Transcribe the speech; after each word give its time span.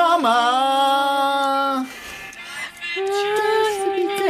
Mama! 0.00 1.84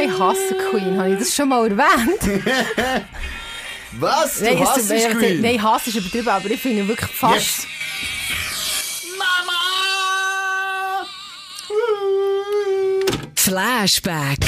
Ich 0.03 0.19
hasse 0.19 0.55
Queen, 0.69 0.97
habe 0.97 1.13
ich 1.13 1.19
das 1.19 1.33
schon 1.35 1.47
mal 1.49 1.65
erwähnt? 1.69 2.41
Was? 3.99 4.39
Du 4.39 4.45
Nein, 4.45 4.57
es- 4.61 4.69
hasst 4.69 4.89
nein, 4.89 5.17
Queen? 5.17 5.41
Nein, 5.41 5.61
Hass 5.63 5.87
ist 5.87 5.95
übertrieben, 5.95 6.27
aber 6.29 6.49
ich 6.49 6.59
finde 6.61 6.87
wirklich 6.87 7.11
fast... 7.11 7.35
Yes. 7.35 7.67
Mama! 9.17 11.05
Flashback. 13.35 14.39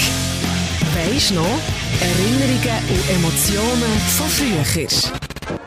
Weisst 0.95 1.31
noch? 1.31 1.59
Erinnerungen 2.01 2.83
und 2.89 3.09
Emotionen 3.09 4.01
von 4.17 4.27
früher. 4.29 4.63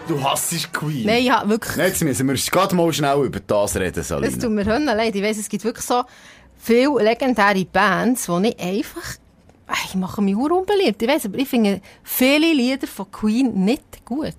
Du 0.08 0.22
hasst 0.22 0.72
Queen. 0.72 1.04
Nein, 1.06 1.24
ja, 1.24 1.42
wirklich... 1.48 1.76
Jetzt 1.76 2.02
müssen 2.04 2.28
wir 2.28 2.34
gerade 2.34 2.74
mal 2.74 2.92
schnell 2.92 3.24
über 3.24 3.40
das 3.40 3.76
reden, 3.76 4.00
Es 4.00 4.08
Salina. 4.08 4.36
tut 4.38 4.50
mir 4.50 4.62
leid. 4.64 5.14
Ich 5.14 5.22
weiss, 5.22 5.38
es 5.38 5.48
gibt 5.48 5.64
wirklich 5.64 5.84
so 5.84 6.04
viele 6.56 7.02
legendäre 7.02 7.64
Bands, 7.64 8.26
die 8.26 8.48
ich 8.48 8.60
einfach... 8.60 9.14
Ich 9.86 9.96
mache 9.96 10.22
mich 10.22 10.36
ur 10.36 10.52
unbeliebt. 10.52 11.02
Ich 11.02 11.08
weiss, 11.08 11.24
aber 11.26 11.38
ich 11.38 11.48
finde 11.48 11.80
viele 12.04 12.52
Lieder 12.52 12.86
von 12.86 13.10
Queen 13.10 13.52
nicht 13.64 14.04
gut. 14.04 14.34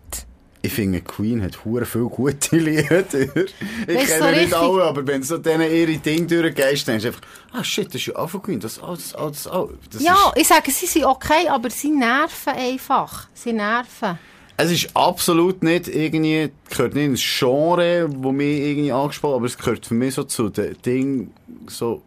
Ich 0.61 0.72
finde, 0.73 1.02
Queen 1.02 1.44
hat 1.44 1.66
hure 1.66 1.86
viele 1.86 2.05
gute 2.05 2.55
Lieder. 2.58 3.02
Ich 3.02 3.36
Weißt 3.36 4.08
kenne 4.08 4.20
so 4.20 4.25
nicht 4.25 4.38
richtig- 4.39 4.55
alle, 4.55 4.84
aber 4.86 5.05
wenn 5.05 5.20
du 5.22 5.27
so 5.27 5.38
denen 5.38 5.70
ihre 5.70 5.97
Dinge 5.97 6.27
durchgehst, 6.27 6.88
denkst 6.88 7.03
du 7.03 7.08
einfach, 7.09 7.22
ah 7.52 7.63
shit, 7.63 7.88
das 7.88 7.95
ist 7.95 8.05
ja 8.08 8.16
auch 8.16 8.30
von 8.30 8.41
Queen, 8.41 8.59
das, 8.61 8.81
oh, 8.81 8.95
das, 8.95 9.13
oh, 9.17 9.27
das, 9.30 9.47
oh. 9.52 9.70
das 9.91 10.02
Ja, 10.02 10.13
ist, 10.34 10.41
ich 10.41 10.47
sage, 10.47 10.72
sie 10.72 10.86
sind 10.86 11.05
okay, 11.05 11.47
aber 11.49 11.70
sie 11.70 11.89
nerven 11.91 12.53
einfach. 12.53 13.27
Sie 13.34 13.52
nerven. 13.52 14.17
Es 14.59 14.71
ist 14.71 14.89
absolut 14.95 15.61
nicht 15.61 15.88
irgendwie, 15.88 16.49
gehört 16.70 16.95
nicht 16.95 17.05
ins 17.05 17.21
Genre, 17.39 18.07
wo 18.09 18.31
mich 18.31 18.59
irgendwie 18.59 18.91
angesprochen 18.91 19.35
aber 19.35 19.45
es 19.45 19.57
gehört 19.57 19.85
für 19.85 19.93
mich 19.93 20.16
so 20.16 20.23
zu 20.23 20.49
den 20.49 20.75
Dingen, 20.83 21.31
so, 21.67 22.02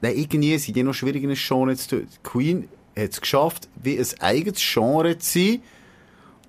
nein, 0.00 0.14
irgendwie 0.16 0.56
sind 0.56 0.74
die 0.74 0.82
noch 0.82 0.94
schwierig 0.94 1.22
in 1.22 1.34
Genre 1.34 1.76
zu 1.76 1.88
tun. 1.88 2.08
Queen 2.22 2.68
hat 2.96 3.10
es 3.12 3.20
geschafft, 3.20 3.68
wie 3.82 3.98
ein 3.98 4.06
eigenes 4.20 4.58
Genre 4.60 5.18
zu 5.18 5.38
sein 5.38 5.60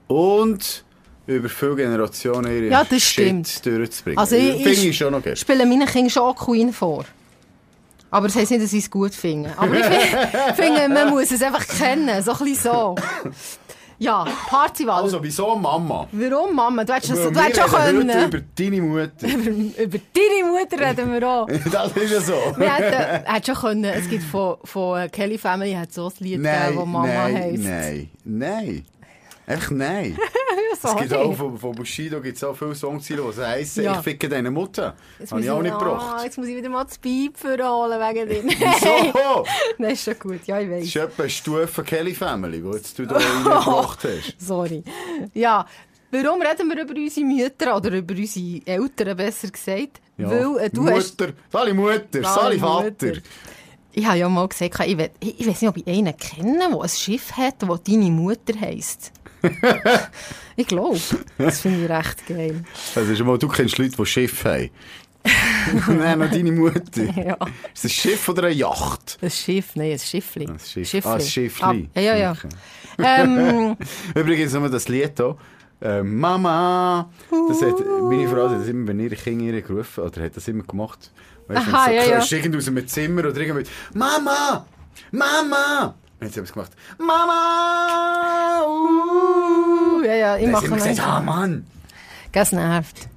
und 0.08 0.84
über 1.28 1.50
viele 1.50 1.76
Generationen 1.76 2.52
ihre 2.52 2.68
Ja, 2.70 2.84
das 2.84 3.02
Shit 3.04 3.48
stimmt. 3.48 3.66
durchzubringen. 3.66 4.18
Also 4.18 4.36
ich- 4.38 4.54
Finde 4.54 4.70
ich- 4.72 4.86
ich 4.88 4.98
schon 4.98 5.22
geil. 5.22 5.36
spielen 5.36 5.70
meinen 5.70 5.88
Kindern 5.88 6.10
schon 6.10 6.36
Queen 6.36 6.72
vor. 6.74 7.06
Aber 8.10 8.28
das 8.28 8.36
heisst 8.36 8.52
nicht, 8.52 8.64
dass 8.64 8.72
sie 8.72 8.80
es 8.80 8.90
gut 8.92 9.14
finden. 9.14 9.52
Aber 9.56 9.74
ich 9.78 9.86
fi- 9.86 10.18
finde, 10.56 10.90
man 10.90 11.10
muss 11.12 11.32
es 11.32 11.42
einfach 11.42 11.66
kennen. 11.66 12.22
So 12.24 12.32
ein 12.32 12.38
bisschen 12.40 12.72
so. 12.72 12.96
Ja, 14.02 14.26
Partywahl. 14.48 15.04
Also, 15.04 15.22
wieso 15.22 15.56
Mama? 15.56 16.08
Warum, 16.12 16.56
Mama? 16.56 16.84
Du 16.84 16.92
hättest, 16.92 17.12
das, 17.12 17.22
schon 17.22 17.34
können. 17.70 18.10
über 18.10 18.40
deine 18.56 18.82
Mutter. 18.82 19.28
Über, 19.28 19.52
über 19.80 20.00
deine 20.16 20.50
Mutter 20.50 20.90
reden 20.90 21.14
wir 21.14 21.30
auch. 21.30 21.48
das 21.72 21.92
ist 21.96 22.12
ja 22.12 22.20
so. 22.20 22.34
Wir 22.58 22.74
hätten, 22.74 23.32
hätten 23.32 23.46
schon 23.46 23.56
können. 23.56 23.84
Es 23.84 24.10
gibt 24.10 24.24
von, 24.24 24.58
von 24.64 25.12
Kelly 25.12 25.38
Family 25.38 25.74
hat 25.74 25.94
so 25.94 26.08
ein 26.08 26.14
Lied 26.18 26.42
Nein, 26.42 26.62
gegeben, 26.62 26.82
wo 26.82 26.86
Mama 26.88 27.08
nein, 27.08 27.36
heisst. 27.36 27.64
nein, 27.64 28.10
nein. 28.24 28.86
Echt 29.48 29.72
nein. 29.72 30.18
Es 30.84 30.96
gibt 30.96 31.14
auch 31.14 31.34
von, 31.36 31.58
von 31.58 31.74
Bushido 31.74 32.20
gibt 32.22 32.38
es 32.38 32.44
auch 32.44 32.56
viele 32.56 32.74
Songziele, 32.74 33.22
die 33.36 33.42
heissen, 33.42 33.84
Ja. 33.84 33.98
ich 33.98 34.02
ficke 34.02 34.28
deine 34.28 34.50
Mutter. 34.50 34.96
Jetzt 35.20 35.32
Habe 35.32 35.42
ich 35.42 35.50
auch 35.50 35.62
nicht 35.62 35.74
ah, 35.74 35.78
gebracht. 35.78 36.24
Jetzt 36.24 36.38
muss 36.40 36.48
ich 36.48 36.56
wieder 36.58 36.70
mal 36.70 36.86
das 36.86 36.98
Piep 36.98 37.38
verholen 37.38 38.00
wegen 38.00 38.30
dir. 38.30 38.44
Wieso? 38.44 39.46
Nein, 39.78 39.92
ist 39.92 40.04
schon 40.06 40.18
gut. 40.18 40.40
Ja, 40.48 40.60
ich 40.60 40.70
Das 40.70 40.78
weiß. 40.80 40.86
ist 40.86 40.96
etwa 40.96 41.24
eine 41.24 41.30
Stufe 41.30 41.84
Kelly 41.84 42.16
Family, 42.16 42.62
die 42.62 42.70
jetzt 42.70 42.98
du 42.98 43.06
da 43.06 43.18
reingebracht 43.18 44.00
hast. 44.04 44.36
Sorry. 44.40 44.84
Ja, 45.34 45.66
warum 46.10 46.42
reden 46.42 46.70
wir 46.70 46.82
über 46.84 46.96
unsere 46.96 47.26
Mütter 47.28 47.78
oder 47.78 47.92
über 47.92 48.16
unsere 48.16 48.62
Eltern, 48.66 49.18
besser 49.18 49.50
gesagt? 49.50 50.02
Ja. 50.18 50.30
Weil 50.30 50.66
äh, 50.66 50.70
du 50.72 50.88
hast... 50.90 51.20
Mutter, 51.20 51.34
Sali 51.52 51.74
Mutter, 51.74 52.24
Sali 52.24 52.58
Vater. 52.58 53.14
Ich 53.94 54.06
habe 54.06 54.18
ja 54.18 54.30
mal 54.30 54.48
gesagt, 54.48 54.80
ich, 54.88 54.98
ich, 55.20 55.40
ich 55.42 55.48
weiß 55.48 55.62
nicht, 55.62 55.70
ob 55.70 55.78
ich 55.78 55.86
einen 55.88 56.16
kenne, 56.18 56.58
der 56.58 56.82
ein 56.82 56.90
Schiff 56.90 57.34
hat, 57.34 57.62
das 57.62 57.84
deine 57.84 58.10
Mutter 58.10 58.60
heisst. 58.60 59.12
ich 60.56 60.68
glaube. 60.68 61.00
Das 61.38 61.62
finde 61.62 61.86
ich 61.86 61.90
recht 61.90 62.28
geil. 62.28 62.64
Also 62.96 63.16
schon 63.16 63.28
mal, 63.28 63.38
du 63.38 63.48
kennst 63.48 63.78
Leute, 63.78 63.96
die 63.98 64.06
Schiff 64.06 64.46
haben. 64.46 64.70
Nein, 65.88 66.20
noch 66.20 66.30
deine 66.30 66.52
Mutter. 66.52 67.04
Ja. 67.16 67.38
Ist 67.74 67.84
das 67.84 67.86
ein 67.86 67.90
Schiff 67.90 68.30
oder 68.30 68.44
eine 68.44 68.56
Yacht? 68.56 69.20
Ein 69.22 69.30
Schiff, 69.30 69.76
nein, 69.76 69.92
ein 69.92 70.00
Schiffli. 70.00 70.48
Ein 70.48 70.60
Schiff. 70.60 70.90
Schiffli. 70.90 71.10
Ah, 71.10 71.16
ein 71.16 71.22
Schiffli. 71.22 71.90
Ah, 71.94 72.00
ja, 72.00 72.16
ja. 72.16 72.32
Okay. 72.32 72.50
ähm, 72.98 73.78
Übrigens 74.16 74.54
nur 74.54 74.70
das 74.70 74.88
Lied 74.88 75.14
hier. 75.16 75.38
Äh, 75.82 76.04
Mama! 76.04 77.10
Das 77.30 77.62
hat, 77.62 77.80
meine 78.04 78.28
Frau 78.28 78.50
hat 78.50 78.60
das 78.60 78.68
immer, 78.68 78.88
wenn 78.88 79.00
ihre 79.00 79.16
Kinder 79.16 79.46
ihre 79.46 79.62
gerufen, 79.64 80.04
oder 80.04 80.24
hat 80.24 80.36
das 80.36 80.48
immer 80.48 80.64
gemacht. 80.64 81.12
Weißt 81.48 81.68
du, 81.68 81.72
wenn 81.72 81.88
du 81.88 81.96
ja, 81.96 82.22
so 82.22 82.36
ja. 82.36 82.42
irgendwo 82.42 82.58
aus 82.60 82.68
einem 82.68 82.88
Zimmer 82.88 83.26
oder 83.26 83.38
irgendwo, 83.40 83.68
Mama! 83.94 84.66
Mama! 85.12 85.96
Und 86.22 86.28
jetzt 86.28 86.38
haben 86.38 86.46
sie 86.46 86.50
es 86.50 86.54
gemacht. 86.54 86.72
Mama! 87.00 88.64
Uh. 88.68 90.04
ja, 90.06 90.14
ja, 90.16 90.38
ich 90.38 90.48
mache 90.48 90.68
sie 90.68 90.74
gesagt, 90.74 91.00
ah 91.02 91.20
Mann! 91.22 91.66
Das 92.32 92.52
nervt. 92.52 93.08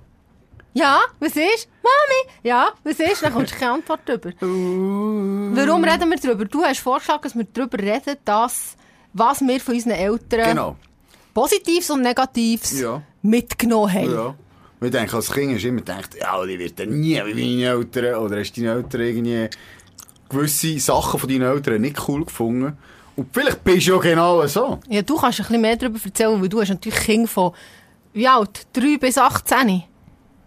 Ja, 0.73 1.01
was 1.21 1.37
ist? 1.37 1.69
Mami? 1.83 2.35
Ja, 2.43 2.73
was 2.83 2.99
ist? 2.99 3.23
Dann 3.23 3.33
kommst 3.33 3.55
du 3.55 3.59
keine 3.59 3.73
Antwort 3.75 4.01
drüber. 4.09 4.33
Warum 4.41 5.85
reden 5.85 6.11
wir 6.11 6.17
darüber? 6.19 6.45
Du 6.47 6.65
hast 6.65 6.81
vorgeschlagen, 6.81 7.23
dass 7.23 7.37
wir 7.37 7.45
darüber 7.45 7.79
reden, 7.79 8.17
dass, 8.25 8.77
was 9.13 9.41
wir 9.43 9.61
von 9.61 9.75
unseren 9.75 9.93
Eltern 9.93 10.49
Genau. 10.49 10.77
Positives 11.33 11.91
und 11.91 12.03
Negatives 12.03 12.81
Ja. 12.81 13.03
mitgenommen 13.23 13.93
haben. 13.93 14.13
Ja. 14.15 14.35
Wir 14.81 14.91
denken, 14.91 15.15
als 15.15 15.31
Kind 15.31 15.55
hast 15.55 15.63
du 15.63 15.69
immer 15.69 15.79
gedacht, 15.79 16.11
ja, 16.21 16.45
die 16.45 16.59
wird 16.59 16.79
dann 16.79 16.89
nie 17.01 17.21
wie 17.25 17.35
meine 17.35 17.67
Eltern. 17.79 18.15
Oder 18.17 18.41
hast 18.41 18.53
deine 18.57 18.73
Eltern 18.73 19.01
irgendwie 19.01 19.49
gewisse 20.29 20.79
Sachen 20.79 21.21
von 21.21 21.29
deinen 21.29 21.43
Eltern 21.43 21.81
nicht 21.81 22.09
cool 22.09 22.25
gefunden. 22.25 22.77
Und 23.17 23.29
vielleicht 23.33 23.63
bist 23.63 23.87
du 23.87 23.93
ja 23.93 23.99
genau 23.99 24.47
so. 24.47 24.81
Ja, 24.89 25.03
du 25.03 25.17
kannst 25.17 25.41
ein 25.41 25.47
bisschen 25.47 25.61
mehr 25.61 25.77
darüber 25.77 25.99
erzählen, 26.05 26.41
weil 26.41 26.49
du 26.49 26.61
hast 26.61 26.71
natürlich 26.71 26.99
Kinder 27.01 27.29
von, 27.29 27.53
wie 28.13 28.27
alt? 28.27 28.67
3 28.73 28.99
bis 28.99 29.19
18. 29.19 29.85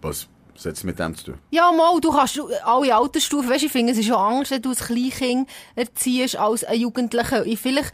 Was, 0.01 0.27
was 0.53 0.65
hat 0.65 0.73
es 0.73 0.83
mit 0.83 0.99
dem 0.99 1.15
zu 1.15 1.25
tun? 1.25 1.35
Ja, 1.49 1.71
mal, 1.71 1.99
du 2.01 2.11
kannst 2.11 2.39
alle 2.65 2.95
Altersstufen, 2.95 3.49
weißt 3.49 3.61
du, 3.61 3.65
ich 3.67 3.71
finde, 3.71 3.93
es 3.93 3.99
ist 3.99 4.07
schon 4.07 4.15
anders, 4.15 4.51
wenn 4.51 4.61
du 4.61 4.69
ein 4.69 4.75
Kleinkind 4.75 5.49
erziehst 5.75 6.35
als 6.35 6.63
ein 6.65 6.79
Jugendlicher. 6.79 7.45
Ich 7.45 7.59
vielleicht 7.59 7.93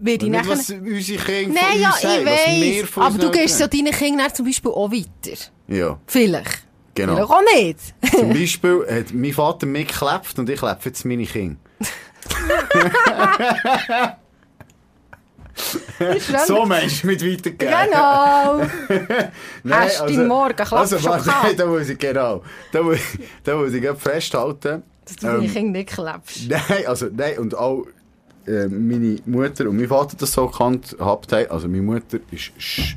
werde 0.00 0.26
ich 0.26 0.32
nachher... 0.32 0.50
was 0.50 0.70
unsere 0.70 1.24
Kinder 1.24 1.60
Nein, 1.60 1.72
von 1.72 1.80
ja, 1.80 1.94
ich 2.00 2.86
weiss. 2.86 2.96
Aber 2.96 3.18
du 3.18 3.30
gehst 3.30 3.58
Eltern 3.60 3.68
deinen 3.68 3.92
Kindern 3.92 4.34
zum 4.34 4.46
Beispiel 4.46 4.70
auch 4.70 4.90
weiter. 4.90 5.38
Ja, 5.68 5.98
Vielleicht. 6.06 6.67
Genau. 7.06 7.14
Vielleicht 7.14 7.30
auch 7.30 7.54
nicht. 7.54 8.14
Zum 8.14 8.28
Beispiel 8.30 8.86
hat 8.90 9.12
mein 9.14 9.32
Vater 9.32 9.66
mich 9.66 9.88
geklebt 9.88 10.38
und 10.38 10.48
ich 10.50 10.58
klebe 10.58 10.78
jetzt 10.84 11.04
meine 11.04 11.24
Kinder. 11.26 11.56
So 16.46 16.64
meinst 16.64 17.02
du 17.02 17.06
mit 17.08 17.22
weitergeben? 17.22 17.58
Genau. 17.58 18.58
Nein, 19.64 19.88
Hast 19.88 20.08
du 20.08 20.24
Morgen 20.26 20.54
Klapp 20.54 20.72
also, 20.72 20.98
schon 20.98 21.10
warte, 21.10 21.26
nein, 21.28 21.56
da 21.56 21.66
muss 21.66 21.88
ich, 21.88 21.98
genau, 21.98 22.42
da 22.72 22.82
muss, 22.82 22.98
da 23.42 23.56
muss 23.56 23.72
ich 23.74 23.84
festhalten. 23.98 24.82
Dass 25.04 25.16
du 25.16 25.26
deine 25.26 25.44
Ähm, 25.44 25.52
Kinder 25.52 25.78
nicht 25.78 25.88
klebst. 25.90 26.48
Nein, 26.48 26.86
also, 26.86 27.06
nein, 27.12 27.38
und 27.38 27.56
auch 27.56 27.86
äh, 28.46 28.68
meine 28.68 29.16
Mutter 29.26 29.68
und 29.68 29.76
mein 29.76 29.88
Vater 29.88 30.16
das 30.18 30.32
so 30.32 30.46
gekannt 30.46 30.96
haben. 31.00 31.46
Also, 31.50 31.66
meine 31.68 31.82
Mutter 31.82 32.18
ist, 32.30 32.52
sch- 32.60 32.94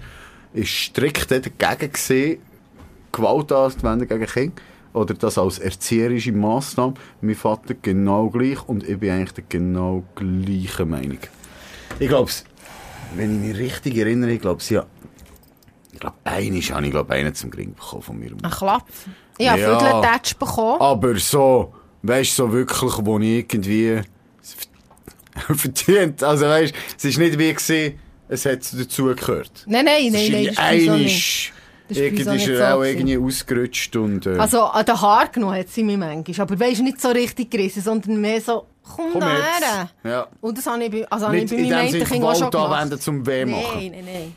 ist 0.54 0.70
strikt 0.70 1.32
dagegen 1.32 1.92
gesehen, 1.92 2.42
Gewalt 3.12 3.52
anzuwenden 3.52 4.08
gegen 4.08 4.26
Kinder. 4.26 4.62
Oder 4.94 5.14
das 5.14 5.38
als 5.38 5.60
erzieherische 5.60 6.34
Massnahme. 6.34 6.96
Mein 7.22 7.36
Vater 7.36 7.76
genau 7.82 8.30
gleich 8.30 8.68
und 8.68 8.88
ich 8.88 9.00
bin 9.00 9.12
eigentlich 9.12 9.32
der 9.32 9.46
genau 9.48 10.04
gleichen 10.16 10.90
Meinung. 10.90 11.20
Ich 12.00 12.10
glaube, 12.10 12.32
wenn 13.16 13.42
ich 13.42 13.50
mich 13.50 13.58
richtig 13.58 13.98
erinnere, 13.98 14.32
ich 14.32 14.42
glaube, 14.42 14.62
hat, 14.62 14.88
ich 15.94 16.00
glaube, 16.00 16.16
einmal 16.24 16.62
habe 16.62 16.86
ich, 16.86 16.92
glaube 16.92 17.14
einen 17.14 17.34
zum 17.36 17.52
Gring 17.52 17.74
bekommen 17.74 18.02
von 18.02 18.20
mir. 18.20 18.32
Ein 18.32 18.52
Klapp. 18.52 18.86
Ich 19.38 19.50
habe 19.50 19.62
Ja. 19.62 19.82
ja. 19.82 20.02
Tatsch 20.02 20.36
bekommen. 20.36 20.82
Aber 20.82 21.16
so, 21.18 21.74
weißt 22.02 22.32
du, 22.32 22.44
so 22.48 22.52
wirklich, 22.54 22.94
wo 23.04 23.18
ich 23.20 23.28
irgendwie 23.30 24.02
verdient. 25.56 26.24
Also 26.24 26.46
weißt 26.46 26.74
es 26.98 27.06
ist 27.06 27.18
nicht 27.18 27.40
wie 27.40 27.54
gewesen, 27.54 28.00
es 28.28 28.46
hat 28.46 28.60
dazugehört. 28.74 29.66
Nein, 29.68 29.86
nein, 29.86 30.08
Es 30.08 30.14
nein, 30.14 30.32
nein. 30.32 30.46
Das 30.46 30.52
ist 30.52 30.58
bei 30.58 31.61
nicht. 31.98 32.02
Das 32.02 32.20
ist 32.20 32.20
irgendwie 32.20 32.22
ist 32.44 32.48
nicht 32.48 32.60
er 32.60 32.72
so 32.72 32.78
auch 32.80 32.84
irgendwie 32.84 33.18
ausgerutscht 33.18 33.96
und, 33.96 34.26
äh, 34.26 34.38
Also 34.38 34.62
an 34.64 34.86
den 34.86 35.02
Haar 35.02 35.28
genommen 35.30 35.56
hat 35.58 35.70
sie 35.70 35.84
mich 35.84 35.98
manchmal. 35.98 36.42
Aber 36.48 36.60
weisst 36.60 36.82
nicht 36.82 37.00
so 37.02 37.10
richtig 37.10 37.52
gerissen, 37.52 37.82
sondern 37.82 38.20
mehr 38.20 38.42
so, 38.42 38.66
komm, 38.96 39.12
komm 39.14 39.22
her. 39.24 39.90
Ja. 40.04 40.28
Und 40.42 40.58
das 40.58 40.66
habe 40.68 40.84
ich 40.84 40.92
bei, 40.92 41.08
also 41.10 41.28
habe 41.28 41.38
ich 41.38 41.44
Nicht 41.44 41.54
bei 41.54 41.58
in 41.58 41.70
meinem 41.70 41.72
dem 41.72 41.80
einen 41.80 41.92
Sinne 41.92 42.06
Kind 42.06 42.24
auch 42.24 42.36
schon 42.36 42.52
gemacht. 42.52 42.72
anwenden 42.74 43.00
zum 43.00 43.26
Weh 43.28 43.46
machen. 43.46 43.64
Nein, 43.76 43.92
nein, 43.92 44.06
nein. 44.06 44.36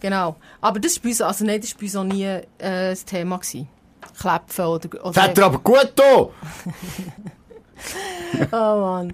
Genau. 0.00 0.36
Aber 0.60 0.80
das 0.80 0.96
war 0.96 1.02
bei 1.04 1.08
uns, 1.10 1.20
also 1.20 1.44
nein, 1.44 1.60
das 1.60 1.72
war 1.74 1.78
bei 1.80 1.84
uns 1.86 1.96
auch 1.96 2.04
nie 2.04 2.24
äh, 2.24 2.40
das 2.58 3.04
Thema. 3.04 3.38
Gewesen. 3.38 3.68
Klepfen 4.20 4.64
oder... 4.64 4.88
Das 4.88 5.00
oder 5.00 5.22
hat 5.22 5.38
er 5.38 5.44
aber 5.46 5.58
gut 5.58 5.92
da. 5.94 6.28
oh 8.52 8.80
Mann. 8.80 9.12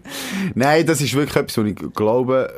Nein, 0.55 0.87
das 0.87 1.01
ist 1.01 1.15
wirklich 1.15 1.37
etwas, 1.37 1.59
wo 1.59 1.63
ich 1.63 1.77
glaube, 1.95 2.51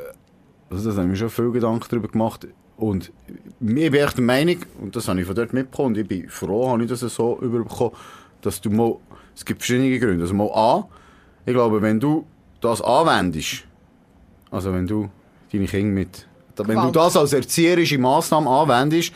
also 0.70 0.88
das 0.88 0.96
habe 0.96 1.06
ich 1.06 1.10
mir 1.10 1.16
schon 1.16 1.30
viel 1.30 1.50
Gedanken 1.50 1.84
darüber 1.90 2.08
gemacht. 2.08 2.46
Und 2.80 3.12
ich 3.60 3.90
bin 3.90 3.94
echt 3.94 4.16
der 4.16 4.24
Meinung, 4.24 4.56
und 4.80 4.96
das 4.96 5.06
habe 5.06 5.20
ich 5.20 5.26
von 5.26 5.36
dort 5.36 5.52
mitbekommen, 5.52 5.88
und 5.88 5.98
ich 5.98 6.08
bin 6.08 6.28
froh, 6.28 6.70
habe 6.70 6.82
ich 6.82 6.88
das 6.88 7.00
so 7.00 7.38
überbekommen, 7.40 7.92
dass 8.40 8.60
du 8.60 8.70
mal 8.70 8.96
Es 9.36 9.44
gibt 9.44 9.62
verschiedene 9.62 9.98
Gründe. 9.98 10.22
Also 10.22 10.34
mal 10.34 10.50
A, 10.52 10.88
ich 11.46 11.52
glaube, 11.52 11.80
wenn 11.82 12.00
du 12.00 12.26
das 12.60 12.82
anwendest, 12.82 13.64
also 14.50 14.72
wenn 14.72 14.86
du 14.86 15.08
deine 15.52 15.66
Kinder 15.66 15.92
mit, 15.94 16.26
wenn 16.56 16.80
du 16.80 16.90
das 16.90 17.16
als 17.16 17.32
erzieherische 17.32 17.98
Massnahme 17.98 18.50
anwendest, 18.50 19.12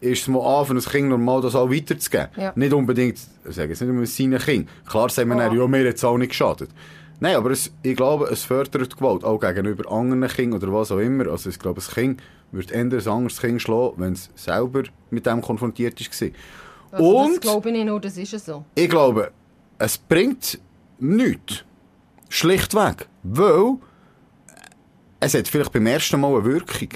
ist 0.00 0.22
es 0.22 0.28
mal 0.28 0.60
an, 0.60 0.66
für 0.66 0.74
ein 0.74 0.80
Kind 0.80 1.08
normal, 1.08 1.40
das 1.42 1.54
auch 1.54 1.70
weiterzugeben. 1.70 2.28
Ja. 2.36 2.52
Nicht 2.54 2.72
unbedingt, 2.72 3.18
ich 3.48 3.54
sage 3.56 3.70
jetzt 3.70 3.80
nicht 3.80 3.92
nur 3.92 4.06
seinen 4.06 4.38
Kind. 4.38 4.68
Klar 4.86 5.08
sagen 5.08 5.30
wir 5.30 5.36
Ja. 5.38 5.48
dann, 5.48 5.58
ja, 5.58 5.66
mir 5.66 5.88
hat 5.88 5.96
es 5.96 6.04
auch 6.04 6.18
nicht 6.18 6.30
geschadet. 6.30 6.70
Nein, 7.18 7.36
aber 7.36 7.50
es, 7.50 7.72
ich 7.82 7.96
glaube, 7.96 8.26
es 8.26 8.44
fördert 8.44 8.96
Gewalt, 8.96 9.24
auch 9.24 9.38
gegenüber 9.40 9.90
anderen 9.90 10.28
Kindern 10.28 10.62
oder 10.62 10.72
was 10.72 10.92
auch 10.92 10.98
immer. 10.98 11.28
Also 11.28 11.48
ich 11.48 11.58
glaube, 11.58 11.80
ein 11.80 11.94
Kind 11.94 12.22
wird 12.56 12.70
eher 12.70 12.80
ein 12.80 12.92
anderes 12.92 13.40
Kind 13.40 13.62
schlagen, 13.62 13.94
wenn 13.98 14.12
es 14.14 14.30
selber 14.34 14.82
mit 15.10 15.26
dem 15.26 15.40
konfrontiert 15.42 16.00
war. 16.00 16.28
Also, 16.92 17.12
das 17.18 17.30
Und 17.32 17.40
glaube 17.40 17.70
ich 17.70 17.84
nur, 17.84 18.00
das 18.00 18.16
ist 18.16 18.32
es 18.32 18.46
so. 18.46 18.64
ich 18.74 18.88
glaube, 18.88 19.30
es 19.78 19.98
bringt 19.98 20.58
nichts. 20.98 21.64
Schlichtweg. 22.28 23.06
Weil 23.22 23.76
es 25.20 25.34
hat 25.34 25.48
vielleicht 25.48 25.72
beim 25.72 25.86
ersten 25.86 26.20
Mal 26.20 26.34
eine 26.34 26.44
Wirkung. 26.44 26.88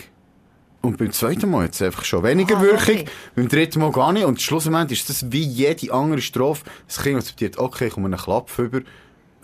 Und 0.82 0.96
beim 0.96 1.12
zweiten 1.12 1.50
Mal 1.50 1.64
hat 1.64 1.74
es 1.74 1.82
einfach 1.82 2.04
schon 2.04 2.22
weniger 2.22 2.56
Aha, 2.56 2.62
Wirkung. 2.62 2.80
okay. 3.00 3.04
Beim 3.36 3.48
dritten 3.48 3.80
Mal 3.80 3.92
gar 3.92 4.12
nicht. 4.12 4.24
Und 4.24 4.40
schlussendlich 4.40 5.00
ist 5.00 5.10
das 5.10 5.30
wie 5.30 5.42
jede 5.42 5.92
andere 5.92 6.20
Strophe. 6.22 6.64
Das 6.86 7.02
Kind 7.02 7.16
akzeptiert, 7.16 7.58
okay, 7.58 7.88
ich 7.88 7.92
komme 7.92 8.06
einen 8.06 8.16
Klapp 8.18 8.50
über. 8.58 8.80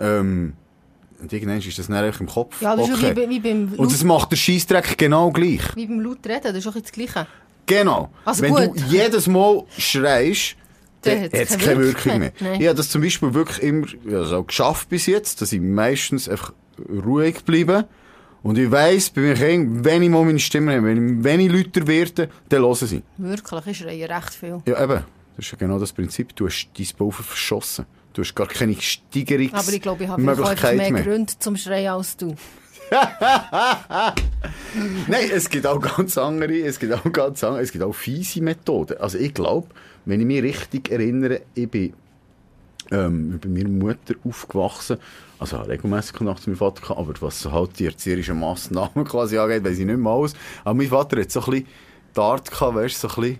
Ähm, 0.01 0.55
und 1.21 1.33
irgendwann 1.33 1.59
ist 1.59 1.79
das 1.79 1.91
einfach 1.91 2.21
im 2.21 2.27
Kopf. 2.27 2.61
Ja, 2.61 2.77
das 2.77 2.89
ist 2.89 2.95
okay. 2.97 3.11
wie, 3.17 3.21
bei- 3.27 3.31
wie 3.31 3.41
beim 3.41 3.73
Und 3.77 3.93
das 3.93 4.05
macht 4.05 4.31
der 4.33 4.37
Scheissdreck 4.37 4.97
genau 4.99 5.31
gleich. 5.31 5.61
Wie 5.75 5.87
beim 5.87 6.01
laut 6.01 6.27
reden, 6.27 6.43
das 6.45 6.57
ist 6.57 6.67
auch 6.67 6.75
das 6.75 6.93
Gleiche. 6.93 7.27
Genau. 7.67 8.11
Also 8.25 8.43
Wenn 8.43 8.55
gut. 8.55 8.81
du 8.81 8.85
jedes 8.87 9.27
Mal 9.27 9.65
schreist, 9.77 10.57
Dann 11.03 11.23
hat 11.23 11.33
es 11.35 11.59
keine 11.59 11.79
Wirkung 11.81 12.19
mehr. 12.19 12.33
Nein. 12.41 12.61
Ich 12.61 12.67
habe 12.67 12.77
das 12.77 12.89
zum 12.89 13.03
Beispiel 13.03 13.33
wirklich 13.35 13.63
immer 13.63 13.87
also 14.13 14.45
geschafft 14.45 14.89
bis 14.89 15.07
jetzt, 15.07 15.41
dass 15.41 15.53
ich 15.53 15.61
meistens 15.61 16.29
einfach 16.29 16.53
ruhig 16.89 17.45
bleibe. 17.45 17.87
Und 18.43 18.59
ich 18.59 18.71
weiss, 18.71 19.11
bei 19.11 19.23
meinen 19.23 19.35
Kindern, 19.35 19.85
wenn 19.85 20.03
ich 20.03 20.11
mal 20.11 20.25
meine 20.25 20.39
Stimme 20.39 20.77
habe, 20.77 20.87
wenn 20.87 21.19
ich, 21.19 21.25
wenn 21.25 21.41
ich 21.41 21.51
lauter 21.51 21.87
werde, 21.89 22.29
dann 22.49 22.63
hören 22.63 22.75
sie. 22.87 23.03
Wirklich, 23.17 23.67
ich 23.67 23.79
schreie 23.79 24.09
recht 24.09 24.35
viel. 24.35 24.63
Ja, 24.67 24.85
eben. 24.85 25.03
Das 25.37 25.45
ist 25.47 25.51
ja 25.53 25.59
genau 25.59 25.79
das 25.81 25.93
Prinzip. 25.93 26.35
Du 26.37 26.47
hast 26.47 26.69
dein 26.79 26.87
Pulver 26.97 27.23
verschossen. 27.25 27.87
Du 28.17 28.23
hast 28.23 28.35
gar 28.35 28.47
keine 28.47 28.75
Steigerungsmöglichkeit 28.81 29.63
Aber 29.63 29.73
ich 29.75 29.83
glaube, 29.83 30.05
ich 30.05 30.09
habe 30.09 30.23
mehr 30.23 30.91
mehr. 30.91 31.03
Gründe 31.03 31.35
zum 31.39 31.55
Schreien 31.55 31.93
als 31.93 32.17
du. 32.17 32.35
Nein, 35.07 35.31
es 35.35 35.51
gibt 35.51 35.67
auch 35.67 35.79
ganz 35.79 36.17
andere, 36.17 36.57
es 36.61 36.79
gibt 36.79 36.95
auch 36.95 37.13
ganz 37.13 37.45
andere, 37.45 37.63
es 37.63 37.73
gibt 37.73 37.85
auch 37.85 37.93
fiese 37.93 38.41
Methoden. 38.41 38.97
Also 38.97 39.19
ich 39.19 39.35
glaube, 39.35 39.69
wenn 40.07 40.21
ich 40.21 40.27
mich 40.27 40.43
richtig 40.43 40.91
erinnere, 40.91 41.43
ich 41.53 41.71
bin 41.71 41.93
ähm, 42.91 43.39
bei 43.39 43.51
meiner 43.51 43.69
Mutter 43.69 44.15
aufgewachsen, 44.25 44.97
also 45.39 45.59
regelmäßig 45.59 46.15
Kontakt 46.15 46.41
zu 46.41 46.49
meinem 46.49 46.57
Vater 46.57 46.81
gehabt, 46.81 46.99
aber 46.99 47.13
was 47.21 47.39
so 47.39 47.53
halt 47.53 47.79
die 47.79 47.85
erzieherischen 47.85 48.41
Massnahmen 48.41 49.05
quasi 49.09 49.37
angeht, 49.37 49.63
weiss 49.63 49.79
ich 49.79 49.85
nicht 49.85 49.99
mehr 49.99 50.13
alles. 50.13 50.33
Aber 50.65 50.73
mein 50.73 50.89
Vater 50.89 51.21
hat 51.21 51.31
so 51.31 51.41
ein 51.41 51.51
bisschen 51.51 51.67
die 52.17 52.21
Art 52.21 52.51
gehabt, 52.51 52.77
weißt 52.77 52.99
so 52.99 53.09
ein 53.09 53.15
bisschen, 53.15 53.39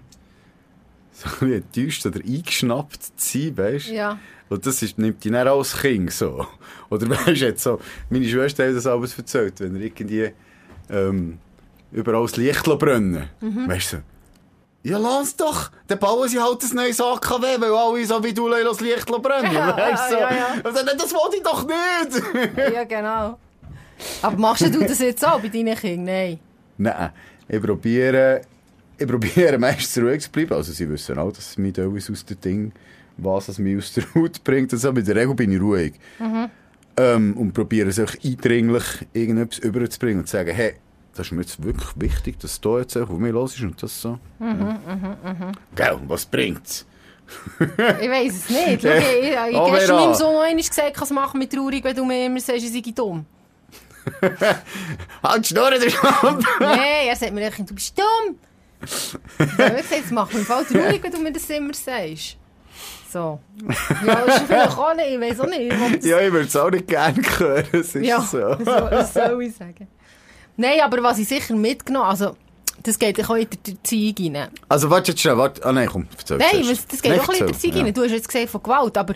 so 1.39 1.45
ein 1.45 1.53
enttäuscht 1.53 2.05
oder 2.07 2.21
eingeschnappt 2.21 3.03
zu 3.03 3.39
sein, 3.39 3.57
weißt 3.57 3.89
du. 3.89 3.95
Ja. 3.95 4.19
Und 4.49 4.65
das 4.67 4.83
ist, 4.83 4.99
nimmt 4.99 5.25
dich 5.25 5.33
dann 5.33 5.49
auch 5.49 5.59
als 5.59 5.77
Kind 5.77 6.13
so. 6.13 6.47
Oder 6.91 7.09
weißt 7.11 7.27
du, 7.27 7.47
jetzt 7.47 7.63
so, 7.63 7.81
meine 8.11 8.29
Schwester 8.29 8.69
hat 8.69 8.77
das 8.77 8.87
alles 8.87 9.19
erzählt, 9.19 9.59
wenn 9.59 9.75
er 9.75 9.83
irgendwie 9.83 10.31
ähm, 10.89 11.39
überall 11.91 12.23
das 12.23 12.37
Licht 12.37 12.65
brennen 12.65 13.29
Mhm. 13.41 13.69
Weißt 13.69 13.95
du, 13.95 13.97
so, 13.97 14.03
ja, 14.85 14.99
lass 14.99 15.35
doch, 15.35 15.73
dann 15.89 15.99
bauen 15.99 16.29
sie 16.29 16.39
halt 16.39 16.63
ein 16.63 16.77
neues 16.77 17.01
AKW, 17.01 17.61
weil 17.61 17.73
alle 17.73 18.07
so 18.07 18.23
wie 18.23 18.33
du 18.33 18.49
das 18.49 18.81
Licht 18.81 19.07
brennen. 19.07 19.53
Ja, 19.53 19.77
weißt 19.77 20.11
du, 20.11 20.15
so. 20.15 20.21
ja, 20.21 20.31
ja. 20.31 20.63
Das 20.63 21.13
wollte 21.13 21.37
ich 21.39 21.43
doch 21.43 21.67
nicht. 21.67 22.73
Ja, 22.73 22.85
genau. 22.85 23.39
Aber 24.23 24.37
machst 24.37 24.63
du 24.63 24.79
das 24.87 24.99
jetzt 25.01 25.27
auch 25.27 25.41
bei 25.41 25.49
deinen 25.49 25.75
Kindern? 25.75 26.05
Nein. 26.05 26.39
Nein, 26.79 27.11
ich 27.49 27.61
probiere, 27.61 28.43
ich 28.99 29.07
probiere 29.07 29.59
meistens 29.59 30.03
ruhig 30.03 30.23
zu 30.23 30.31
bleiben. 30.31 30.55
Also 30.55 30.73
sie 30.73 30.89
wissen 30.89 31.19
auch, 31.19 31.33
dass 31.33 31.57
mich 31.59 31.77
etwas 31.77 32.11
aus 32.11 32.25
dem 32.25 32.41
Ding, 32.41 32.73
was 33.17 33.49
es 33.49 33.59
mich 33.59 33.79
aus 33.79 33.93
der 33.93 34.05
Haut 34.15 34.43
bringt. 34.45 34.73
Also 34.73 34.91
in 34.91 35.05
der 35.05 35.17
Regel 35.17 35.35
bin 35.35 35.53
ich 35.53 35.61
ruhig. 35.61 35.95
Ähm, 36.99 37.37
und 37.37 37.53
probiere 37.53 37.91
es 37.91 38.01
auch 38.01 38.13
eindringlich 38.25 38.85
irgendetwas 39.13 39.59
überzubringen 39.59 40.21
und 40.21 40.27
zu 40.27 40.33
sagen, 40.33 40.55
hey, 40.55 40.75
das 41.15 41.27
ist 41.27 41.33
mir 41.33 41.43
jetzt 41.43 41.63
wirklich 41.63 41.91
wichtig, 41.97 42.39
dass 42.41 42.61
du 42.61 42.79
jetzt 42.79 42.97
auch 42.97 43.11
auf 43.11 43.19
mich 43.19 43.33
los 43.33 43.55
ist 43.55 43.63
und 43.63 43.83
das 43.83 44.01
so. 44.01 44.19
Mhm, 44.39 44.79
Gell, 45.75 45.99
was 46.07 46.25
bringt's? 46.27 46.87
Ich 47.59 48.09
weiß 48.11 48.33
es 48.35 48.51
nicht. 48.51 48.83
Schau, 48.83 49.49
ich 49.49 49.57
Oh, 49.57 49.71
gestern 49.73 49.87
Vera. 49.87 50.01
meinem 50.07 50.15
Sohn 50.15 50.37
einmal 50.45 50.57
gesagt, 50.57 50.95
kann 50.95 51.05
es 51.05 51.11
machen 51.11 51.39
mit 51.39 51.53
traurig, 51.53 51.83
wenn 51.85 51.97
du 51.97 52.05
mir 52.05 52.27
immer 52.27 52.39
sagst, 52.41 52.65
ich 52.65 52.73
sei 52.73 52.93
dumm. 52.93 53.27
Halt 55.23 55.51
die 55.51 55.55
der 55.55 55.91
Schwamm! 55.91 56.39
Nein, 56.61 57.09
er 57.09 57.17
sagt 57.17 57.33
mir 57.33 57.51
du 57.51 57.75
bist 57.75 57.99
dumm. 57.99 58.37
Ich 58.83 59.57
gesagt, 59.57 59.93
es 60.05 60.11
macht 60.11 60.33
mich 60.33 60.41
im 60.43 60.47
Fall 60.47 60.65
traurig, 60.65 61.03
wenn 61.03 61.13
du 61.13 61.19
mir 61.19 61.33
das 61.33 61.49
immer 61.51 61.73
sagst. 61.75 62.37
So. 63.13 63.41
Ja, 64.07 64.25
das 64.27 64.37
ist 64.37 64.47
vielleicht 64.47 64.77
auch 64.79 64.95
nicht, 64.95 65.09
ich 65.11 65.21
weiß 65.21 65.41
auch 65.41 65.47
nicht. 65.47 65.61
Ich 66.01 66.05
Ja, 66.05 66.21
ich 66.21 66.33
würde 66.33 66.47
es 66.47 66.57
auch 66.57 66.71
nicht 66.71 66.87
gerne 66.89 67.23
hören, 67.39 67.65
es 67.73 67.95
ist 67.95 68.05
Ja, 68.07 68.21
so. 68.21 68.55
das 68.57 69.15
soll 69.15 69.43
ich 69.43 69.55
sagen. 69.57 69.89
Nein, 70.57 70.81
aber 70.83 71.03
was 71.03 71.19
ich 71.19 71.29
sicher 71.29 71.55
mitgenommen 71.55 72.07
also 72.09 72.37
das 72.83 72.99
geht 72.99 73.19
auch 73.29 73.35
in 73.35 73.49
der 73.67 73.75
Erziehung 73.75 74.37
rein. 74.37 74.49
Also 74.69 74.91
warte 74.91 75.13
jetzt 75.13 75.21
schnell, 75.21 75.37
warte. 75.39 75.65
Ah 75.65 75.73
nein, 75.73 75.89
komm, 75.91 76.07
erzähl 76.17 76.37
Nein, 76.37 76.63
was- 76.69 76.87
das 76.87 77.01
geht 77.03 77.13
auch 77.19 77.29
in 77.31 77.39
der 77.39 77.47
erzähl, 77.49 77.71
Erziehung 77.71 77.85
rein. 77.87 77.95
Du 77.95 78.03
hast 78.05 78.11
jetzt 78.13 78.29
gesagt 78.29 78.51
von 78.51 78.63
Gewalt, 78.63 78.97
aber 78.99 79.15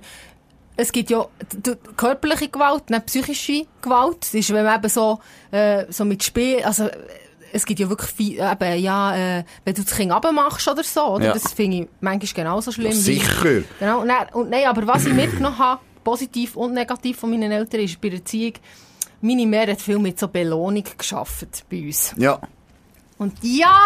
es 0.77 0.91
gibt 0.91 1.11
ja 1.11 1.27
körperliche 1.97 2.49
Gewalt, 2.49 2.89
nicht 2.91 3.07
psychische 3.07 3.67
Gewalt. 3.83 4.17
Das 4.23 4.35
ist, 4.35 4.53
wenn 4.53 4.65
man 4.65 4.79
eben 4.79 4.89
so, 4.89 5.21
äh, 5.51 5.85
so 5.91 6.05
mit 6.05 6.25
Spiel, 6.25 6.63
also 6.65 6.89
es 7.53 7.65
gibt 7.67 7.81
ja 7.81 7.89
wirklich 7.89 8.11
viel, 8.11 8.39
eben, 8.41 8.79
ja, 8.83 9.17
äh, 9.39 9.45
wenn 9.65 9.75
du 9.75 9.83
das 9.83 9.95
Kind 9.97 10.13
abmachst 10.13 10.67
oder 10.69 10.83
so, 10.85 11.05
oder? 11.15 11.27
Ja. 11.27 11.33
Das 11.33 11.53
finde 11.53 11.77
ich 11.79 11.89
manchmal 12.01 12.45
genauso 12.45 12.73
schlimm. 12.73 12.87
Ja, 12.93 12.97
wie- 12.97 13.01
sicher. 13.01 13.63
Genau, 13.79 14.01
und, 14.01 14.09
dann, 14.09 14.29
und 14.33 14.51
nein, 14.51 14.67
aber 14.67 14.87
was 14.87 15.07
ich 15.07 15.13
mitgenommen 15.13 15.59
habe, 15.59 15.81
positiv 16.05 16.57
und 16.57 16.73
negativ 16.75 17.19
von 17.19 17.31
meinen 17.31 17.53
Eltern, 17.53 17.81
ist 17.81 18.01
bei 18.01 18.09
der 18.09 18.19
Erziehung, 18.21 18.55
meine 19.21 19.47
Mutter 19.47 19.73
hat 19.73 19.81
viel 19.83 19.99
mit 19.99 20.19
so 20.19 20.29
Belohnung 20.29 20.85
geschafft 20.97 21.65
bei 21.71 21.83
uns. 21.83 22.15
Ja. 22.17 22.41
Und 23.19 23.35
ja, 23.43 23.77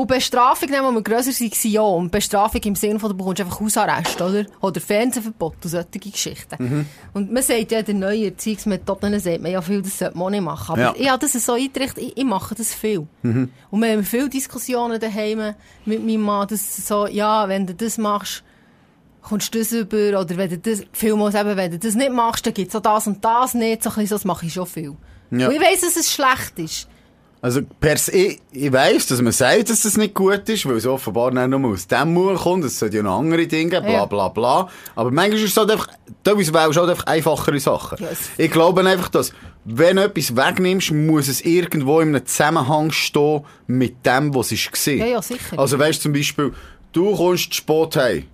und 0.00 0.06
Bestrafung, 0.06 0.70
wenn 0.70 0.94
wir 0.94 1.02
grösser 1.02 1.32
waren, 1.32 1.72
ja. 1.72 1.80
Und 1.80 2.12
Bestrafung 2.12 2.60
im 2.62 2.76
Sinne 2.76 3.00
von, 3.00 3.10
du 3.10 3.16
bekommst 3.16 3.40
einfach 3.40 3.58
Hausarrest, 3.58 4.20
oder? 4.22 4.44
Oder 4.60 4.80
Fernsehverbot 4.80 5.56
und 5.64 5.70
solche 5.70 5.88
Geschichten. 5.98 6.86
Und 7.14 7.32
man 7.32 7.42
sagt 7.42 7.72
ja, 7.72 7.80
in 7.80 7.84
den 7.84 7.98
neuen 7.98 8.22
Erziehungsmethoden 8.26 9.18
sagt 9.18 9.42
man 9.42 9.50
ja 9.50 9.60
viel, 9.60 9.82
das 9.82 9.98
sollte 9.98 10.16
man 10.16 10.30
nicht 10.30 10.42
machen. 10.44 10.72
Aber 10.74 10.80
Ja. 10.80 10.94
ich 10.96 11.10
habe 11.10 11.18
das 11.18 11.32
so 11.32 11.54
eingerichtet, 11.54 11.98
ich, 11.98 12.16
ich 12.16 12.24
mache 12.24 12.54
das 12.54 12.72
viel. 12.72 13.08
Und 13.24 13.50
wir 13.72 13.90
haben 13.90 14.04
viele 14.04 14.28
Diskussionen 14.28 15.00
daheim 15.00 15.54
mit 15.84 16.06
meinem 16.06 16.20
Mann, 16.20 16.46
dass 16.46 16.76
so, 16.86 17.08
ja, 17.08 17.48
wenn 17.48 17.66
du 17.66 17.74
das 17.74 17.98
machst, 17.98 18.44
kommst 19.22 19.52
du 19.52 19.58
das 19.58 19.72
über, 19.72 20.20
oder 20.20 20.36
wenn 20.36 20.48
du 20.50 20.58
das, 20.58 20.82
vielmals 20.92 21.34
eben, 21.34 21.56
wenn 21.56 21.72
du 21.72 21.78
das 21.80 21.96
nicht 21.96 22.12
machst, 22.12 22.46
dann 22.46 22.54
gibt's 22.54 22.76
auch 22.76 22.82
das 22.82 23.08
und 23.08 23.24
das 23.24 23.54
nicht, 23.54 23.82
so 23.82 23.90
ein 23.90 23.94
bisschen 23.96 24.06
so, 24.06 24.14
das 24.14 24.24
mache 24.24 24.46
ich 24.46 24.52
schon 24.52 24.66
viel. 24.66 24.94
Ja. 25.32 25.48
Und 25.48 25.54
ich 25.54 25.60
weiss, 25.60 25.80
dass 25.80 25.96
es 25.96 26.12
schlecht 26.12 26.56
ist. 26.60 26.88
Also 27.40 27.60
per 27.78 27.96
se, 27.96 28.36
ich, 28.50 28.72
weiss, 28.72 29.06
dass 29.06 29.22
man 29.22 29.30
sagt, 29.32 29.70
dass 29.70 29.82
das 29.82 29.96
nicht 29.96 30.12
gut 30.14 30.48
ist, 30.48 30.66
weil 30.66 30.74
es 30.76 30.86
offenbar 30.86 31.30
nicht 31.30 31.46
nur 31.48 31.70
aus 31.72 31.86
dem 31.86 32.12
Mund 32.12 32.36
kommt, 32.38 32.64
es 32.64 32.78
sollte 32.78 32.96
ja 32.96 33.02
noch 33.04 33.18
andere 33.20 33.46
Dinge 33.46 33.70
geben, 33.70 33.86
bla 33.86 34.06
bla 34.06 34.28
bla. 34.28 34.68
Aber 34.96 35.12
manchmal 35.12 35.38
ist 35.38 35.50
es 35.52 35.56
halt 35.56 35.70
einfach, 35.70 35.86
teilweise 36.24 36.52
wählst 36.52 36.76
du 36.76 36.80
halt 36.80 36.90
einfach 36.90 37.06
einfachere 37.06 37.60
Sachen. 37.60 37.98
Ja, 38.02 38.08
es- 38.10 38.30
Ich 38.36 38.50
glaube 38.50 38.84
einfach, 38.84 39.08
dass, 39.08 39.32
wenn 39.64 39.96
du 39.96 40.02
etwas 40.04 40.34
wegnimmst, 40.34 40.90
muss 40.90 41.28
es 41.28 41.40
irgendwo 41.42 42.00
in 42.00 42.08
einem 42.14 42.26
Zusammenhang 42.26 42.90
stehen 42.90 43.42
mit 43.68 44.04
dem, 44.04 44.34
was 44.34 44.50
es 44.50 44.66
war. 44.66 44.92
Ja, 44.94 45.06
ja, 45.06 45.22
sicher. 45.22 45.58
Also 45.58 45.78
weißt 45.78 46.00
du 46.00 46.02
zum 46.02 46.12
Beispiel, 46.14 46.52
du 46.92 47.14
kommst 47.14 47.54
spät 47.54 47.94
heim. 47.96 48.24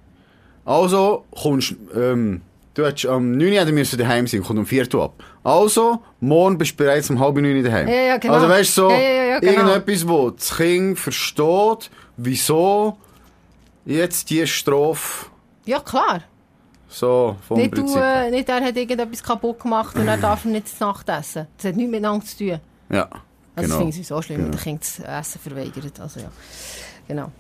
Also 0.65 1.25
kommst, 1.31 1.75
ähm, 1.95 2.41
du 2.75 2.85
hättest 2.85 3.07
am 3.07 3.33
9 3.33 3.53
Uhr 3.67 3.73
müssen 3.73 3.99
daheim 3.99 4.27
sein, 4.27 4.43
kommt 4.43 4.59
um 4.59 4.67
4 4.67 4.93
Uhr 4.95 5.05
ab. 5.05 5.25
Also, 5.43 6.03
morgen 6.21 6.59
bist 6.59 6.73
du 6.73 6.77
bereits 6.85 7.09
um 7.11 7.19
halb 7.21 7.37
9 7.37 7.57
Uhr 7.57 7.63
daheim. 7.63 7.89
Ja, 7.89 7.95
ja, 7.95 8.17
genau. 8.19 8.35
Also 8.35 8.49
weißt 8.49 8.77
du, 8.79 8.83
so, 8.83 8.91
Ja, 8.91 8.99
ja, 8.99 9.25
ja, 9.25 9.39
genau. 9.41 9.53
irgendetwas, 9.69 10.09
wo 10.09 10.31
das 10.31 10.57
Kind 10.57 10.99
versteht, 10.99 11.91
wieso 12.17 12.97
jetzt 13.85 14.31
die 14.31 14.47
Strophe 14.47 15.27
Ja, 15.67 15.81
klar. 15.81 16.23
so 16.89 17.37
vom 17.47 17.59
Nicht, 17.59 17.77
du, 17.77 17.87
äh, 17.97 18.31
nicht 18.31 18.49
er 18.49 18.61
hat 18.65 18.77
irgendetwas 18.77 19.23
kaputt 19.23 19.61
gemacht 19.61 19.97
und 19.97 20.07
er 20.09 20.17
darf 20.17 20.45
nicht 20.45 20.69
zu 20.69 20.85
Nacht 20.85 21.09
essen. 21.09 21.47
Das 21.57 21.67
hat 21.67 21.77
nichts 21.77 21.91
miteinander 21.91 22.25
zu 22.25 22.37
tun. 22.39 22.61
ja, 22.91 23.03
Also 23.03 23.11
genau. 23.57 23.69
das 23.69 23.77
finde 23.77 23.97
ich 24.01 24.07
so 24.07 24.23
schlimm, 24.23 24.45
wenn 24.45 24.53
der 24.53 24.61
Kind 24.61 24.81
das 24.81 24.99
Essen 25.01 25.41
verweigert. 25.41 26.01
Also 26.01 26.21
ja, 26.21 26.31
genau. 27.09 27.31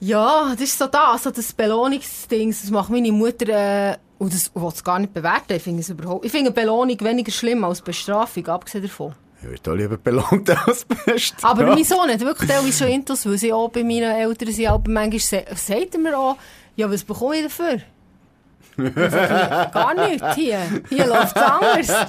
Ja, 0.00 0.50
das 0.52 0.60
ist 0.62 0.78
so 0.78 0.86
das, 0.86 1.22
so 1.24 1.30
das 1.30 1.52
Belohnungsding, 1.52 2.50
das 2.50 2.70
macht 2.70 2.88
meine 2.90 3.12
Mutter, 3.12 3.48
äh, 3.92 3.96
und 4.20 4.32
das 4.32 4.52
will 4.54 4.68
es 4.68 4.84
gar 4.84 4.98
nicht 5.00 5.12
bewerten, 5.12 5.54
ich 5.54 5.62
finde 5.62 5.80
es 5.80 5.88
überhaupt, 5.88 6.24
ich 6.24 6.30
finde 6.30 6.52
Belohnung 6.52 7.00
weniger 7.00 7.32
schlimm 7.32 7.64
als 7.64 7.80
Bestrafung, 7.82 8.46
abgesehen 8.46 8.84
davon. 8.84 9.14
Ich 9.42 9.48
würde 9.48 9.70
auch 9.70 9.74
lieber 9.74 9.96
belohnt 9.96 10.48
als 10.66 10.84
bestraft. 10.84 11.42
Aber 11.44 11.64
mein 11.74 11.82
Sohn 11.82 12.08
hat 12.10 12.20
wirklich 12.20 12.48
teilweise 12.50 12.72
schon 12.84 12.88
Intus, 12.88 13.24
weil 13.26 13.38
sie 13.38 13.52
auch 13.52 13.70
bei 13.70 13.82
meinen 13.82 14.12
Eltern 14.14 14.52
sind, 14.52 14.66
aber 14.68 14.90
manchmal 14.90 15.18
sa- 15.18 15.56
sagt 15.56 15.94
er 15.94 16.00
mir 16.00 16.16
auch, 16.18 16.36
ja, 16.76 16.90
was 16.90 17.02
bekomme 17.02 17.36
ich 17.38 17.42
dafür? 17.44 17.80
Gar 18.76 19.94
nichts 20.08 20.34
hier. 20.34 20.58
Hier 20.88 21.06
läuft 21.06 21.36
es 21.36 21.42
anders. 21.42 22.06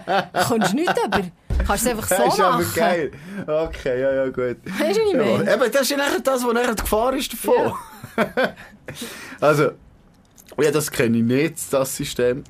Kommst 0.47 0.73
nicht 0.73 0.89
über. 1.05 1.21
Kannst 1.65 1.85
es 1.85 1.91
einfach 1.91 2.07
so 2.07 2.15
Das 2.15 2.33
ist 2.33 2.39
aber 2.39 2.57
machen. 2.57 2.73
geil. 2.75 3.11
Okay, 3.47 4.01
ja, 4.01 4.11
ja, 4.13 4.25
gut. 4.25 4.57
Weisst 4.79 4.97
du, 4.99 5.01
ich 5.03 5.13
meine? 5.17 5.43
Ja, 5.45 5.53
eben, 5.55 5.71
das 5.71 5.81
ist 5.81 5.89
ja 5.91 5.97
nachher 5.97 6.19
das, 6.19 6.45
was 6.45 6.53
nachher 6.53 6.75
die 6.75 6.81
Gefahr 6.81 7.13
ist 7.13 7.33
davon. 7.33 7.73
also, 9.41 9.71
ja, 10.59 10.71
das 10.71 10.91
kenne 10.91 11.17
ich 11.17 11.23
nicht, 11.23 11.73
das 11.73 11.95
System. 11.95 12.43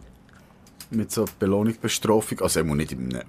Mit 0.89 1.11
so 1.11 1.25
Belohnung, 1.39 1.75
Bestrafung. 1.81 2.41
Also, 2.41 2.59
immer 2.61 2.75
nicht 2.75 2.91
in 2.91 3.13
einem 3.15 3.27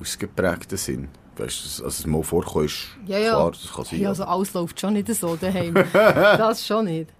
ausgeprägten 0.00 0.78
Sinn. 0.78 1.08
Weißt 1.36 1.78
du, 1.80 1.82
dass 1.84 1.98
es 1.98 2.06
mal 2.06 2.22
vorkommt, 2.22 2.66
ist 2.66 2.86
Ja, 3.06 3.18
ja. 3.18 3.30
klar, 3.32 3.50
das 3.50 3.72
kann 3.72 3.84
sein. 3.84 4.00
Ja, 4.00 4.08
also 4.10 4.24
alles 4.24 4.54
läuft 4.54 4.80
schon 4.80 4.92
nicht 4.94 5.12
so 5.14 5.36
daheim. 5.36 5.74
das 5.92 6.66
schon 6.66 6.84
nicht. 6.86 7.10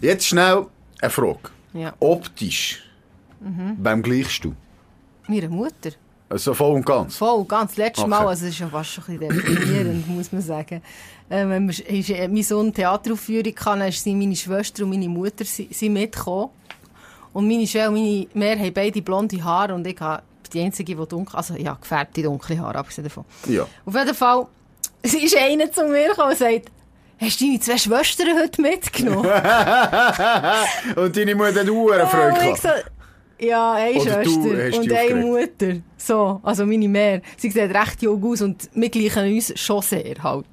Jetzt 0.00 0.26
schnell 0.26 0.66
eine 1.00 1.10
Frage. 1.10 1.50
Ja. 1.74 1.94
Optisch, 2.00 2.82
Mhm. 3.40 3.76
beim 3.82 4.02
gleichst 4.02 4.44
du? 4.44 4.54
Meine 5.28 5.48
Mutter. 5.48 5.90
Also 6.30 6.54
voll 6.54 6.76
und 6.76 6.86
ganz. 6.86 7.16
Voll, 7.16 7.44
ganz 7.44 7.76
letztes 7.76 8.04
Okay. 8.04 8.08
Mal, 8.08 8.26
also 8.26 8.46
es 8.46 8.52
ist 8.52 8.60
ja 8.60 8.68
fast 8.68 8.90
schon 8.90 9.04
ein 9.08 9.18
bisschen 9.18 9.36
deprimierend, 9.36 10.08
muss 10.08 10.30
man 10.30 10.40
sagen. 10.40 10.80
Äh, 11.28 11.48
wenn 11.48 11.68
wir, 11.68 11.90
ist, 11.90 12.08
äh, 12.10 12.28
mein 12.28 12.42
Sohn 12.44 12.72
Theateraufführung 12.72 13.52
hatte, 13.52 13.78
dann 13.80 13.90
sind 13.92 14.16
meine 14.16 14.36
Schwester 14.36 14.84
und 14.84 14.90
meine 14.90 15.08
Mutter 15.08 15.44
sie, 15.44 15.68
sie 15.72 15.88
mitgekommen. 15.88 16.50
Und 17.32 17.48
meine 17.48 17.66
Schwester 17.66 17.88
und 17.88 17.94
meine 17.94 18.28
Mehr 18.34 18.56
haben 18.56 18.72
beide 18.72 19.02
blonde 19.02 19.42
Haare 19.42 19.74
und 19.74 19.84
ich 19.84 19.98
habe 20.00 20.22
die 20.52 20.60
einzige, 20.60 20.94
die 20.94 21.06
dunkel, 21.08 21.34
also 21.36 21.54
ja, 21.54 21.74
gefärbte 21.74 22.22
dunkle 22.22 22.58
Haare, 22.60 22.78
abgesehen 22.78 23.04
davon. 23.04 23.24
Ja. 23.48 23.66
Auf 23.84 23.94
jeden 23.94 24.14
Fall, 24.14 24.46
ist 25.02 25.36
einer 25.36 25.70
zu 25.72 25.84
mir 25.84 26.10
gekommen 26.10 26.30
und 26.30 26.38
sagt, 26.38 26.70
hast 27.20 27.40
du 27.40 27.44
deine 27.44 27.58
zwei 27.58 27.76
Schwestern 27.76 28.38
heute 28.38 28.62
mitgenommen? 28.62 29.26
Und 30.96 31.16
deine 31.16 31.34
Mutter 31.34 31.60
hat 31.60 31.66
Ja, 31.98 32.06
Freude 32.06 32.28
und 32.28 32.62
gehabt. 32.62 32.90
Ja, 33.40 33.72
eine 33.74 33.98
Oder 34.00 34.24
Schwester 34.24 34.78
und 34.78 34.92
eine. 34.92 35.14
Mutter. 35.26 35.76
So, 35.96 36.40
also 36.42 36.66
meine 36.66 36.88
Mehr. 36.88 37.22
Sie 37.36 37.50
sieht 37.50 37.74
recht 37.74 38.02
jung 38.02 38.22
aus 38.24 38.42
und 38.42 38.68
wir 38.74 38.88
gleichen 38.88 39.34
uns 39.34 39.58
schon 39.58 39.82
sehr 39.82 40.22
halt. 40.22 40.46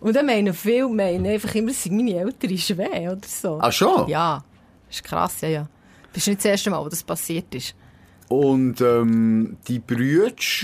Und 0.00 0.14
dann 0.14 0.26
meinen 0.26 0.54
viele 0.54 0.88
meinen 0.88 1.26
einfach 1.26 1.54
immer, 1.54 1.70
es 1.70 1.82
sind 1.82 1.96
meine 1.96 2.14
ältere 2.14 2.56
Schwäche 2.56 3.10
oder 3.10 3.26
so. 3.26 3.58
Ah, 3.60 3.72
schon? 3.72 4.08
Ja, 4.08 4.44
das 4.86 4.96
ist 4.96 5.04
krass, 5.04 5.40
ja, 5.40 5.48
ja. 5.48 5.68
Das 6.12 6.22
ist 6.22 6.28
nicht 6.28 6.38
das 6.38 6.44
erste 6.46 6.70
Mal, 6.70 6.84
wo 6.84 6.88
das 6.88 7.02
passiert 7.02 7.54
ist. 7.54 7.74
Und 8.28 8.80
ähm, 8.80 9.56
die 9.66 9.80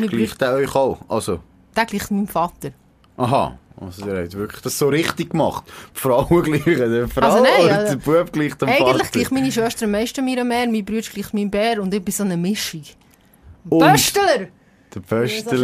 Mein 0.00 0.08
gleicht 0.08 0.42
auch 0.42 0.54
euch 0.54 0.74
auch. 0.74 0.98
Also, 1.08 1.40
Der 1.74 1.86
gleicht 1.86 2.10
meinem 2.10 2.28
Vater. 2.28 2.70
aha. 3.16 3.58
Also, 3.80 4.06
ihr 4.06 4.22
habt 4.22 4.34
wirklich 4.34 4.62
das 4.62 4.78
so 4.78 4.88
richtig 4.88 5.30
gemacht. 5.30 5.64
Die 5.96 6.00
Frau 6.00 6.24
gleich 6.42 6.64
der 6.64 7.08
Frau 7.08 7.20
Also 7.22 7.42
nein, 7.42 7.64
und 7.64 7.70
also- 7.70 7.96
der 7.96 8.12
Bub 8.22 8.32
gleich 8.32 8.54
dem 8.54 8.68
Eigentlich 8.68 8.86
Vater. 8.98 9.08
gleicht 9.10 9.32
meine 9.32 9.52
Schwester 9.52 9.84
am 9.86 9.90
meisten 9.92 10.24
mir 10.24 10.44
mehr, 10.44 10.66
mein 10.68 10.84
Bruder 10.84 11.00
gleicht 11.02 11.34
meinem 11.34 11.50
Bär 11.50 11.82
und 11.82 11.92
ich 11.92 12.02
bin 12.02 12.12
so 12.12 12.22
eine 12.22 12.36
Mischung. 12.36 12.82
Und 13.68 13.78
Böstler! 13.80 14.48
Der 14.94 15.00
ich 15.00 15.44
so. 15.44 15.56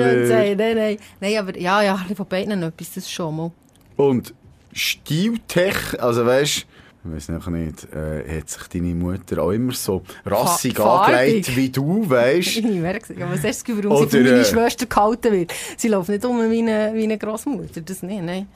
Nein, 0.56 0.56
nein. 0.76 0.98
Nein, 1.20 1.36
aber 1.38 1.56
ja, 1.56 1.82
ja, 1.82 1.92
ein 1.94 2.00
bisschen 2.00 2.16
von 2.16 2.26
beiden 2.26 2.62
etwas, 2.62 2.94
das 2.94 3.10
schon 3.10 3.36
mal. 3.36 3.52
Und 3.96 4.34
Stiltech, 4.72 6.00
also 6.02 6.26
weißt 6.26 6.66
ich 7.02 7.10
weiß 7.10 7.28
noch 7.30 7.46
nicht, 7.48 7.88
äh, 7.94 8.38
hat 8.38 8.50
sich 8.50 8.62
deine 8.68 8.94
Mutter 8.94 9.42
auch 9.42 9.52
immer 9.52 9.72
so 9.72 10.02
rassig 10.26 10.76
Fa- 10.76 11.04
angelegt 11.04 11.56
wie 11.56 11.70
du, 11.70 12.08
weißt 12.08 12.56
Ich 12.58 12.64
merke 12.64 13.14
es. 13.14 13.22
Aber 13.22 13.32
was 13.32 13.36
hast 13.36 13.44
du 13.44 13.48
das 13.48 13.64
Gefühl, 13.64 13.84
warum 13.84 13.98
Oder, 14.02 14.10
sie 14.10 14.16
von 14.18 14.26
meiner 14.26 14.40
äh, 14.40 14.44
Schwester 14.44 14.86
gehalten 14.86 15.32
wird? 15.32 15.54
Sie 15.78 15.88
läuft 15.88 16.10
nicht 16.10 16.24
um 16.24 16.50
wie 16.50 16.58
eine, 16.58 16.92
wie 16.94 17.04
eine 17.04 17.16
Grossmutter. 17.16 17.80
Das 17.80 18.02
nicht, 18.02 18.22
nein. 18.22 18.48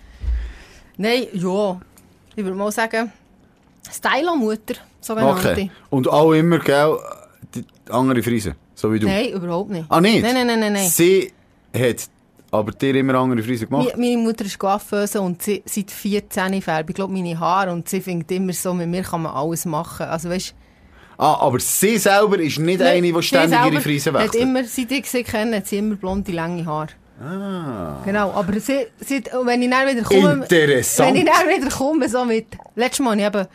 Nein, 0.97 1.27
ja. 1.33 1.81
Ich 2.37 2.45
würde 2.45 2.57
mal 2.57 2.71
sagen, 2.71 3.11
Stylo-Mutter, 3.91 4.75
sogenannte. 5.01 5.51
Okay. 5.51 5.71
Und 5.91 6.09
auch 6.09 6.33
immer, 6.33 6.59
gell, 6.59 6.97
die 7.55 7.65
andere 7.91 8.23
Friese, 8.23 8.57
so 8.75 8.93
wie 8.93 8.99
du. 8.99 9.07
Nein, 9.07 9.31
überhaupt 9.31 9.71
nicht. 9.71 9.87
Ah, 9.89 10.01
nicht? 10.01 10.23
Nein, 10.23 10.35
nein, 10.35 10.47
nein, 10.47 10.61
nein. 10.61 10.73
nein. 10.75 10.89
Sie 10.89 11.33
hat 11.75 12.09
aber 12.54 12.73
dir 12.73 12.94
immer 12.94 13.14
andere 13.14 13.42
Friese 13.42 13.66
gemacht? 13.66 13.96
Meine 13.96 14.18
Mutter 14.18 14.44
ist 14.44 14.58
Coiffeuse 14.58 15.20
und 15.20 15.42
sie 15.42 15.62
seit 15.66 15.90
14 15.90 16.62
färbt, 16.62 16.90
ich 16.90 16.96
glaube, 16.96 17.12
meine 17.12 17.38
Haare. 17.38 17.73
Und 17.73 17.88
sie 17.88 18.00
findet 18.00 18.30
immer 18.32 18.52
so, 18.52 18.73
mit 18.73 18.88
mir 18.88 19.02
kann 19.02 19.23
man 19.23 19.34
alles 19.34 19.64
machen. 19.64 20.06
Also, 20.06 20.30
weißt, 20.30 20.54
Ah, 21.16 21.37
aber 21.40 21.61
sie 21.61 21.96
selber 21.99 22.38
ist 22.40 22.58
nicht 22.58 22.82
eine, 22.82 23.12
die 23.12 23.23
ständig 23.23 23.58
ihre 23.58 23.76
Hat 23.76 23.87
wechselt. 23.87 24.34
immer, 24.34 24.64
seit 24.64 24.90
ich 24.90 25.08
sie 25.08 25.23
kenne, 25.23 25.58
hat 25.58 25.66
sie 25.68 25.78
immer 25.78 25.94
blonde, 25.94 26.32
lange 26.32 26.66
Haare. 26.66 26.88
Ah. 27.23 28.02
Genau, 28.04 28.32
aber 28.32 28.58
sie, 28.58 28.87
sie, 28.99 29.23
wenn 29.44 29.62
ich 29.62 29.70
dann 29.70 29.88
wieder 29.88 30.02
komme... 30.02 30.42
Interessant. 30.42 31.11
Wenn 31.11 31.16
ich 31.16 31.25
dann 31.25 31.49
wieder 31.49 31.70
komme, 31.70 32.08
so 32.08 32.25
mit... 32.25 32.46
Letztes 32.75 32.99
Mal 32.99 33.11
habe 33.11 33.20
ich 33.20 33.26
eben... 33.26 33.49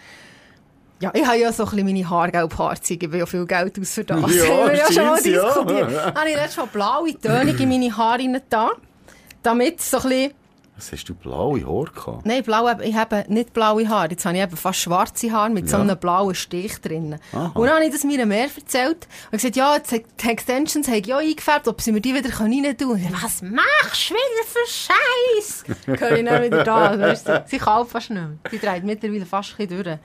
Ja, 1.01 1.11
ich 1.13 1.25
habe 1.25 1.37
ja 1.37 1.51
so 1.51 1.63
ein 1.63 1.69
bisschen 1.69 1.85
meine 1.85 2.09
Haargelb 2.09 2.57
Haarzeige, 2.57 2.93
ich 2.93 2.99
gebe 2.99 3.17
ja 3.17 3.25
viel 3.25 3.45
Geld 3.45 3.79
aus 3.79 3.93
für 3.93 4.03
das. 4.03 4.19
Ja, 4.35 4.43
haben 4.49 4.71
wir 4.71 4.77
ja 4.77 4.91
schon 4.91 5.05
mal 5.05 5.19
ja. 5.25 5.45
diskutiert. 5.45 5.91
Dann 5.93 6.15
habe 6.15 6.29
ich 6.29 6.35
letztes 6.35 6.57
Mal 6.57 6.67
blaue 6.67 7.19
Tönung 7.19 7.57
in 7.57 7.69
meine 7.69 7.97
Haare 7.97 8.19
rein 8.19 8.41
damit 9.43 9.81
so 9.81 9.97
ein 9.97 10.03
bisschen... 10.09 10.33
Was 10.75 10.93
hast 10.93 11.03
du 11.09 11.13
blaue 11.13 11.59
Haare 11.67 11.91
gehabt? 11.93 12.25
Nein, 12.25 12.41
blau, 12.41 12.65
ich 12.79 12.95
habe 12.95 13.25
nicht 13.27 13.51
blaue 13.51 13.89
Haare. 13.89 14.11
Jetzt 14.11 14.23
habe 14.25 14.37
ich 14.37 14.43
eben 14.43 14.55
fast 14.55 14.79
schwarze 14.79 15.29
Haare 15.29 15.49
mit 15.49 15.67
so 15.67 15.75
Ja. 15.75 15.81
einem 15.83 15.97
blauen 15.97 16.33
Stich 16.35 16.79
drin. 16.79 17.19
Aha. 17.33 17.51
Und 17.53 17.65
dann 17.67 17.75
habe 17.75 17.85
ich 17.85 17.91
das 17.91 18.05
mir 18.05 18.25
mehr 18.25 18.47
erzählt. 18.55 19.05
Und 19.25 19.33
gesagt, 19.33 19.57
ja, 19.57 19.75
jetzt 19.75 19.91
die 19.91 20.29
Extensions 20.29 20.87
habe 20.87 20.99
ich 20.99 21.07
ja 21.07 21.17
eingefärbt, 21.17 21.67
ob 21.67 21.81
sie 21.81 21.91
mir 21.91 21.99
die 21.99 22.15
wieder 22.15 22.29
rein 22.39 22.51
tun 22.77 22.93
können. 22.93 23.09
Was 23.21 23.41
machst 23.41 24.09
du 24.09 24.13
wieder 24.13 24.45
für 24.47 24.71
Scheiß? 24.71 25.63
Höre 25.99 26.17
ich 26.17 26.25
dann 26.25 26.43
wieder 26.43 26.63
da. 26.63 26.97
Weißt 26.97 27.27
du, 27.27 27.43
sie 27.45 27.57
kauft 27.57 27.91
fast 27.91 28.09
nicht 28.11 28.21
mehr. 28.21 28.37
Sie 28.49 28.59
dreht 28.59 28.85
mittlerweile 28.85 29.25
fast 29.25 29.55
ein 29.59 29.67
bisschen 29.67 29.83
durch. 29.83 29.97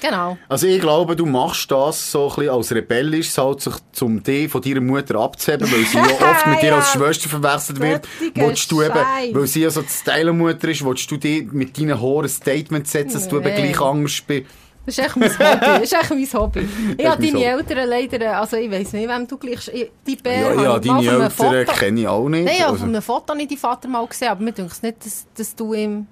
Genau. 0.00 0.38
Also 0.48 0.66
ich 0.66 0.80
glaube, 0.80 1.14
du 1.16 1.26
machst 1.26 1.70
das 1.70 2.10
so 2.10 2.28
ein 2.30 2.34
bisschen 2.36 2.50
als 2.50 2.72
rebellisch, 2.74 3.36
halt 3.36 3.60
sich 3.60 3.74
zum 3.92 4.22
D 4.22 4.48
von 4.48 4.62
deiner 4.62 4.80
Mutter 4.80 5.16
abzuheben, 5.16 5.70
weil 5.70 5.84
sie 5.84 5.96
ja 6.20 6.30
oft 6.30 6.46
mit 6.46 6.62
dir 6.62 6.68
Ja. 6.70 6.76
als 6.76 6.92
Schwester 6.92 7.28
verwechselt 7.28 7.80
wird. 7.80 8.08
Willst 8.34 8.70
du 8.72 8.82
eben, 8.82 8.94
weil 9.32 9.46
sie 9.46 9.62
ja 9.62 9.70
so 9.70 9.82
die 9.82 9.88
Stylemutter 9.88 10.68
ist, 10.68 10.84
willst 10.84 11.10
du 11.10 11.16
dir 11.16 11.44
mit 11.52 11.76
deinen 11.78 12.00
Haaren 12.00 12.24
ein 12.24 12.28
Statement 12.28 12.88
setzen, 12.88 13.14
dass 13.14 13.28
du 13.28 13.36
eben 13.40 13.54
gleich 13.54 13.80
anders 13.80 14.20
bist? 14.26 14.46
Das 14.86 14.96
ist 14.96 15.04
echt 15.04 15.16
mein 15.16 15.30
Hobby. 15.30 15.60
Das 15.60 15.82
ist 15.82 15.92
echt 15.92 16.10
mein 16.10 16.32
Hobby. 16.40 16.68
Ich 16.96 17.06
habe 17.06 17.22
deine. 17.26 17.44
Eltern 17.44 17.88
leider, 17.88 18.38
also 18.40 18.56
ich 18.56 18.70
weiss 18.70 18.92
nicht, 18.94 19.08
wem 19.08 19.28
du 19.28 19.36
gleich, 19.36 19.68
ich- 19.68 19.90
die 20.06 20.16
Bär 20.16 20.54
Ja, 20.54 20.62
ja, 20.62 20.76
ich 20.78 20.86
deine 20.86 21.30
von 21.30 21.54
Eltern 21.54 21.76
kenne 21.76 22.00
ich 22.00 22.08
auch 22.08 22.28
nicht. 22.30 22.44
Nein, 22.46 22.56
ja, 22.58 22.64
also, 22.68 22.76
auf 22.76 22.82
einem 22.88 23.02
Foto 23.02 23.28
habe 23.34 23.42
ich 23.42 23.48
deinen 23.48 23.58
Vater 23.58 23.88
mal 23.88 24.06
gesehen, 24.06 24.28
aber 24.28 24.42
mir 24.42 24.52
denkt 24.52 24.72
es 24.72 24.82
nicht, 24.82 25.04
dass, 25.04 25.26
dass 25.36 25.54
du 25.54 25.74
ihm... 25.74 26.06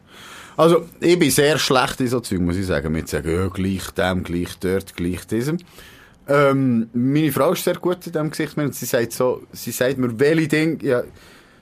also, 0.59 0.87
ich 0.99 1.17
bin 1.17 1.31
sehr 1.31 1.57
schlecht 1.57 2.01
in 2.01 2.09
so 2.09 2.19
Zeug, 2.19 2.41
muss 2.41 2.57
ich 2.57 2.67
sagen. 2.67 2.93
Mit 2.93 3.09
sagen, 3.09 3.31
ja, 3.31 3.47
gleich 3.47 3.91
dem, 3.93 4.25
gleich 4.25 4.59
dort, 4.59 4.97
gleich 4.97 5.25
diesem. 5.25 5.59
Ähm, 6.27 6.91
meine 6.93 7.31
Frau 7.31 7.53
ist 7.53 7.63
sehr 7.63 7.77
gut 7.77 8.05
in 8.07 8.13
diesem 8.13 8.31
Gesicht. 8.31 8.59
Und 8.59 8.75
sie 8.75 8.85
sagt 8.85 9.13
so, 9.13 9.43
sie 9.53 9.71
sagt 9.71 9.99
mir, 9.99 10.19
welche 10.19 10.49
Dinge, 10.49 10.79
ja, 10.83 11.03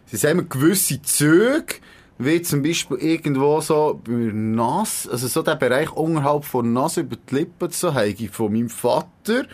sie 0.07 0.17
sagt 0.17 0.35
mir 0.35 0.45
gewisse 0.45 1.03
Züge, 1.03 1.75
wie 2.17 2.41
zum 2.41 2.63
Beispiel 2.63 2.97
irgendwo 2.97 3.61
so 3.61 4.01
bei 4.03 4.13
Nase, 4.33 5.11
also 5.13 5.29
so 5.29 5.43
der 5.43 5.57
Bereich 5.57 5.93
unterhalb 5.93 6.47
von 6.47 6.73
Nase 6.73 7.03
über 7.03 7.17
die 7.17 7.35
Lippen, 7.35 7.69
so 7.71 7.93
habe 7.93 8.09
ich 8.09 8.31
von 8.31 8.51
meinem 8.51 8.71
Vater. 8.71 9.45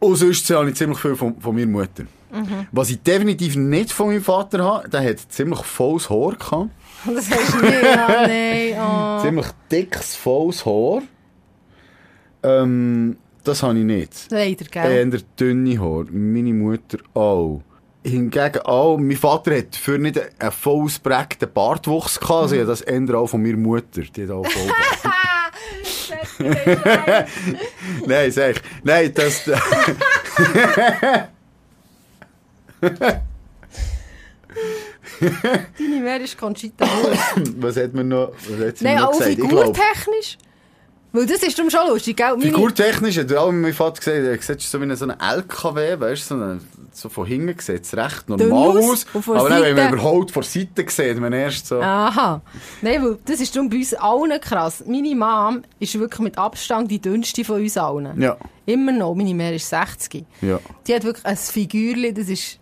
Und 0.00 0.16
sonst 0.16 0.50
habe 0.50 0.68
ich 0.70 0.74
ziemlich 0.74 0.98
viel 0.98 1.14
von, 1.14 1.40
von 1.40 1.54
meiner 1.54 1.70
Mutter. 1.70 2.06
Was 2.72 2.90
ich 2.90 3.00
definitiv 3.02 3.54
nicht 3.54 3.92
von 3.92 4.08
meinem 4.08 4.22
Vater 4.22 4.64
habe, 4.64 4.88
der 4.88 5.08
hat 5.08 5.20
ziemlich 5.28 5.60
volles 5.60 6.10
Haar 6.10 6.34
gehabt. 6.34 6.70
Das 7.14 7.30
hast 7.30 7.54
du 7.54 7.60
nicht, 7.60 7.82
ja, 7.82 8.26
nein, 8.26 8.74
oh. 8.78 9.22
Ziemlich 9.22 9.46
dickes, 9.70 10.16
volles 10.16 10.66
Haar. 10.66 11.02
Ähm, 12.42 13.16
das 13.44 13.62
habe 13.62 13.78
ich 13.78 13.84
nicht. 13.84 14.26
Leider, 14.30 14.64
gell? 14.64 14.90
Eher 14.90 15.20
dünne 15.38 15.80
Haar. 15.80 16.04
Meine 16.10 16.52
Mutter 16.52 16.98
auch. 17.14 17.62
Hingegen 18.04 18.60
auch, 18.60 18.98
mein 18.98 19.16
Vater 19.16 19.56
hat 19.56 19.74
für 19.74 19.98
nicht 19.98 20.20
einen 20.40 20.52
voll 20.52 20.88
Bartwuchs 21.52 22.20
gehabt, 22.20 22.52
also 22.52 22.64
das 22.64 22.80
eher 22.82 23.14
auch 23.14 23.26
von 23.26 23.42
meiner 23.42 23.56
Mutter. 23.56 24.02
Die 24.02 24.22
hat 24.22 24.30
auch 24.30 24.46
voll. 24.46 24.70
Nein, 28.06 28.30
sag 28.30 28.56
ich. 28.56 28.62
Nein, 28.84 29.12
das... 29.14 29.50
Deine 35.78 36.00
Mehr 36.00 36.20
ist 36.20 36.36
Conchita 36.38 36.86
Wurst. 37.02 37.52
was 37.60 37.76
hat 37.76 37.94
man 37.94 38.08
noch, 38.08 38.32
was 38.48 38.66
hat 38.68 38.78
sie 38.78 38.84
Nein, 38.84 38.96
noch 38.96 39.08
auch 39.08 39.18
gesagt? 39.18 39.34
Figurtechnisch. 39.34 40.38
Weil 41.12 41.24
das 41.24 41.42
ist 41.42 41.56
darum 41.56 41.70
schon 41.70 41.88
lustig, 41.88 42.16
gell? 42.16 42.36
Figurtechnisch 42.38 43.16
hat 43.16 43.32
auch 43.34 43.50
mein 43.50 43.72
Vater 43.72 44.00
gesagt, 44.00 44.18
er 44.18 44.56
sieht 44.56 44.60
so 44.60 44.80
wie 44.82 44.96
so 44.96 45.06
ein 45.06 45.18
LKW, 45.18 45.98
weißt 45.98 46.30
du, 46.30 46.36
so, 46.36 46.58
so 46.92 47.08
von 47.08 47.26
hinten 47.26 47.58
sieht 47.58 47.84
es 47.84 47.96
recht 47.96 48.28
normal 48.28 48.76
aus 48.78 49.06
Aber 49.14 49.48
dann, 49.48 49.62
wenn 49.62 49.76
man 49.76 49.94
überholt 49.94 50.30
von 50.30 50.42
Seite 50.42 50.84
sieht, 50.88 51.18
man 51.18 51.32
erst 51.32 51.68
so... 51.68 51.80
Aha. 51.80 52.42
Nein, 52.82 53.02
weil 53.02 53.18
das 53.24 53.40
ist 53.40 53.54
darum 53.56 53.70
bei 53.70 53.76
uns 53.76 53.94
allen 53.94 54.38
krass. 54.40 54.84
Meine 54.86 55.14
Mom 55.14 55.62
ist 55.78 55.98
wirklich 55.98 56.20
mit 56.20 56.36
Abstand 56.36 56.90
die 56.90 57.00
dünnste 57.00 57.44
von 57.44 57.62
uns 57.62 57.78
allen. 57.78 58.20
Ja, 58.20 58.36
Immer 58.66 58.92
noch. 58.92 59.14
Meine 59.14 59.32
Mehr 59.32 59.54
ist 59.54 59.70
60. 59.70 60.22
ja. 60.42 60.58
Die 60.86 60.94
hat 60.94 61.04
wirklich 61.04 61.24
ein 61.24 61.36
Figürchen, 61.36 62.14
das 62.14 62.28
ist 62.28 62.58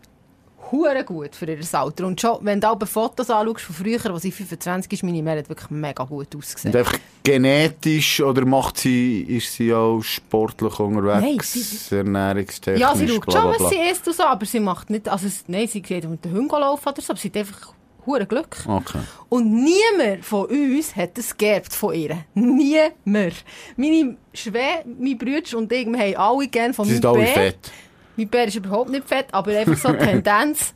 hure 0.72 1.04
gut 1.04 1.34
für 1.34 1.46
ihr 1.46 1.58
Alter. 1.72 2.06
Und 2.06 2.20
schon, 2.20 2.38
wenn 2.42 2.60
du 2.60 2.68
aber 2.68 2.86
Fotos 2.86 3.30
anschaust 3.30 3.60
von 3.64 3.74
früher, 3.74 4.00
wo 4.12 4.18
sie 4.18 4.32
25 4.32 4.92
ist, 4.92 5.02
meine 5.02 5.22
Mehr 5.22 5.38
hat 5.38 5.48
wirklich 5.48 5.70
mega 5.70 6.04
gut 6.04 6.34
ausgesehen. 6.36 6.72
Und 6.74 6.78
einfach 6.78 6.98
genetisch, 7.22 8.20
oder 8.20 8.44
macht 8.44 8.78
sie, 8.78 9.22
ist 9.22 9.52
sie 9.52 9.72
auch 9.74 10.00
sportlich 10.02 10.78
unterwegs, 10.78 11.90
Nein, 11.90 11.98
ernährungstechnisch, 11.98 12.80
Ja, 12.80 12.94
sie 12.94 13.08
schaut 13.08 13.32
schon, 13.32 13.54
was 13.58 13.70
sie 13.70 13.78
isst 13.90 14.06
und 14.06 14.16
so, 14.16 14.22
aber 14.24 14.46
sie 14.46 14.60
macht 14.60 14.90
nicht, 14.90 15.08
also, 15.08 15.26
nein, 15.46 15.66
sie 15.68 15.82
geht 15.82 16.08
mit 16.08 16.24
den 16.24 16.32
Hunden 16.32 16.50
laufen 16.50 16.88
oder 16.88 17.02
so, 17.02 17.12
aber 17.12 17.20
sie 17.20 17.28
hat 17.28 17.36
einfach 17.36 17.72
hure 18.06 18.26
Glück. 18.26 18.56
Okay. 18.66 18.98
Und 19.28 19.50
niemand 19.50 20.24
von 20.24 20.46
uns 20.46 20.94
hat 20.94 21.16
es 21.18 21.36
geerbt 21.36 21.72
von 21.74 21.94
ihr. 21.94 22.18
Niemand. 22.34 23.44
Meine 23.76 24.16
Schwäche, 24.32 24.84
meine 24.98 25.16
Brüder 25.16 25.56
und 25.58 25.72
ich, 25.72 25.86
wir 25.86 25.98
haben 25.98 26.16
alle 26.16 26.48
gerne 26.48 26.74
von 26.74 26.84
Sie 26.84 26.92
meinem 26.92 26.96
sind 27.02 27.06
alle 27.06 27.18
Bär. 27.24 27.26
fett. 27.28 27.72
Mein 28.16 28.28
Bär 28.28 28.46
ist 28.46 28.56
überhaupt 28.56 28.90
nicht 28.90 29.06
fett, 29.08 29.26
aber 29.32 29.50
einfach 29.56 29.76
so 29.76 29.92
die 29.92 29.98
Tendenz. 30.04 30.72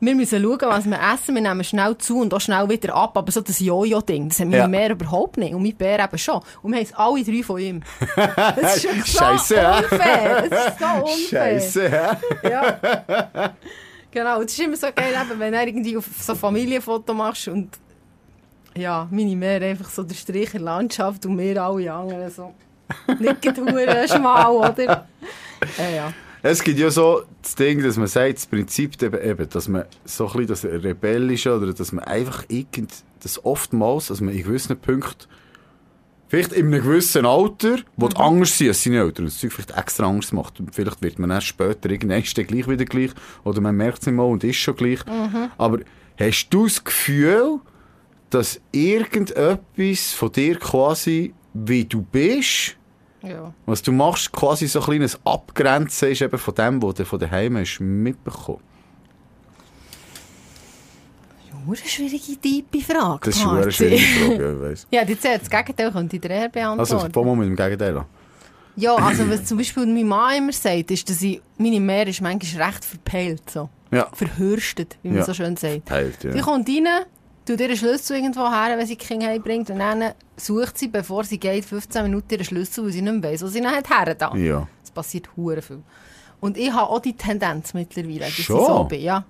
Wir 0.00 0.14
müssen 0.14 0.42
schauen, 0.42 0.58
was 0.60 0.84
wir 0.84 0.98
essen. 1.14 1.34
Wir 1.34 1.42
nehmen 1.42 1.64
schnell 1.64 1.96
zu 1.96 2.20
und 2.20 2.34
auch 2.34 2.40
schnell 2.40 2.68
wieder 2.68 2.94
ab. 2.94 3.16
Aber 3.16 3.32
so 3.32 3.40
das 3.40 3.58
Jojo-Ding, 3.60 4.28
das 4.28 4.38
haben 4.40 4.48
meine 4.50 4.62
Ja. 4.62 4.68
Meer 4.68 4.90
überhaupt 4.90 5.38
nicht. 5.38 5.54
Und 5.54 5.62
mein 5.62 5.74
Bär 5.74 5.98
eben 5.98 6.18
schon. 6.18 6.42
Und 6.62 6.72
wir 6.72 6.78
haben 6.80 6.84
es 6.84 6.94
alle 6.94 7.24
drei 7.24 7.42
von 7.42 7.58
ihm. 7.60 7.82
Das 8.16 8.76
ist 8.76 8.84
wirklich 8.84 9.12
so 9.12 9.24
unfair. 9.24 10.44
Das 10.50 10.66
ist 10.68 10.78
so 10.78 10.84
unfair. 11.04 11.60
Scheiße? 11.60 11.90
Ja. 12.42 12.76
genau. 14.10 14.38
Und 14.40 14.44
es 14.46 14.52
ist 14.52 14.60
immer 14.60 14.76
so 14.76 14.88
geil, 14.94 15.14
eben, 15.14 15.40
wenn 15.40 15.52
du 15.52 15.62
irgendwie 15.62 15.96
auf 15.96 16.06
so 16.20 16.34
Familienfoto 16.34 17.14
machst 17.14 17.48
und 17.48 17.70
ja, 18.76 19.06
meine 19.10 19.36
Meer 19.36 19.62
einfach 19.62 19.88
so 19.88 20.02
der 20.02 20.16
Strich 20.16 20.52
in 20.54 20.64
der 20.64 20.72
Landschaft 20.74 21.24
und 21.24 21.38
wir 21.38 21.62
alle 21.62 21.92
anderen 21.92 22.30
so 22.30 22.52
nicht 23.20 23.40
gedauert 23.40 24.10
schmal, 24.10 24.50
oder? 24.50 25.06
Ja, 25.78 25.88
ja. 25.94 26.12
Es 26.46 26.62
gibt 26.62 26.78
ja 26.78 26.90
so 26.90 27.22
das 27.40 27.54
Ding, 27.54 27.82
dass 27.82 27.96
man 27.96 28.06
sagt, 28.06 28.36
das 28.36 28.44
Prinzip 28.44 29.02
eben, 29.02 29.18
eben 29.18 29.48
dass 29.48 29.66
man 29.66 29.84
so 30.04 30.26
ein 30.26 30.46
bisschen 30.46 30.72
das 30.72 30.84
Rebellische 30.84 31.56
oder 31.56 31.72
dass 31.72 31.90
man 31.90 32.04
einfach 32.04 32.44
irgend, 32.48 32.92
das 33.22 33.42
oftmals, 33.46 34.08
dass 34.08 34.20
man 34.20 34.34
in 34.34 34.42
gewissen 34.42 34.78
Punkten, 34.78 35.26
vielleicht 36.28 36.52
in 36.52 36.66
einem 36.66 36.82
gewissen 36.82 37.24
Alter, 37.24 37.78
wo 37.96 38.08
du 38.08 38.16
anders 38.18 38.58
sind 38.58 38.68
als 38.68 38.84
seine 38.84 38.98
Eltern 38.98 39.24
und 39.24 39.32
das 39.32 39.40
Zeug 39.40 39.54
vielleicht 39.54 39.70
extra 39.70 40.06
anders 40.06 40.32
macht. 40.32 40.62
Vielleicht 40.70 41.00
wird 41.00 41.18
man 41.18 41.30
erst 41.30 41.46
später 41.46 41.88
irgendwann 41.88 42.22
ist 42.22 42.36
dann 42.36 42.46
gleich 42.46 42.68
wieder 42.68 42.84
gleich 42.84 43.12
oder 43.44 43.62
man 43.62 43.74
merkt 43.74 44.00
es 44.00 44.06
nicht 44.06 44.16
mal 44.16 44.24
und 44.24 44.44
ist 44.44 44.56
schon 44.56 44.76
gleich. 44.76 45.00
Aber 45.56 45.78
hast 46.20 46.50
du 46.50 46.64
das 46.64 46.84
Gefühl, 46.84 47.60
dass 48.28 48.60
irgendetwas 48.70 50.12
von 50.12 50.30
dir 50.30 50.58
quasi, 50.58 51.32
wie 51.54 51.86
du 51.86 52.02
bist, 52.02 52.76
ja. 53.24 53.52
was 53.66 53.82
du 53.82 53.92
machst, 53.92 54.32
quasi 54.32 54.66
so 54.66 54.80
ein 54.80 54.84
kleines 54.84 55.18
Abgrenzen 55.24 56.10
ist 56.10 56.22
eben 56.22 56.38
von 56.38 56.54
dem, 56.54 56.82
was 56.82 56.94
du 56.94 57.04
von 57.04 57.18
daheim 57.18 57.56
hast 57.56 57.80
mitbekommen. 57.80 58.60
Eine 61.66 61.76
schwierige, 61.76 62.36
tiefe 62.36 62.92
Frage. 62.92 63.20
Das 63.30 63.36
ist 63.36 63.46
eine 63.46 63.72
schwierige 63.72 64.02
Frage, 64.02 64.42
ja, 64.44 64.52
ich 64.52 64.60
weiss. 64.60 64.86
Ja, 64.90 65.02
jetzt 65.02 65.24
das 65.24 65.48
Gegenteil 65.48 65.92
könnte 65.92 66.16
ich 66.16 66.22
dir 66.22 66.30
eher 66.30 66.48
beantworten. 66.50 66.80
Also, 66.80 66.98
fangen 66.98 67.26
wir 67.26 67.36
mit 67.36 67.48
dem 67.48 67.56
Gegenteil 67.56 67.96
an. 67.96 68.04
Ja, 68.76 68.96
also 68.96 69.30
was 69.30 69.44
zum 69.44 69.58
Beispiel 69.58 69.86
meine 69.86 70.04
Mama 70.04 70.34
immer 70.34 70.52
sagt, 70.52 70.90
ist, 70.90 71.08
dass 71.08 71.22
ich, 71.22 71.40
meine 71.56 71.80
Meer 71.80 72.08
ist 72.08 72.20
manchmal 72.20 72.66
recht 72.66 72.84
verpeilt, 72.84 73.48
so. 73.48 73.68
Ja. 73.92 74.08
Verhürstet, 74.12 74.98
wie 75.02 75.08
man 75.08 75.18
Ja. 75.18 75.24
so 75.24 75.32
schön 75.32 75.56
sagt. 75.56 75.88
Die 76.22 76.28
ja. 76.28 76.42
kommt 76.42 76.68
rein, 76.68 76.88
tut 77.44 77.60
ihren 77.60 77.76
Schlüssel 77.76 78.16
irgendwo 78.16 78.50
her, 78.50 78.76
wenn 78.76 78.86
sie 78.86 78.96
die 78.96 79.04
Kinder 79.04 79.26
heimbringt, 79.26 79.70
und 79.70 79.78
dann 79.78 80.12
sucht 80.36 80.78
sie, 80.78 80.88
bevor 80.88 81.24
sie 81.24 81.38
geht, 81.38 81.64
15 81.64 82.02
Minuten 82.02 82.32
ihren 82.32 82.44
Schlüssel, 82.44 82.84
weil 82.84 82.92
sie 82.92 83.02
nicht 83.02 83.20
mehr 83.20 83.32
weiss, 83.32 83.42
wo 83.42 83.46
sie 83.46 83.60
nachher 83.60 83.82
her 83.88 84.14
da. 84.14 84.34
Ja. 84.34 84.68
Das 84.80 84.90
passiert 84.90 85.28
hure 85.36 85.62
viel. 85.62 85.82
Und 86.40 86.58
ich 86.58 86.72
habe 86.72 86.90
auch 86.90 87.00
die 87.00 87.16
Tendenz 87.16 87.74
mittlerweile, 87.74 88.20
dass 88.20 88.32
Schon? 88.32 88.60
ich 88.60 88.66
so 88.66 88.84
bin, 88.84 89.00
ja. 89.02 89.24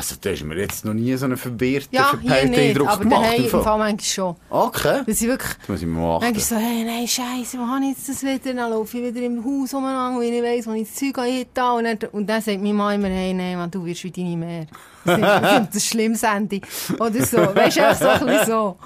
Also, 0.00 0.14
da 0.18 0.30
ist 0.30 0.42
mir 0.44 0.56
jetzt 0.56 0.82
noch 0.86 0.94
nie 0.94 1.14
so 1.16 1.26
einen 1.26 1.36
verwirrten, 1.36 1.94
Ja, 1.94 2.04
verpeilten 2.04 2.54
Eindruck 2.54 2.88
aber 2.88 3.02
gemacht. 3.02 3.22
daheim 3.22 3.44
im 3.44 3.50
Fall. 3.50 3.62
Fall 3.62 3.78
manchmal 3.78 4.00
schon. 4.04 4.36
Okay. 4.48 5.02
Dass 5.06 5.20
ich 5.20 5.28
wirklich 5.28 5.52
Das 5.58 5.68
muss 5.68 5.80
ich 5.82 5.86
mal 5.86 6.00
manchmal 6.20 6.30
achten. 6.30 6.40
so, 6.40 6.56
hey, 6.56 6.84
nein, 6.84 7.06
Scheiße, 7.06 7.58
wo 7.58 7.66
habe 7.66 7.84
ich 7.84 7.90
jetzt 7.98 8.08
das 8.08 8.22
wieder? 8.22 8.54
Dann 8.54 8.70
laufe 8.70 8.96
ich 8.98 9.04
wieder 9.14 9.26
im 9.26 9.44
Haus 9.44 9.74
umeinander, 9.74 10.18
weil 10.18 10.24
ich 10.24 10.30
nicht 10.32 10.42
weiss, 10.42 10.66
wo 10.66 10.72
ich 10.72 10.88
das 10.88 10.94
Zeug 10.94 11.18
habe. 11.58 11.76
Und 11.78 11.84
dann, 11.84 11.98
und 12.12 12.26
dann 12.30 12.40
sagt 12.40 12.56
meine 12.62 12.72
Mama 12.72 12.94
immer, 12.94 13.08
hey, 13.08 13.34
nein, 13.34 13.58
Mann, 13.58 13.70
du 13.70 13.84
wirst 13.84 14.02
wie 14.04 14.10
deine 14.10 14.36
Mehr. 14.38 14.66
Das 15.04 15.62
ist 15.66 15.74
das 15.76 15.86
schlimmes 15.86 16.22
Ende. 16.22 16.60
Oder 16.98 17.24
so. 17.26 17.36
Weißt 17.54 17.76
du, 17.76 17.94
so 17.94 18.08
ein 18.08 18.26
bisschen 18.26 18.46
so. 18.46 18.76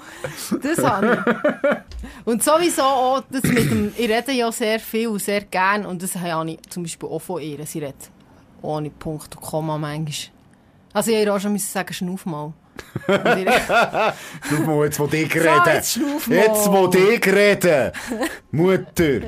Das 0.61 0.83
habe 0.85 1.23
ich. 1.25 2.25
Und 2.25 2.43
sowieso 2.43 2.81
auch, 2.83 3.23
das 3.29 3.43
mit 3.43 3.69
dem, 3.71 3.93
ich 3.97 4.09
rede 4.09 4.31
ja 4.33 4.51
sehr 4.51 4.79
viel 4.81 5.07
und 5.09 5.21
sehr 5.21 5.41
gern. 5.41 5.85
Und 5.85 6.01
das 6.03 6.15
habe 6.15 6.51
ich 6.51 6.59
zum 6.69 6.83
Beispiel 6.83 7.07
auch 7.09 7.19
von 7.19 7.41
ihr. 7.41 7.65
Sie 7.65 7.79
redet 7.79 8.09
ohne 8.61 8.89
Punkt 8.89 9.35
und 9.35 9.41
Komma 9.41 9.77
manchmal. 9.77 10.34
Also 10.95 11.11
ich 11.11 11.17
hätte 11.17 11.33
auch 11.33 11.39
schon 11.39 11.51
müssen 11.51 11.67
sagen, 11.69 11.93
schnauf 11.93 12.25
mal. 12.25 12.53
Schau 13.07 14.59
mal, 14.65 14.85
jetzt, 14.85 14.99
wo 14.99 15.05
ich 15.11 15.33
So, 15.33 15.39
rede. 15.39 15.69
jetzt 15.73 15.91
schnauf 15.93 16.27
mal. 16.27 16.35
Jetzt, 16.35 16.67
wo 16.71 16.89
ich 16.89 17.25
rede. 17.27 17.91
Mutter. 18.51 19.21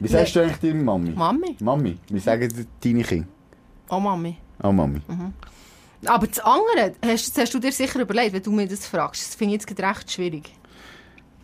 Wie 0.00 0.08
sagst 0.08 0.36
du 0.36 0.40
eigentlich 0.40 0.58
deine 0.58 0.82
Mami? 0.82 1.10
Mami. 1.10 1.56
Mami. 1.60 1.98
Wie 2.10 2.18
sagen 2.18 2.66
deine 2.84 3.02
Kinder? 3.02 3.26
Oh, 3.88 3.98
Mami. 3.98 4.36
Oh, 4.62 4.70
Mami. 4.72 5.00
Aber 6.04 6.26
das 6.26 6.40
andere, 6.40 6.92
hast, 7.04 7.28
das 7.36 7.44
hast 7.44 7.54
du 7.54 7.58
dir 7.58 7.72
sicher 7.72 7.98
überlegt, 8.00 8.34
wenn 8.34 8.42
du 8.42 8.52
mir 8.52 8.68
das 8.68 8.86
fragst. 8.86 9.28
Das 9.28 9.34
finde 9.34 9.54
ich 9.54 9.62
jetzt 9.62 9.66
gerade 9.76 9.96
recht 9.96 10.12
schwierig. 10.12 10.50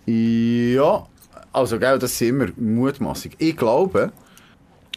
Ja, 0.04 1.06
also 1.52 1.78
gell, 1.78 1.98
das 1.98 2.18
sind 2.18 2.28
immer 2.28 2.48
mutmaßig. 2.56 3.32
Ich 3.38 3.56
glaube, 3.56 4.12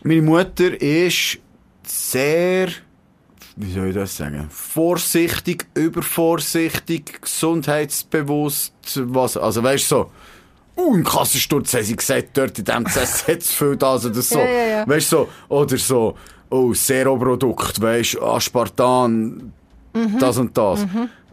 meine 0.04 0.22
Mutter 0.22 0.80
ist 0.82 1.40
sehr, 1.84 2.68
wie 3.58 3.72
soll 3.72 3.88
ich 3.88 3.96
das 3.96 4.18
sagen, 4.18 4.48
vorsichtig, 4.50 5.68
übervorsichtig, 5.76 7.22
gesundheitsbewusst, 7.22 8.74
was, 9.06 9.38
also 9.38 9.64
weißt 9.64 9.92
du 9.92 9.96
so, 9.96 10.12
uh, 10.78 10.96
im 10.96 11.04
Kassensturz 11.04 11.74
haben 11.74 11.84
sie 11.84 11.96
gesagt, 11.96 12.30
dort 12.34 12.60
in 12.60 12.66
dem 12.66 12.86
Zess 12.88 13.28
hat 13.28 13.40
es 13.40 13.54
viel 13.54 13.78
das 13.78 14.06
oder 14.06 14.22
so. 14.22 14.40
Ja, 14.40 14.46
ja, 14.46 14.66
ja. 14.66 14.88
Weißt 14.88 15.12
du 15.12 15.18
so, 15.18 15.30
oder 15.48 15.78
so, 15.78 16.16
oh, 16.50 16.74
Zero-Produkt, 16.74 17.82
weißt 17.82 18.16
du, 18.16 18.22
Aspartan, 18.24 19.54
das 20.20 20.38
und 20.38 20.58
das. 20.58 20.86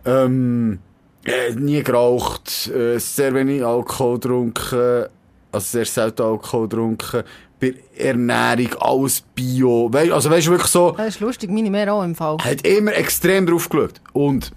Ähm, 0.05 0.79
äh, 1.25 1.55
nie 1.55 1.83
geraucht, 1.83 2.69
äh, 2.69 2.99
sehr 2.99 3.35
wenig 3.35 3.65
Alkohol 3.65 4.19
getrunken, 4.19 5.07
also 5.53 5.67
sehr 5.67 5.87
selten 5.87 6.23
Alkohol 6.23 6.69
getrunken, 6.69 7.23
bei 7.62 7.75
Ernährung, 7.96 8.75
alles 8.81 9.22
Bio, 9.35 9.88
also 9.88 10.29
weißt 10.29 10.48
du, 10.48 10.51
wirklich 10.51 10.70
so, 10.70 10.92
Das 10.96 11.14
ist 11.14 11.20
lustig, 11.20 11.48
meine 11.48 11.70
mehr 11.70 11.94
auch 11.94 12.03
im 12.03 12.16
Fall. 12.16 12.37
hat 12.38 12.66
immer 12.66 12.92
extrem 12.94 13.46
drauf 13.46 13.68
geschaut. 13.68 14.01
Und 14.12 14.51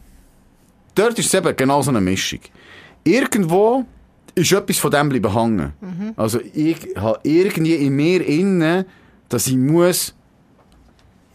dort 0.95 1.19
ist 1.19 1.27
es 1.27 1.33
eben 1.35 1.55
genau 1.55 1.83
so 1.83 1.91
eine 1.91 2.01
Mischung. 2.01 2.39
Irgendwo 3.03 3.85
ist 4.33 4.51
etwas 4.51 4.79
von 4.79 4.89
dem 4.89 5.09
bleiben 5.09 5.31
hängen. 5.31 6.13
Also 6.17 6.39
ich 6.53 6.77
habe 6.97 7.19
irgendwie 7.21 7.75
in 7.75 7.95
mir 7.95 8.25
innen, 8.25 8.85
dass 9.29 9.45
ich 9.45 9.55
muss 9.55 10.15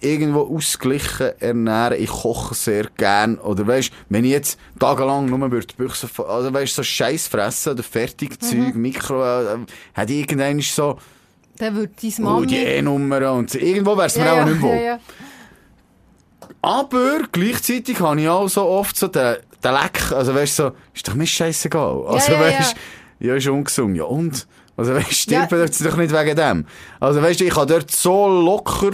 irgendwo 0.01 0.41
ausgeglichen 0.57 1.39
ernähren. 1.39 2.03
Ich 2.03 2.11
koche 2.11 2.55
sehr 2.55 2.89
gern. 2.97 3.39
Oder 3.39 3.67
weißt, 3.67 3.93
wenn 4.09 4.25
ich 4.25 4.33
jetzt 4.33 4.59
tagelang 4.79 5.27
nur 5.27 5.51
würde 5.53 5.75
Büchse, 5.77 6.09
also 6.27 6.53
weißt, 6.53 6.75
so 6.75 6.83
Scheiß 6.83 7.29
fressen 7.29 7.75
oder 7.75 7.83
Fertigzeug, 7.85 8.75
Mikro, 8.75 9.23
äh, 9.23 9.59
hätte 9.93 10.13
ich 10.13 10.21
irgendwann 10.21 10.59
so, 10.61 10.99
Dann 11.61 11.77
würde 11.77 11.93
deine 12.01 12.15
oh, 12.19 12.23
Mami... 12.23 12.47
die 12.47 12.57
E-Nummer 12.57 13.33
und 13.33 13.51
so. 13.51 13.59
irgendwo 13.59 13.95
wäre 13.95 14.07
es 14.07 14.17
mir 14.17 14.25
ja, 14.25 14.33
auch 14.33 14.37
ja, 14.37 14.45
nicht 14.47 14.63
wohl. 14.63 14.75
ja, 14.75 14.81
ja. 14.81 14.99
Aber 16.63 17.21
gleichzeitig 17.31 18.01
habe 18.01 18.19
ich 18.19 18.29
auch 18.29 18.49
so 18.49 18.67
oft 18.67 18.97
so 18.97 19.09
den, 19.09 19.37
den 19.63 19.73
Leck, 19.73 20.11
also 20.13 20.35
weißt 20.35 20.59
du, 20.59 20.63
so, 20.63 20.73
ist 20.95 21.07
doch 21.07 21.15
mir 21.15 21.27
scheißegal. 21.27 22.07
Also 22.07 22.33
ja, 22.33 22.41
weißt 22.41 22.77
ja. 23.19 23.35
ist 23.35 23.47
ungesund, 23.47 23.95
ja 23.95 24.05
und? 24.05 24.47
Also 24.75 24.95
weißt 24.95 25.11
du, 25.11 25.15
stirbt 25.15 25.53
Ja. 25.53 25.59
ja. 25.59 25.67
doch 25.67 25.97
nicht 25.99 26.15
wegen 26.15 26.37
dem. 26.37 26.67
Also 26.99 27.21
weißt 27.21 27.41
du, 27.41 27.45
ich 27.45 27.53
kann 27.53 27.69
dort 27.69 27.91
so 27.91 28.27
locker, 28.27 28.93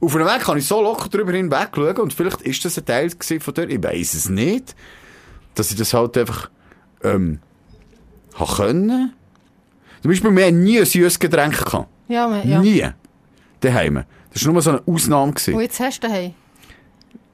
auf 0.00 0.16
einem 0.16 0.26
Weg 0.26 0.40
kann 0.40 0.58
ich 0.58 0.66
so 0.66 0.82
locker 0.82 1.08
drüber 1.08 1.32
hinweg 1.32 1.68
schauen 1.72 1.98
und 1.98 2.12
vielleicht 2.12 2.42
ist 2.42 2.64
das 2.64 2.78
ein 2.78 2.84
Teil 2.84 3.10
von 3.10 3.54
dir, 3.54 3.68
ich 3.68 3.82
weiss 3.82 4.14
es 4.14 4.28
nicht, 4.28 4.74
dass 5.54 5.70
ich 5.70 5.76
das 5.76 5.94
halt 5.94 6.18
einfach, 6.18 6.50
ähm, 7.04 7.38
habe 8.34 8.56
können. 8.56 9.12
Zum 10.04 10.10
Beispiel, 10.10 10.36
wir 10.36 10.44
haben 10.44 10.62
nie 10.62 10.78
ein 10.80 10.84
süßes 10.84 11.18
Getränk 11.18 11.64
gehabt. 11.64 11.88
Ja, 12.08 12.28
man, 12.28 12.46
ja. 12.46 12.60
Nie. 12.60 12.86
Daheim. 13.60 14.04
Das 14.34 14.44
war 14.44 14.52
nur 14.52 14.60
so 14.60 14.68
eine 14.72 14.82
Ausnahme. 14.86 15.32
Gewesen. 15.32 15.54
Und 15.54 15.62
jetzt 15.62 15.80
hast 15.80 16.00
du 16.04 16.08
daheim. 16.08 16.34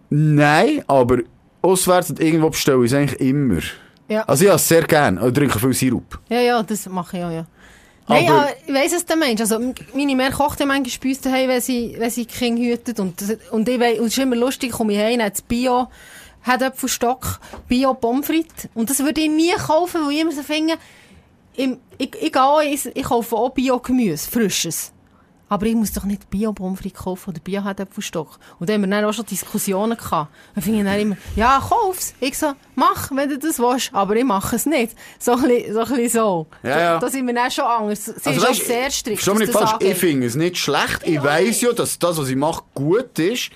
Nein, 0.09 0.85
aber 0.87 1.19
auswärts 1.63 2.11
und 2.11 2.21
irgendwo 2.21 2.51
bestelle 2.51 2.85
ich 2.85 2.93
es 2.93 2.97
eigentlich 2.97 3.21
immer. 3.21 3.61
Ja. 4.09 4.23
Also 4.23 4.45
ja, 4.45 4.57
sehr 4.57 4.83
gern. 4.85 5.19
Ich 5.27 5.33
trinke 5.35 5.59
viel 5.59 5.73
Sirup. 5.75 6.21
Ja, 6.29 6.39
ja, 6.41 6.63
das 6.63 6.89
mache 6.89 7.19
ich 7.19 7.25
auch, 7.25 7.31
ja. 7.33 7.47
Nein, 8.09 8.29
Aber- 8.29 8.41
aber 8.43 8.49
ich 8.69 8.73
weiss 8.73 8.93
es 8.93 9.05
der 9.05 9.17
Mensch. 9.17 9.41
Also, 9.41 9.59
meine 9.95 10.15
Mehr 10.15 10.31
kocht 10.31 10.61
ja 10.61 10.67
manchmal 10.67 10.97
bei 11.03 11.09
uns 11.09 11.21
daheim, 11.23 11.49
wenn 11.49 11.61
sie, 11.61 11.97
wenn 11.99 12.11
sie 12.11 12.25
Kinder 12.27 12.63
hütet. 12.63 13.01
Und, 13.01 13.21
das, 13.21 13.37
und 13.51 13.69
ich 13.69 13.81
weiss, 13.81 13.99
und 13.99 14.07
es 14.07 14.13
ist 14.17 14.23
immer 14.23 14.37
lustig, 14.37 14.71
komme 14.71 14.93
ich 14.93 14.99
heim, 15.01 15.21
hat 15.21 15.47
Bio, 15.49 15.89
Herdöpfelstock, 16.43 17.41
Bio 17.69 17.95
Pommes 17.95 18.27
frites. 18.27 18.69
Und 18.75 18.91
das 18.91 19.01
würde 19.01 19.21
ich 19.21 19.29
nie 19.29 19.53
kaufen, 19.53 20.01
weil 20.05 20.13
ich 20.13 20.21
immer 20.21 20.33
so 20.33 20.43
finde, 20.43 20.75
ich, 21.61 21.71
ich, 21.99 22.23
ich, 22.23 22.33
gehe, 22.33 22.71
ins- 22.73 22.87
ich 22.95 23.03
kaufe 23.05 23.37
auch 23.37 23.51
Bio-Gemüse, 23.51 24.31
frisches. 24.31 24.93
aber 25.49 25.67
ich 25.67 25.75
muss 25.75 25.93
doch 25.93 26.05
nicht 26.05 26.31
Bio-Pomfrit 26.31 26.95
kaufen 26.95 27.31
oder 27.31 27.41
Bio-Herdöpfelstock. 27.41 28.39
Und 28.59 28.69
da 28.69 28.75
haben 28.75 28.83
wir 28.83 28.89
dann 28.89 29.05
auch 29.05 29.13
schon 29.13 29.27
Diskussionen 29.27 29.97
gehabt. 29.99 30.31
Dann 30.55 30.63
finde 30.63 30.79
ich 30.79 30.85
dann 30.85 31.01
immer, 31.01 31.17
ja, 31.35 31.61
kauf's. 31.69 32.15
Ich 32.21 32.39
so, 32.39 32.53
mach, 32.77 33.11
wenn 33.13 33.29
du 33.29 33.37
das 33.39 33.59
willst, 33.59 33.91
aber 33.93 34.15
ich 34.17 34.25
mache 34.25 34.55
es 34.57 34.65
nicht. 34.67 34.97
So 35.19 35.33
ein 35.33 35.43
bisschen 35.43 35.75
so. 35.75 35.81
Ein 35.81 35.89
bisschen 35.89 36.09
so. 36.09 36.47
Ja, 36.63 36.71
ja. 36.71 36.93
Da, 36.95 36.99
da 37.01 37.09
sind 37.09 37.27
wir 37.27 37.35
dann 37.35 37.51
schon 37.51 37.65
anders. 37.65 38.05
Sie 38.05 38.13
ist 38.13 38.27
auch 38.45 38.49
weisst, 38.49 38.67
sehr 38.67 38.91
strikt, 38.91 39.21
Versteh 39.23 39.45
mich 39.45 39.51
falsch, 39.51 39.73
ich 39.81 39.97
finde 39.97 40.27
es 40.29 40.37
nicht 40.37 40.57
schlecht. 40.57 41.01
Ich 41.05 41.15
Ja, 41.15 41.25
weiss 41.25 41.61
ja, 41.61 41.73
dass 41.73 41.99
das, 41.99 42.17
was 42.19 42.29
ich 42.29 42.37
mache, 42.37 42.63
gut 42.75 43.19
ist. 43.19 43.51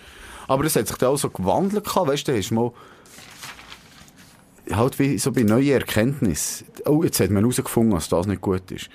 Aber 0.48 0.64
das 0.64 0.74
hat 0.76 0.88
sich 0.88 0.96
dann 0.96 1.10
auch 1.10 1.16
so 1.16 1.30
gewandelt. 1.30 1.84
gehabt. 1.84 2.08
Weißt 2.08 2.26
du, 2.28 2.32
da 2.32 2.38
hast 2.38 2.50
du 2.50 2.54
mal 2.54 2.72
halt 4.72 4.98
wie 4.98 5.18
so 5.18 5.32
bei 5.32 5.42
neuen 5.42 5.68
Erkenntnissen. 5.70 6.66
Oh, 6.86 7.02
jetzt 7.02 7.20
hat 7.20 7.30
man 7.30 7.42
herausgefunden, 7.42 7.94
dass 7.94 8.08
das 8.08 8.26
nicht 8.26 8.40
gut 8.40 8.70
ist. 8.70 8.88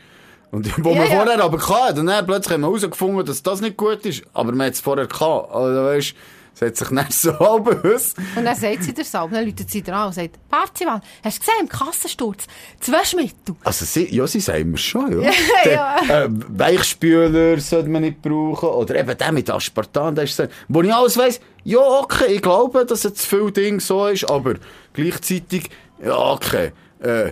Und 0.52 0.68
wo 0.84 0.90
Ja, 0.92 1.00
man 1.02 1.10
ja. 1.10 1.16
vorher 1.18 1.44
aber 1.44 1.58
und 2.00 2.08
dann 2.08 2.26
plötzlich 2.26 2.54
hat 2.54 2.60
man 2.62 2.70
herausgefunden, 2.70 3.26
dass 3.26 3.44
das 3.44 3.62
nicht 3.62 3.78
gut 3.78 4.06
ist. 4.06 4.24
Aber 4.34 4.52
man 4.52 4.68
hat 4.68 4.74
es 4.74 4.80
vorher 4.80 5.08
gehabt. 5.08 5.52
Also 5.54 5.84
weißt 5.84 6.14
es 6.60 6.68
hat 6.68 6.76
sich 6.76 6.90
nicht 6.92 7.14
so 7.22 7.32
abgehüsst. 7.32 8.18
Und 8.36 8.46
dann 8.46 8.56
sagt 8.56 8.84
sie 8.84 8.94
so, 9.04 9.20
und 9.20 9.34
dann 9.34 9.46
läutet 9.46 9.70
sie 9.70 9.82
dir 9.82 9.96
an 9.96 10.08
und 10.08 10.14
sagt, 10.14 10.38
Parzival, 10.50 11.02
hast 11.24 11.38
du 11.38 11.40
gesehen, 11.40 11.62
im 11.62 11.70
Kassensturz, 11.70 12.46
das 12.80 12.92
Waschmittel. 12.92 13.56
Also, 13.64 13.86
sie, 13.86 14.14
ja, 14.14 14.28
sie 14.28 14.40
sagen 14.40 14.72
mir 14.72 14.78
schon, 14.78 15.22
ja. 15.22 15.32
Ja. 15.66 15.96
Der, 16.08 16.26
äh, 16.26 16.30
Weichspüler 16.30 17.60
sollte 17.60 17.90
man 17.90 18.02
nicht 18.02 18.22
brauchen. 18.22 18.70
Oder 18.70 18.96
eben 18.96 19.18
der 19.18 19.32
mit 19.32 19.50
Aspartam, 19.50 20.16
der 20.16 20.24
ist 20.26 20.36
so, 20.36 20.46
wo 20.68 20.82
ich 20.82 20.94
alles 20.94 21.18
weiss, 21.18 21.40
ja, 21.64 21.80
okay, 21.80 22.34
ich 22.34 22.42
glaube, 22.42 22.86
dass 22.86 23.06
es 23.06 23.14
zu 23.16 23.28
viel 23.28 23.52
Ding 23.52 23.80
so 23.80 24.08
ist, 24.08 24.30
aber 24.30 24.56
gleichzeitig, 24.94 25.70
ja, 26.04 26.18
okay, 26.18 26.72
äh, 27.00 27.32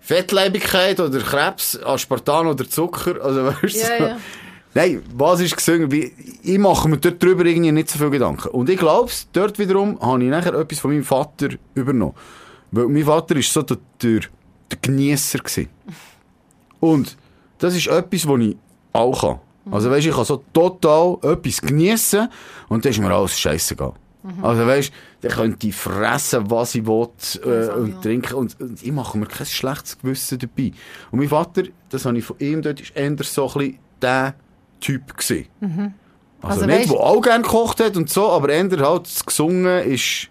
Fettleibigkeit 0.00 1.00
oder 1.00 1.18
Krebs, 1.20 1.78
Aspartam 1.82 2.48
oder 2.48 2.68
Zucker, 2.68 3.22
also 3.22 3.46
weißt 3.62 3.62
du, 3.62 3.78
Ja, 3.78 3.98
so. 3.98 4.04
ja. 4.04 4.16
Nein, 4.74 5.02
was 5.14 5.40
ist 5.40 5.56
gesungen? 5.56 5.90
Ich 6.42 6.58
mache 6.58 6.88
mir 6.88 6.98
dort 6.98 7.22
drüber 7.22 7.44
irgendwie 7.44 7.72
nicht 7.72 7.90
so 7.90 7.98
viel 7.98 8.10
Gedanken. 8.10 8.48
Und 8.48 8.68
ich 8.68 8.78
glaube, 8.78 9.10
dort 9.32 9.58
wiederum 9.58 10.00
habe 10.00 10.22
ich 10.22 10.30
nachher 10.30 10.54
etwas 10.54 10.78
von 10.78 10.90
meinem 10.90 11.04
Vater 11.04 11.48
übernommen. 11.74 12.14
Weil 12.70 12.88
mein 12.88 13.04
Vater 13.04 13.36
ist 13.36 13.52
so 13.52 13.62
der, 13.62 13.78
der, 14.02 14.20
der 14.70 14.78
gewesen. 14.78 15.68
Und 16.80 17.16
das 17.58 17.74
ist 17.74 17.88
etwas, 17.88 18.28
was 18.28 18.40
ich 18.40 18.56
auch 18.92 19.20
kann. 19.20 19.40
Also 19.70 19.90
weisst, 19.90 20.06
ich 20.06 20.14
kann 20.14 20.24
so 20.24 20.42
total 20.52 21.18
etwas 21.22 21.60
geniessen 21.60 22.28
und 22.68 22.84
dann 22.84 22.90
ist 22.90 23.00
mir 23.00 23.12
alles 23.12 23.38
scheißegal. 23.38 23.92
Also 24.42 24.66
weisst, 24.66 24.92
dann 25.20 25.32
könnte 25.32 25.68
ich 25.68 25.74
fressen, 25.74 26.50
was 26.50 26.74
ich 26.74 26.86
will, 26.86 27.08
äh, 27.44 27.70
und 27.70 27.92
ja. 27.92 28.00
trinken 28.00 28.34
und, 28.34 28.60
und 28.60 28.82
ich 28.82 28.92
mache 28.92 29.16
mir 29.16 29.26
kein 29.26 29.46
schlechtes 29.46 29.98
Gewissen 29.98 30.38
dabei. 30.38 30.72
Und 31.10 31.20
mein 31.20 31.28
Vater, 31.28 31.62
das 31.88 32.04
habe 32.04 32.18
ich 32.18 32.24
von 32.24 32.36
ihm 32.38 32.60
dort, 32.60 32.80
ist 32.80 32.94
eher 32.94 33.16
so 33.22 33.46
ein 33.48 33.52
bisschen 33.54 33.78
der 34.02 34.34
Typ 34.80 35.16
gewesen. 35.16 35.46
Also, 36.40 36.62
Also 36.62 36.66
nicht, 36.66 36.90
der 36.90 36.96
auch 36.98 37.20
gerne 37.20 37.42
gekocht 37.42 37.80
hat 37.80 37.96
und 37.96 38.08
so, 38.10 38.30
aber 38.30 38.50
eher 38.50 38.68
halt 38.70 39.06
das 39.06 39.24
Gesungen 39.24 39.82
ist 39.84 40.28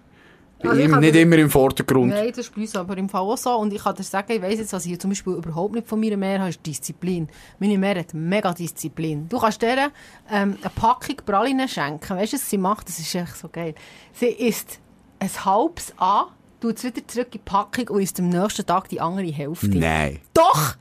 bei 0.59 0.69
Also 0.69 0.81
ihm 0.81 0.99
nicht 0.99 1.15
immer 1.15 1.35
im 1.37 1.51
Vordergrund. 1.51 2.09
Nein, 2.09 2.29
das 2.29 2.39
ist 2.39 2.55
bei 2.55 2.61
uns 2.61 2.75
aber 2.75 2.97
im 2.97 3.09
Fall 3.09 3.21
auch 3.21 3.37
so. 3.37 3.55
Und 3.57 3.71
ich 3.73 3.83
kann 3.83 3.95
dir 3.95 4.03
sagen, 4.03 4.31
ich 4.31 4.41
weiss 4.41 4.57
jetzt, 4.57 4.73
was 4.73 4.85
ich 4.87 4.99
zum 4.99 5.11
Beispiel 5.11 5.33
überhaupt 5.33 5.75
nicht 5.75 5.87
von 5.87 5.99
meiner 5.99 6.17
Mehr 6.17 6.39
habe, 6.39 6.49
ist 6.49 6.65
Disziplin. 6.65 7.27
Meine 7.59 7.77
Mehr 7.77 7.99
hat 7.99 8.13
mega 8.13 8.53
Disziplin. 8.53 9.29
Du 9.29 9.37
kannst 9.37 9.61
der 9.61 9.91
ähm, 10.31 10.57
eine 10.59 10.71
Packung 10.75 11.17
Pralinen 11.25 11.67
schenken. 11.67 12.17
Weißt 12.17 12.33
du, 12.33 12.37
was 12.37 12.49
sie 12.49 12.57
macht? 12.57 12.87
Das 12.87 12.97
ist 12.97 13.13
echt 13.13 13.37
so 13.37 13.49
geil. 13.49 13.75
Sie 14.13 14.27
isst 14.27 14.79
ein 15.19 15.29
halbes 15.45 15.93
an, 15.97 16.25
tut 16.59 16.77
es 16.77 16.83
wieder 16.83 17.07
zurück 17.07 17.27
in 17.27 17.31
die 17.33 17.37
Packung 17.39 17.89
und 17.89 18.01
isst 18.01 18.19
am 18.19 18.29
nächsten 18.29 18.65
Tag 18.65 18.89
die 18.89 18.99
andere 18.99 19.27
Hälfte. 19.27 19.67
Nein. 19.67 20.19
Doch! 20.33 20.75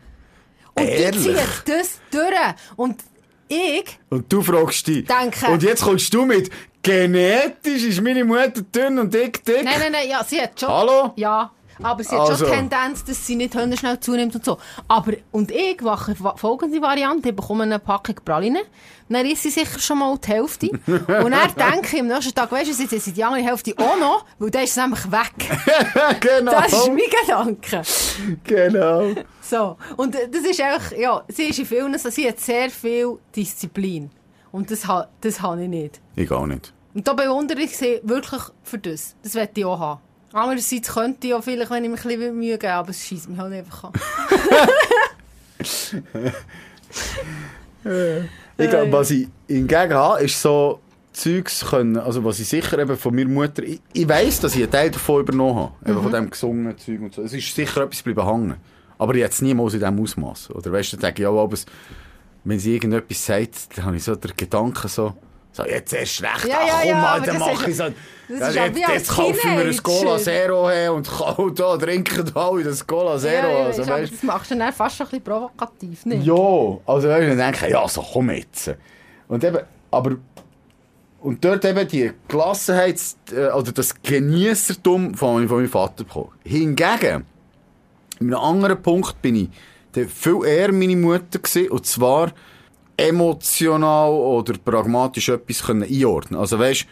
Und 0.75 0.85
Ehrlich? 0.85 1.23
die 1.23 1.33
zieht 1.33 1.63
das 1.67 2.01
durch. 2.11 2.55
Und 2.77 2.97
ich 3.49 3.99
Und 4.11 4.33
du 4.33 4.43
fragst 4.43 4.87
dich. 4.87 5.05
Danke. 5.07 5.47
Und 5.47 5.63
jetzt 5.63 5.83
kommst 5.83 6.13
du 6.13 6.25
mit, 6.25 6.51
genetisch 6.83 7.85
ist 7.85 8.01
meine 8.03 8.25
Mutter 8.25 8.63
dünn 8.63 8.99
und 8.99 9.13
dick, 9.13 9.45
dick. 9.45 9.65
Nein, 9.65 9.75
nein, 9.79 9.93
nein, 9.93 10.09
ja, 10.09 10.25
sie 10.25 10.41
hat 10.41 10.59
schon. 10.59 10.69
Hallo? 10.69 11.13
Ja. 11.17 11.51
Aber 11.83 12.03
sie 12.03 12.15
hat 12.17 12.29
Also. 12.31 12.47
schon 12.47 12.55
Tendenz, 12.55 13.05
dass 13.05 13.27
sie 13.27 13.37
nicht 13.37 13.55
schnell 13.55 14.01
zunimmt 14.01 14.35
und 14.35 14.45
so. 14.45 14.59
Aber, 14.89 15.13
und 15.33 15.51
ich 15.51 15.81
mache 15.81 16.15
folgende 16.37 16.81
Variante. 16.81 17.29
Ich 17.31 17.37
bekomme 17.37 17.65
eine 17.65 17.79
Packung 17.79 18.17
Pralinen. 18.25 18.63
Dann 19.09 19.25
isst 19.27 19.43
sie 19.45 19.51
sicher 19.51 19.79
schon 19.79 19.99
mal 19.99 20.17
die 20.19 20.29
Hälfte. 20.29 20.69
und 20.69 21.31
dann 21.31 21.55
denke 21.73 21.97
ich 21.97 22.01
am 22.01 22.09
nächsten 22.09 22.35
Tag, 22.35 22.51
weisst 22.51 22.77
du, 22.79 22.83
jetzt 22.83 22.93
ist 22.93 23.17
die 23.17 23.23
andere 23.23 23.43
Hälfte 23.43 23.73
auch 23.77 23.99
noch, 23.99 24.25
weil 24.39 24.51
dann 24.51 24.65
ist 24.65 24.71
es 24.71 24.77
nämlich 24.77 25.13
weg. 25.13 26.21
genau. 26.21 26.53
Das 26.53 26.73
ist 26.73 26.89
mein 26.89 26.99
Gedanke. 27.25 27.83
genau. 28.45 29.15
So. 29.41 29.77
Und 29.97 30.15
das 30.15 30.43
ist 30.43 30.61
einfach, 30.61 30.93
ja, 30.97 31.23
sie 31.29 31.45
ist 31.45 31.59
in 31.59 31.67
vielen, 31.67 31.97
so, 31.99 32.11
sie 32.11 32.29
hat 32.29 32.41
sehr 32.41 32.71
viel 32.71 33.19
Disziplin. 33.35 34.11
Und 34.51 34.71
das, 34.71 34.87
ha, 34.89 35.09
das 35.21 35.41
habe 35.41 35.63
ich 35.63 35.69
nicht. 35.69 36.01
Ich 36.17 36.31
auch 36.33 36.47
nicht. 36.47 36.73
Und 36.95 37.07
da 37.07 37.13
bewundere 37.13 37.61
ich 37.61 37.77
sie 37.77 38.01
wirklich 38.03 38.43
für 38.63 38.79
das. 38.79 39.15
Das 39.23 39.35
möchte 39.35 39.61
ich 39.61 39.67
auch 39.67 39.79
haben. 39.79 40.01
Andererseits 40.33 40.93
könnte 40.93 41.29
ich 41.29 41.35
auch 41.35 41.45
vielleicht, 41.45 41.71
wenn 41.71 41.85
ich 41.85 41.91
mir 41.91 41.97
ein 41.97 42.03
bisschen 42.19 42.37
Mühe 42.39 42.59
gebe, 42.59 42.73
aber 42.73 42.91
es 42.91 43.05
schießt 43.05 43.29
mich 43.29 43.39
halt 43.39 43.53
einfach 43.53 43.85
an. 43.85 43.93
Ich 48.59 48.71
glaube, 48.71 48.91
was 48.93 49.11
ich 49.11 49.29
hingegen 49.47 49.95
habe, 49.95 50.25
ist 50.25 50.41
so 50.41 50.81
Zeugs 51.13 51.65
können, 51.67 51.97
also 51.99 52.25
was 52.25 52.41
ich 52.41 52.49
sicher 52.49 52.79
eben 52.79 52.97
von 52.97 53.15
meiner 53.15 53.29
Mutter, 53.31 53.63
ich, 53.63 53.81
ich 53.93 54.09
weiss, 54.09 54.41
dass 54.41 54.55
ich 54.57 54.63
einen 54.63 54.71
Teil 54.73 54.91
davon 54.91 55.21
übernommen 55.21 55.57
habe, 55.57 55.73
eben 55.91 56.03
von 56.03 56.13
dem 56.13 56.31
gesungenen 56.31 56.77
Zeug 56.79 57.01
und 57.01 57.15
so. 57.15 57.23
Es 57.23 57.33
ist 57.33 57.55
sicher 57.55 57.83
etwas 57.83 58.03
geblieben 58.03 58.27
hängen. 58.27 58.57
Aber 58.99 59.15
ich 59.15 59.21
jetzt 59.21 59.43
niemals 59.43 59.75
in 59.75 59.81
diesem 59.81 60.01
Ausmaß. 60.01 60.51
Oder 60.51 60.73
weißt 60.73 60.95
du, 60.95 60.97
denke 60.97 61.23
ich 61.23 61.27
auch, 61.29 61.43
aber 61.43 61.53
es- 61.55 61.67
wenn 62.45 62.59
sie 62.59 62.75
irgendetwas 62.75 63.25
sagt, 63.25 63.77
dann 63.77 63.85
habe 63.87 63.97
ich 63.97 64.05
so 64.05 64.15
den 64.17 64.33
Gedanken 64.37 64.89
so, 64.89 65.15
so 65.57 65.65
jetzt 65.65 65.93
erst 65.93 66.23
recht, 66.23 66.47
Ja, 66.49 66.59
ach 66.61 66.85
ja, 66.85 66.93
komm 67.17 67.25
dann 67.25 67.35
das 67.35 67.39
mache 67.39 67.53
ist- 67.65 67.69
ich 67.69 67.77
so, 67.77 67.85
das 68.29 68.55
jetzt, 68.55 68.79
jetzt 68.89 69.09
kaufe 69.11 69.39
ich 69.39 69.45
mir 69.45 69.61
ein. 69.61 69.83
Cola 69.83 70.19
Zero 70.19 70.69
her 70.69 70.93
und 70.93 71.09
kaufe 71.09 71.53
da, 71.55 71.77
trinken 71.77 72.31
alle 72.35 72.65
das 72.65 72.87
Cola 72.87 73.19
Zero. 73.19 73.47
Ja, 73.47 73.59
ja, 73.61 73.65
also, 73.67 73.87
weißt, 73.87 74.13
das 74.13 74.23
machst 74.23 74.51
du 74.51 74.57
dann 74.57 74.73
fast 74.73 75.01
ein 75.01 75.07
bisschen 75.07 75.23
provokativ, 75.25 76.05
nicht? 76.07 76.25
ja, 76.27 76.35
also 76.87 77.09
wenn 77.09 77.31
ich 77.31 77.37
denke, 77.37 77.71
ja, 77.71 77.89
so 77.89 78.03
komm 78.03 78.31
jetzt. 78.31 78.75
Und 79.29 79.43
eben, 79.45 79.59
aber, 79.91 80.17
und 81.21 81.45
dort 81.45 81.65
eben 81.65 81.87
die 81.89 82.13
Gelassenheit, 82.29 83.01
äh, 83.33 83.47
oder 83.53 83.73
das 83.73 83.95
Genießertum 84.03 85.15
von, 85.15 85.49
von 85.49 85.57
meinem 85.59 85.69
Vater 85.69 86.05
bekommen. 86.05 86.31
Hingegen, 86.45 87.25
in 88.21 88.27
einem 88.35 88.43
anderen 88.43 88.83
Punkt 88.83 89.21
bin 89.23 89.37
ich 89.37 89.49
dann 89.93 90.09
viel 90.09 90.45
eher 90.45 90.73
meine 90.73 90.97
Mutter 90.97 91.39
gewesen, 91.39 91.71
und 91.71 91.87
zwar 91.87 92.33
emotional 92.97 94.11
oder 94.11 94.55
pragmatisch 94.59 95.29
etwas 95.29 95.63
können 95.63 95.83
einordnen. 95.83 96.41
Also 96.41 96.59
weißt, 96.59 96.87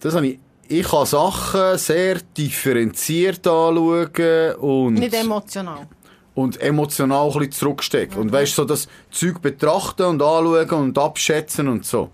das 0.00 0.14
habe 0.14 0.26
ich, 0.28 0.38
ich 0.68 0.86
kann 0.88 1.06
Sachen 1.06 1.78
sehr 1.78 2.18
differenziert 2.36 3.46
anschauen 3.46 4.54
und 4.56 4.94
Nicht 4.94 5.14
emotional. 5.14 5.86
und 6.34 6.60
emotional 6.60 7.26
ein 7.26 7.32
bisschen 7.38 7.52
zurückstecken. 7.52 8.18
Und 8.20 8.32
weißt 8.32 8.54
so 8.54 8.64
das 8.64 8.88
Zeug 9.10 9.40
betrachten 9.40 10.02
und 10.04 10.22
anschauen 10.22 10.70
und 10.82 10.98
abschätzen 10.98 11.68
und 11.68 11.84
so. 11.84 12.10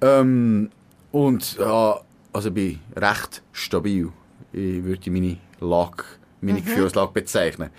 Ähm, 0.00 0.70
und 1.12 1.56
ja, 1.58 2.00
also 2.32 2.48
ich 2.48 2.54
bin 2.54 2.80
recht 2.96 3.42
stabil. 3.52 4.08
Ich 4.52 4.84
würde 4.84 5.10
meine 5.10 5.38
Lage, 5.60 6.04
meine 6.40 6.60
Gefühlslage 6.60 7.12
bezeichnen. 7.12 7.70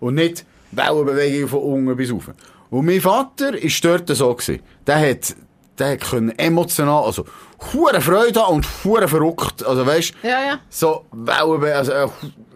Und 0.00 0.14
nicht 0.16 0.44
Wellenbewegung 0.72 1.48
von 1.48 1.60
unten 1.60 1.96
bis 1.96 2.12
rauf. 2.12 2.30
Und 2.70 2.86
mein 2.86 3.00
Vater 3.00 3.52
war 3.52 3.98
dort 3.98 4.16
so. 4.16 4.34
Gewesen. 4.34 4.62
Der 4.86 5.10
hat, 5.10 5.34
der 5.78 5.92
hat 5.92 6.00
können 6.00 6.30
emotional, 6.38 7.04
also 7.04 7.24
hure 7.72 8.00
Freude 8.00 8.42
und 8.44 8.66
hure 8.84 9.08
verrückt. 9.08 9.64
Also 9.64 9.84
weißt 9.84 10.14
Ja, 10.22 10.30
ja. 10.44 10.60
so 10.68 11.04
also 11.26 11.92
ein 11.92 12.10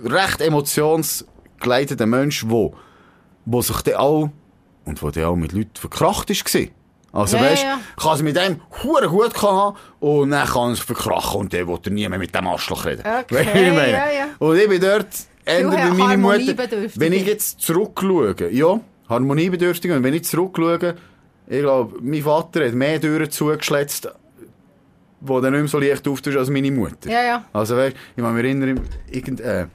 recht 0.04 0.40
emotionsgeleiteter 0.40 2.06
Mensch, 2.06 2.44
wo, 2.48 2.74
wo 3.44 3.60
sich 3.62 3.80
dann 3.82 3.94
auch, 3.96 4.30
und 4.84 5.02
wo 5.02 5.10
dann 5.10 5.24
auch 5.24 5.36
mit 5.36 5.52
Leuten 5.52 5.74
verkracht 5.74 6.28
war. 6.30 6.68
Also 7.12 7.36
Ja, 7.36 7.42
weisst, 7.44 7.62
ja, 7.62 7.68
ja. 7.70 7.78
kann 7.96 8.14
es 8.16 8.22
mit 8.22 8.36
dem 8.36 8.60
hure 8.82 9.08
gut 9.08 9.40
haben 9.40 9.76
und 10.00 10.30
dann 10.30 10.48
kann 10.48 10.72
es 10.72 10.80
verkrachen 10.80 11.40
und 11.42 11.52
dann 11.52 11.68
will 11.68 11.78
er 11.84 11.90
nie 11.92 12.08
mehr 12.08 12.18
mit 12.18 12.34
dem 12.34 12.46
Arschloch 12.46 12.84
reden. 12.84 13.02
Okay, 13.06 13.44
du, 13.52 13.60
ich 13.60 13.72
meine? 13.72 13.92
ja, 13.92 14.10
ja. 14.10 14.26
Und 14.40 14.56
ich 14.58 14.68
bin 14.68 14.80
dort, 14.80 15.06
wie 15.46 15.62
meine 16.02 16.16
Mutter, 16.18 16.56
wenn 16.96 17.12
ich 17.12 17.24
jetzt 17.24 17.60
zurückschaue, 17.60 18.34
ja, 18.50 18.80
harmoniebedürftig, 19.14 19.90
und 19.90 20.02
wenn 20.02 20.14
ich 20.14 20.24
zurückschaue, 20.24 20.94
ich 21.46 21.60
glaube, 21.60 21.98
mein 22.00 22.22
Vater 22.22 22.66
hat 22.66 22.74
mehr 22.74 23.00
Türen 23.00 23.30
zugeschletzt, 23.30 24.08
die 25.20 25.26
dann 25.26 25.52
nicht 25.52 25.52
mehr 25.52 25.68
so 25.68 25.78
leicht 25.78 26.06
auftust 26.06 26.36
als 26.36 26.50
meine 26.50 26.70
Mutter. 26.70 27.10
Ja, 27.10 27.22
ja. 27.22 27.44
Also 27.52 27.76
weißt, 27.76 27.96
ich 28.16 28.22
kann 28.22 28.34
mich 28.34 28.44
erinnern, 28.44 28.80
irgend, 29.10 29.40
äh, 29.40 29.66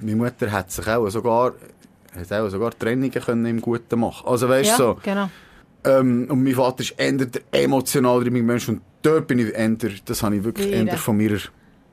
meine 0.00 0.16
Mutter 0.16 0.50
hat 0.50 0.70
sich 0.70 0.86
auch 0.86 1.08
sogar, 1.08 1.54
hat 2.14 2.32
auch 2.32 2.48
sogar 2.48 2.78
Trennungen 2.78 3.10
können 3.10 3.46
im 3.46 3.60
Guten 3.60 4.00
machen. 4.00 4.26
Also 4.26 4.48
weißt 4.48 4.70
ja, 4.70 4.76
so, 4.76 4.98
genau. 5.02 5.30
ähm, 5.84 6.26
und 6.30 6.42
mein 6.42 6.54
Vater 6.54 6.80
ist 6.80 6.94
eher 6.98 7.12
der 7.12 7.42
emotionalere 7.52 8.30
Mensch 8.30 8.68
und 8.68 8.80
dort 9.02 9.26
bin 9.26 9.38
ich 9.38 9.54
eher, 9.54 9.76
das 10.04 10.22
habe 10.22 10.36
ich 10.36 10.44
wirklich 10.44 10.70
eher 10.70 10.96
von 10.98 11.16
meiner 11.16 11.38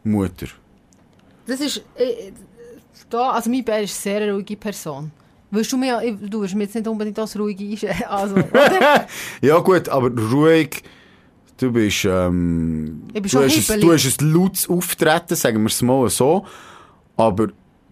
Mutter. 0.04 0.48
Das 1.46 1.60
ist, 1.60 1.78
äh, 1.96 2.32
da, 3.10 3.32
also 3.32 3.50
mein 3.50 3.64
Bär 3.64 3.82
ist 3.82 4.06
eine 4.06 4.20
sehr 4.20 4.34
ruhige 4.34 4.56
Person. 4.56 5.12
Willst 5.52 5.72
du 5.72 5.78
mir, 5.78 6.02
du 6.22 6.42
wirst 6.42 6.56
mir 6.56 6.64
jetzt 6.64 6.76
nicht 6.76 6.88
unbedingt 6.88 7.20
als 7.20 7.38
ruhig 7.38 7.60
einschätzen, 7.60 8.04
also? 8.10 8.36
Ja 9.42 9.60
gut, 9.60 9.90
aber 9.90 10.10
ruhig, 10.32 10.82
du 11.58 11.72
bist, 11.72 12.06
ähm, 12.06 13.04
Ich 13.10 13.14
bin 13.14 13.24
du, 13.24 13.30
schon 13.30 13.44
hast 13.44 13.72
ein, 13.72 13.82
du 13.82 13.92
hast 13.92 14.22
ein 14.22 14.32
lautes 14.34 14.70
Auftreten, 14.70 15.36
sagen 15.36 15.62
wir 15.62 15.68
es 15.68 15.82
mal 15.82 16.10
so, 16.10 16.46
aber 17.18 17.48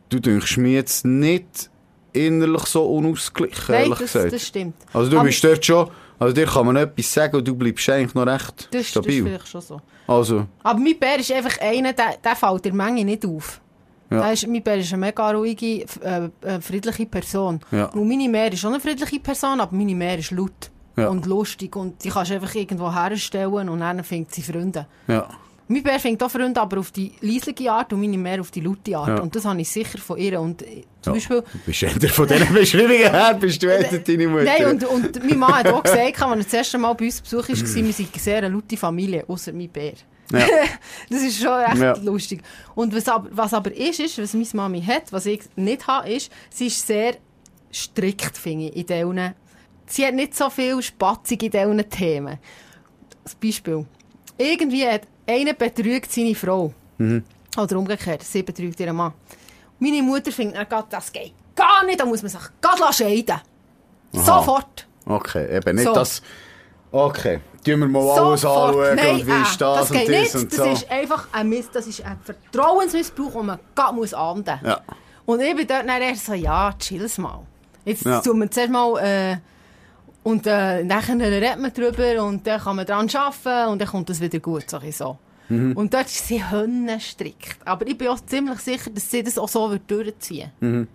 du 0.10 0.19
denkst 0.19 0.58
mir 0.58 0.74
jetzt 0.74 1.06
nicht 1.06 1.69
innerlich 2.13 2.63
so 2.65 2.86
unausgeglichen, 2.86 3.76
ehrlich 3.76 3.89
das, 4.00 4.13
gesagt. 4.13 4.34
das 4.34 4.48
stimmt. 4.48 4.76
Also 4.93 5.12
du 5.12 5.17
Aber 5.17 5.28
bist 5.28 5.43
dort 5.43 5.63
schon, 5.63 5.89
also 6.17 6.34
dir 6.34 6.48
kann 6.48 6.65
man 6.65 6.76
etwas 6.78 7.13
sagen 7.13 7.36
und 7.38 7.48
du 7.48 7.56
bleibst 7.56 7.88
eigentlich 7.89 8.15
noch 8.15 8.26
recht 8.26 8.58
das, 8.58 8.67
das 8.72 8.82
ist 8.82 8.88
stabil. 8.89 9.24
vielleicht 9.24 9.48
schon 9.48 9.62
so. 9.62 9.82
also, 10.08 10.45
Aber 10.63 10.80
mein 10.80 10.98
Bär 10.98 11.19
ist 11.19 11.32
einfach 11.32 11.60
einer, 11.62 11.93
der, 11.93 12.15
der 12.24 12.36
fällt 12.36 12.65
der 12.65 12.74
Menge 12.74 13.06
nicht 13.06 13.26
auf. 13.26 13.62
Ja. 14.12 14.22
Der 14.24 14.34
ist, 14.34 14.48
mein 14.48 14.63
Bär 14.63 14.78
ist 14.78 14.91
eine 14.93 15.06
mega 15.06 15.32
ruhige, 15.32 15.86
äh, 16.02 16.30
äh, 16.41 16.62
friedliche 16.62 17.06
Person. 17.06 17.60
Ja. 17.72 17.86
Und 17.86 18.08
meine 18.08 18.28
Mär 18.28 18.52
ist 18.52 18.65
auch 18.65 18.69
eine 18.69 18.80
friedliche 18.80 19.19
Person, 19.19 19.60
aber 19.62 19.76
meine 19.76 19.93
Mär 19.95 20.17
ist 20.17 20.32
laut 20.32 20.72
Ja. 20.98 21.10
und 21.10 21.26
lustig. 21.26 21.76
Und 21.76 22.04
die 22.04 22.10
kannst 22.10 22.32
du 22.32 22.36
einfach 22.36 22.54
irgendwo 22.56 22.91
herstellen 22.93 23.69
und 23.69 23.80
dann 23.80 24.04
findet 24.04 24.34
sie 24.34 24.41
Freunde. 24.41 24.88
ja. 25.08 25.28
Mein 25.72 25.84
Bär 25.84 26.00
findet 26.00 26.24
auch 26.24 26.32
Freunde, 26.32 26.60
aber 26.60 26.80
auf 26.80 26.89
die 26.89 27.12
leisliche 27.22 27.72
Art 27.72 27.93
und 27.93 28.00
meine 28.02 28.17
Mär 28.17 28.41
auf 28.41 28.50
die 28.50 28.60
laute 28.62 28.98
Art. 28.98 29.08
Ja. 29.10 29.19
Und 29.22 29.36
das 29.36 29.45
habe 29.45 29.62
ich 29.62 29.69
sicher 29.69 30.00
von 30.00 30.17
ihr. 30.17 30.41
Und 30.41 30.63
äh, 30.63 30.82
zum 31.00 31.13
Ja. 31.13 31.19
Beispiel... 31.19 31.41
Du 31.43 31.60
bist 31.67 31.84
eher 31.84 32.10
von 32.10 32.28
diesen 32.28 32.52
Beschreibungen 32.56 32.98
her, 32.98 33.38
bist 33.39 33.62
du 33.62 33.67
eher 33.67 33.84
deine 34.00 34.28
Mutter. 34.28 34.45
Nein, 34.45 34.65
und, 34.65 34.84
und 34.86 35.24
mein 35.30 35.38
Mann 35.38 35.54
hat 35.54 35.67
auch 35.67 35.84
gesagt, 35.84 36.00
als 36.24 36.32
er 36.32 36.36
das 36.43 36.54
erste 36.56 36.80
Mal 36.80 36.93
bei 36.95 37.06
uns 37.06 37.17
zu 37.22 37.38
Besuch 37.38 37.50
war, 37.50 37.56
wir 37.86 37.93
sind 37.93 38.10
eine 38.12 38.19
sehr 38.19 38.50
laute 38.50 38.78
Familie, 38.78 39.26
außer 39.28 39.54
mein 39.54 39.69
Bär. 39.69 39.93
Ja. 40.32 40.39
das 41.10 41.22
ist 41.22 41.39
schon 41.42 41.52
recht 41.54 41.78
Ja. 41.78 41.94
lustig. 41.98 42.42
Und 42.76 42.96
was 42.96 43.08
aber, 43.08 43.30
was 43.32 43.54
aber 43.54 43.72
ist, 43.76 44.00
ist, 44.00 44.18
was 44.22 44.34
meine 44.34 44.48
Mami 44.54 44.82
hat, 44.82 45.12
was 45.12 45.26
ich 45.26 45.42
nicht 45.56 45.88
habe, 45.88 46.10
ist, 46.10 46.32
sie 46.50 46.68
ist 46.68 46.86
sehr 46.86 47.15
strikt, 47.72 48.38
finde 48.38 48.68
ich, 48.70 48.76
in 48.76 48.86
diesen... 48.86 49.34
Sie 49.88 50.06
hat 50.06 50.13
nicht 50.13 50.36
so 50.36 50.50
viel 50.52 50.82
Spatzig 50.84 51.42
in 51.44 51.52
diesen 51.52 51.89
Themen. 51.89 52.38
Als 53.24 53.36
Beispiel. 53.36 53.86
Irgendwie 54.38 54.88
hat 54.88 55.02
einer 55.28 55.54
betrügt 55.54 56.12
seine 56.12 56.36
Frau. 56.36 56.74
Oder 57.58 57.78
umgekehrt, 57.78 58.22
sie 58.24 58.44
betrügt 58.44 58.80
ihren 58.80 58.96
Mann. 58.96 59.13
Meine 59.80 60.04
Mutter 60.04 60.32
findet 60.32 60.58
dann 60.58 60.70
grad, 60.70 60.92
das 60.94 61.12
geht 61.12 61.34
gar 61.56 61.84
nicht, 61.86 62.00
da 62.00 62.06
muss 62.06 62.22
man 62.22 62.30
sich 62.30 62.42
gerade 62.62 62.94
scheiden. 62.94 63.42
Sofort. 64.12 64.88
Okay, 65.06 65.56
eben 65.58 65.76
nicht 65.76 65.86
So. 65.86 65.94
das... 65.94 66.22
Okay, 66.91 67.39
tun 67.63 67.80
wir 67.82 67.88
mal 67.88 68.10
alles 68.10 68.41
Sofort. 68.41 68.75
anschauen 68.75 68.95
Nein, 68.95 69.15
und 69.15 69.28
wie 69.28 69.41
ist 69.41 69.56
äh, 69.56 69.58
das, 69.60 69.89
das 69.89 69.91
geht 69.91 70.08
und 70.08 70.13
das 70.15 70.34
nicht. 70.34 70.36
und 70.36 70.52
das 70.52 70.58
so. 70.58 70.71
ist 70.71 70.91
einfach 70.91 71.28
ein 71.32 71.49
Mist, 71.49 71.69
das 71.73 71.88
ist 71.88 72.04
ein 72.04 72.17
Vertrauensmissbrauch, 72.23 73.34
den 73.34 73.45
man 73.45 73.60
gerade 73.75 73.95
muss 73.95 74.13
ahnden 74.13 74.60
Ja. 74.63 74.82
Und 75.25 75.41
ich 75.41 75.56
bin 75.56 75.67
dort 75.67 75.88
dann 75.88 76.02
erst 76.02 76.25
so, 76.25 76.34
ja, 76.34 76.73
chill's 76.80 77.17
mal. 77.19 77.41
Jetzt 77.86 78.06
Ja. 78.06 78.19
tun 78.21 78.39
wir 78.39 78.49
zuerst 78.49 78.71
mal, 78.71 78.97
äh, 79.04 79.38
und 80.23 80.45
äh, 80.47 80.84
nachher 80.84 81.17
redet 81.19 81.60
man 81.60 81.71
drüber 81.73 82.23
und 82.23 82.45
dann 82.45 82.60
kann 82.60 82.75
man 82.75 82.86
dran 82.86 83.08
arbeiten 83.13 83.71
und 83.71 83.80
dann 83.80 83.88
kommt 83.88 84.10
das 84.10 84.19
wieder 84.19 84.39
gut, 84.39 84.69
sag 84.69 84.84
ich 84.84 84.97
so. 84.97 85.17
Mhm. 85.47 85.73
Und 85.73 85.93
dort 85.93 86.06
ist 86.08 86.28
sie 86.28 86.43
strikt. 86.99 87.58
Aber 87.65 87.88
ich 87.88 87.97
bin 87.97 88.08
auch 88.10 88.19
ziemlich 88.25 88.60
sicher, 88.60 88.89
dass 88.91 89.10
sie 89.10 89.23
das 89.23 89.38
auch 89.38 89.49
so 89.49 89.69
wird 89.71 89.89
durchziehen 89.89 90.52
Mhm. 90.60 90.88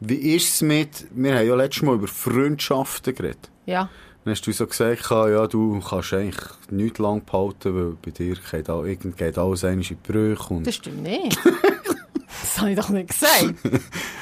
Wie 0.00 0.36
ist 0.36 0.54
es 0.54 0.62
mit... 0.62 1.06
Wir 1.10 1.36
haben 1.36 1.46
ja 1.48 1.54
letztes 1.56 1.82
Mal 1.82 1.96
über 1.96 2.06
Freundschaften 2.06 3.14
geredet. 3.14 3.50
Ja. 3.66 3.88
Dann 4.28 4.34
hast 4.36 4.46
du 4.46 4.52
so 4.52 4.66
gesagt, 4.66 5.08
ja, 5.10 5.46
du 5.46 5.80
kannst 5.80 6.12
eigentlich 6.12 6.36
nichts 6.68 6.98
lang 6.98 7.24
behalten, 7.24 7.74
weil 7.74 7.96
bei 8.04 8.10
dir 8.10 8.36
geht, 8.50 8.68
all, 8.68 8.86
irgend 8.86 9.16
geht 9.16 9.38
alles 9.38 9.62
in 9.62 9.80
die 9.80 9.94
Brüche. 9.94 10.52
Und 10.52 10.66
Das 10.66 10.74
stimmt 10.74 11.02
nicht. 11.02 11.38
das 12.42 12.58
habe 12.60 12.72
ich 12.72 12.76
doch 12.76 12.90
nicht 12.90 13.08
gesagt. 13.08 13.54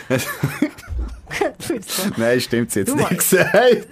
Nein, 2.17 2.41
stimmt's 2.41 2.77
jetzt 2.77 2.93
Du 2.93 2.95
nicht 2.95 3.11
meinst- 3.11 3.31
gesagt. 3.31 3.89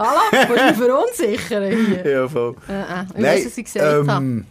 Hallo, 0.00 0.20
willst 0.48 0.50
du 0.50 0.66
mich 0.66 0.76
verunsichern 0.76 1.86
hier? 1.86 2.10
ja, 2.10 2.28
voll. 2.28 2.56
Äh, 2.68 2.72
äh. 2.72 3.04
Ich 3.16 3.22
weiß, 3.22 3.46
was 3.46 3.58
ich 3.58 3.64
gesagt 3.66 4.08
habe. 4.08 4.24
ähm, 4.24 4.44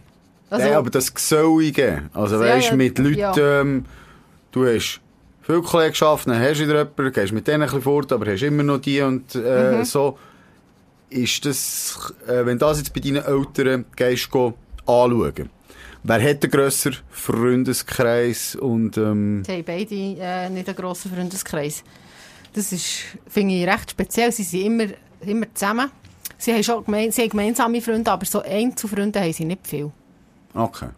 Also, 0.48 0.64
nein, 0.66 0.74
aber 0.76 0.88
das 0.88 1.12
Gesellige, 1.12 2.04
also 2.14 2.36
Ja, 2.36 2.40
weißt 2.54 2.70
ja, 2.70 2.76
mit 2.76 2.98
Leuten, 2.98 3.18
ja. 3.18 3.60
ähm, 3.60 3.84
du 4.50 4.64
hast 4.66 5.02
viel 5.46 5.62
Kollegen 5.62 5.92
geschafft, 5.92 6.26
dann 6.26 6.38
hast 6.40 6.58
du 6.58 6.64
wieder 6.64 6.78
jemanden, 6.80 7.12
gehst 7.12 7.32
mit 7.32 7.46
denen 7.46 7.62
ein 7.62 7.66
bisschen 7.68 7.82
fort, 7.82 8.12
aber 8.12 8.26
hast 8.30 8.42
immer 8.42 8.62
noch 8.62 8.78
die 8.78 9.00
und 9.00 9.34
äh, 9.34 9.78
Mhm. 9.78 9.84
so. 9.84 10.18
Ist 11.08 11.44
das, 11.46 12.12
äh, 12.26 12.44
wenn 12.44 12.58
das 12.58 12.78
jetzt 12.78 12.92
bei 12.92 12.98
deinen 13.00 13.24
Eltern 13.24 13.84
gehst, 13.94 14.28
go 14.28 14.54
anschauen, 14.86 15.48
wer 16.02 16.22
hat 16.22 16.42
einen 16.42 16.50
grösseren 16.50 16.98
Freundeskreis 17.10 18.56
und 18.56 18.96
ähm, 18.98 19.42
Sie 19.46 19.52
haben 19.52 19.64
beide 19.64 19.94
äh, 19.94 20.48
nicht 20.50 20.68
einen 20.68 20.76
grossen 20.76 21.12
Freundeskreis. 21.12 21.84
Das 22.54 22.72
ist, 22.72 23.02
finde 23.28 23.54
ich, 23.54 23.66
recht 23.68 23.90
speziell. 23.92 24.32
Sie 24.32 24.42
sind 24.42 24.62
immer, 24.66 24.86
immer 25.20 25.46
zusammen. 25.54 25.90
Sie 26.38 26.52
haben 26.52 26.62
schon 26.64 26.84
gemein, 26.84 27.12
sie 27.12 27.22
haben 27.22 27.30
gemeinsame 27.30 27.80
Freunde, 27.80 28.10
aber 28.10 28.24
so 28.26 28.42
Einzelfreunde 28.42 29.20
haben 29.20 29.32
sie 29.32 29.44
nicht 29.44 29.66
viel. 29.66 29.90
okay. 30.54 30.88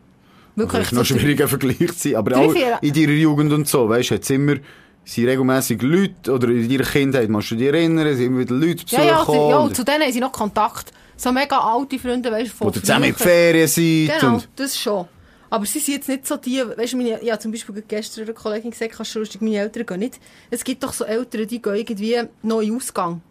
Wirklich. 0.58 0.88
Vielleicht 0.88 0.92
noch 0.92 1.04
so- 1.04 1.18
schwieriger 1.18 1.48
Vergleich 1.54 1.78
zu 1.78 2.08
sein, 2.08 2.16
aber 2.16 2.36
auch 2.38 2.54
in 2.82 2.92
deiner 2.92 3.12
Jugend 3.12 3.52
und 3.52 3.68
so, 3.68 3.88
weißt 3.88 4.10
du, 4.10 4.14
hat's 4.16 4.30
immer, 4.30 4.56
sind 5.04 5.26
regelmässig 5.26 5.80
Leute, 5.82 6.32
oder 6.32 6.48
in 6.48 6.68
deiner 6.68 6.84
Kindheit, 6.84 7.28
musst 7.30 7.50
du 7.50 7.54
dich 7.56 7.68
erinnern, 7.68 8.14
sind 8.16 8.26
immer 8.26 8.40
wieder 8.40 8.54
Leute 8.54 8.84
Ja, 8.88 9.02
ja, 9.04 9.20
besuchen, 9.20 9.34
ja, 9.50 9.56
und- 9.58 9.68
und 9.68 9.76
zu 9.76 9.84
denen 9.84 10.02
haben 10.02 10.12
sie 10.12 10.20
noch 10.20 10.32
Kontakt. 10.32 10.92
So 11.16 11.32
mega 11.32 11.58
alte 11.58 11.98
Freunde, 11.98 12.30
weißt 12.30 12.52
du, 12.52 12.56
von 12.56 12.66
oder 12.68 12.80
zusammen 12.80 13.04
in 13.06 13.14
die. 13.14 13.22
Ferien 13.22 13.66
sind. 13.66 14.10
Genau, 14.20 14.40
das 14.54 14.78
schon. 14.78 15.06
Aber 15.50 15.64
sie 15.64 15.78
sind 15.80 15.94
jetzt 15.94 16.08
nicht 16.08 16.26
so 16.26 16.36
die, 16.36 16.62
weißt 16.76 16.92
du, 16.92 16.96
meine, 16.98 17.24
ja, 17.24 17.38
zum 17.40 17.50
Beispiel 17.50 17.82
gestern 17.88 18.24
einer 18.24 18.34
Kollegin 18.34 18.70
gesagt, 18.70 18.92
kannst 18.94 19.14
du 19.14 19.18
lustig, 19.20 19.40
meine 19.40 19.56
Eltern 19.56 19.86
gehen 19.86 19.98
nicht. 20.00 20.20
Es 20.50 20.62
gibt 20.62 20.82
doch 20.84 20.92
so 20.92 21.04
Eltern, 21.04 21.46
die 21.48 21.60
gehen 21.62 21.74
irgendwie 21.74 22.16
noch 22.42 22.60
den 22.60 22.76
Ausgang. 22.76 23.22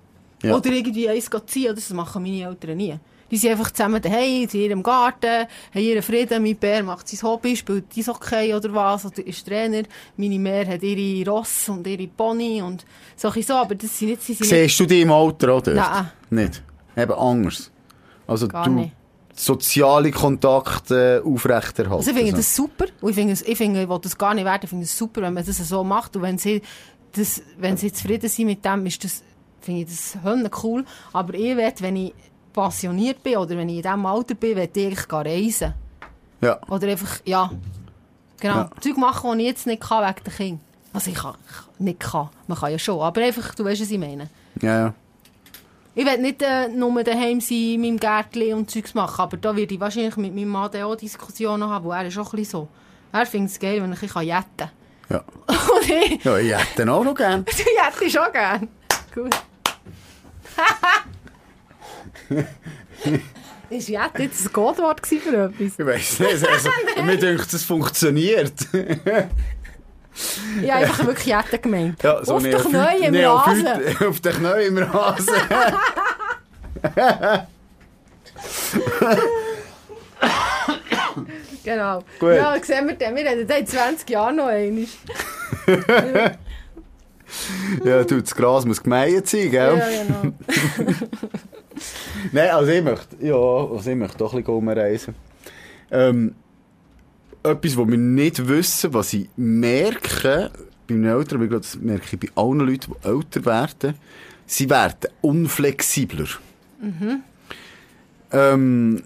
Ja. 0.43 0.55
Oder 0.55 0.71
irgendwie 0.71 1.07
eins 1.09 1.29
ziehen, 1.45 1.73
das 1.75 1.89
machen 1.91 2.23
meine 2.23 2.41
Eltern 2.47 2.75
nie. 2.77 2.95
Die 3.29 3.37
sind 3.37 3.51
einfach 3.51 3.71
zusammen 3.71 4.01
daheim, 4.01 4.47
sind 4.47 4.55
in 4.55 4.69
ihrem 4.69 4.83
Garten, 4.83 5.47
haben 5.73 5.81
ihren 5.81 6.01
Frieden. 6.01 6.43
Mein 6.43 6.55
Bär 6.55 6.83
macht 6.83 7.07
sein 7.07 7.21
Hobby, 7.27 7.55
spielt 7.55 7.85
Eishockey 7.97 8.53
oder 8.53 8.73
was, 8.73 9.05
oder 9.05 9.25
ist 9.25 9.45
Trainer. 9.45 9.83
Meine 10.15 10.39
Mär 10.39 10.67
hat 10.67 10.83
ihre 10.83 11.29
Ross 11.29 11.69
und 11.69 11.85
ihre 11.87 12.07
Pony 12.07 12.61
und 12.61 12.85
solche 13.15 13.43
so, 13.43 13.53
aber 13.55 13.75
das 13.75 13.97
sind 13.97 14.09
nicht, 14.09 14.23
sie 14.23 14.33
sind 14.33 14.47
siehst 14.47 14.79
du 14.79 14.85
dich 14.85 15.01
im 15.01 15.11
Alter 15.11 15.47
dort? 15.47 15.67
Nein. 15.67 16.11
Nicht? 16.29 16.63
Eben 16.95 17.13
anders. 17.13 17.71
Also 18.25 18.47
Gar 18.47 18.65
du 18.65 18.71
nicht. 18.71 18.91
soziale 19.33 20.11
Kontakte 20.11 21.23
aufrechterhalten. 21.25 21.93
Also 21.93 22.11
ich 22.11 22.17
finde 22.17 22.33
das 22.33 22.55
super. 22.55 22.85
Und 23.01 23.09
ich 23.09 23.15
finde, 23.15 23.33
ich 23.33 23.57
finde, 23.57 23.83
ich 23.83 23.89
will 23.89 23.99
das 24.01 24.17
gar 24.17 24.33
nicht 24.33 24.45
werden. 24.45 24.61
Ich 24.63 24.69
finde 24.69 24.83
es 24.83 24.97
super, 24.97 25.21
wenn 25.21 25.33
man 25.33 25.45
das 25.45 25.57
so 25.57 25.83
macht. 25.83 26.15
Und 26.15 26.23
wenn 26.23 26.37
sie, 26.37 26.61
das, 27.13 27.41
wenn 27.57 27.77
sie 27.77 27.91
zufrieden 27.91 28.29
sind 28.29 28.47
mit 28.47 28.65
dem, 28.65 28.85
ist 28.85 29.03
das, 29.03 29.23
finde 29.61 29.81
ich 29.81 29.87
das 29.87 30.17
cool. 30.63 30.83
Aber 31.13 31.33
ich 31.33 31.55
will, 31.55 31.73
wenn 31.79 31.95
ich 31.95 32.13
passioniert 32.57 33.21
bin 33.21 33.37
oder 33.37 33.55
wenn 33.55 33.69
ich 33.69 33.77
in 33.77 33.81
diesem 33.83 34.05
Alter 34.07 34.33
bin, 34.33 34.55
will 34.57 34.69
ich 34.73 34.85
eigentlich 34.85 35.13
reisen. 35.13 35.73
Ja. 36.41 36.59
Oder 36.67 36.87
einfach, 36.87 37.19
ja, 37.23 37.51
genau, 38.39 38.55
Ja. 38.55 38.69
Zeug 38.81 38.97
machen, 38.97 39.37
die 39.37 39.43
ich 39.43 39.49
jetzt 39.51 39.67
nicht 39.67 39.83
kann 39.83 40.03
wegen 40.03 40.23
der 40.25 40.33
Kinder. 40.33 40.61
Also 40.91 41.11
ich 41.11 41.17
kann, 41.17 41.35
ich 41.75 41.79
nicht 41.79 41.99
kann. 41.99 42.29
Man 42.47 42.57
kann 42.57 42.71
ja 42.71 42.79
schon. 42.79 42.99
Aber 42.99 43.21
einfach, 43.21 43.53
du 43.53 43.63
weißt, 43.63 43.81
was 43.81 43.91
ich 43.91 43.99
meine. 43.99 44.27
Ja, 44.59 44.79
ja. 44.79 44.93
Ich 45.93 46.03
will 46.03 46.17
nicht 46.17 46.41
äh, 46.41 46.67
nur 46.69 47.03
daheim 47.03 47.41
sein, 47.41 47.57
in 47.57 47.81
meinem 47.81 47.99
Gärtchen 47.99 48.53
und 48.55 48.71
Zeugs 48.71 48.95
machen, 48.95 49.21
aber 49.21 49.37
da 49.37 49.55
werde 49.55 49.73
ich 49.75 49.79
wahrscheinlich 49.79 50.17
mit 50.17 50.33
meinem 50.33 50.49
Mann 50.49 50.75
auch 50.81 50.95
Diskussionen 50.95 51.69
haben, 51.69 51.85
wo 51.85 51.91
er 51.91 52.07
ist 52.07 52.17
auch 52.17 52.33
ein 52.33 52.37
bisschen 52.37 52.61
so. 52.61 52.67
Er 53.11 53.25
findet 53.27 53.51
es 53.51 53.59
geil, 53.59 53.83
wenn 53.83 53.93
ich 53.93 54.01
jetten 54.01 54.13
kann. 54.57 54.69
Ja. 55.09 55.23
Und 55.47 55.89
ich, 55.89 56.23
Ja, 56.23 56.37
ich 56.37 56.75
den 56.75 56.89
auch 56.89 57.03
noch 57.03 57.15
gern. 57.15 57.45
du 57.45 57.51
jettest 57.51 58.15
schon 58.15 58.31
gern. 58.31 58.67
Gut. 59.13 59.35
Ist 63.69 63.89
Jetten 63.89 64.21
jetzt 64.21 64.45
ein 64.45 64.53
Codewort 64.53 65.05
für 65.05 65.15
etwas? 65.15 65.59
Ich 65.77 65.85
weiss 65.85 66.19
nicht. 66.19 66.47
Also, 66.47 66.69
mir 67.03 67.17
denkt, 67.17 67.53
es 67.53 67.63
funktioniert. 67.63 68.53
Habe 68.73 69.29
einfach 70.73 71.05
wirklich 71.05 71.25
Jetten 71.27 71.61
gemeint. 71.61 72.01
Ja, 72.01 72.23
so 72.23 72.35
Auf 72.35 72.43
den 72.43 72.53
Neophyt- 72.53 72.97
Knien 72.97 73.13
im 73.13 73.25
Rasen. 73.25 73.67
Auf 74.07 74.19
den 74.21 74.33
Knien 74.33 74.77
im 74.77 74.77
Rasen. 74.77 75.35
Genau. 81.63 82.03
Gut. 82.19 82.35
Ja, 82.35 82.55
sehen 82.63 82.87
wir 82.87 82.95
dann. 82.95 83.15
Wir 83.15 83.25
reden 83.25 83.49
in 83.49 83.67
20 83.67 84.09
Jahren 84.09 84.37
noch 84.37 84.47
einmal. 84.47 84.85
ja, 87.83 88.03
du, 88.03 88.21
das 88.21 88.35
Gras 88.35 88.65
muss 88.65 88.81
gemeint 88.81 89.27
sein, 89.27 89.51
gell? 89.51 89.77
Ja, 89.77 90.03
genau. 90.03 90.33
Nein, 92.31 92.49
also 92.49 92.71
ich 92.71 92.83
möchte, 92.83 93.15
ja, 93.25 93.35
also 93.35 93.89
ich 93.89 93.95
möchte 93.95 94.17
doch 94.17 94.33
ein 94.33 94.43
bisschen. 94.43 95.15
Ähm, 95.91 96.35
etwas, 97.43 97.77
was 97.77 97.87
wir 97.87 97.97
nicht 97.97 98.47
wissen, 98.47 98.93
was 98.93 99.13
ich 99.13 99.29
merke, 99.35 100.51
bei 100.87 100.95
meinen 100.95 101.05
Eltern, 101.05 101.35
aber 101.35 101.43
ich 101.45 101.49
glaube, 101.49 101.63
das 101.63 101.79
merke 101.79 102.05
ich 102.11 102.19
bei 102.19 102.41
allen 102.41 102.59
Leuten, 102.59 102.93
die 103.03 103.07
älter 103.07 103.45
werden, 103.45 103.95
sie 104.45 104.69
werden 104.69 105.09
unflexibler. 105.21 106.27
Ähm, 108.31 109.03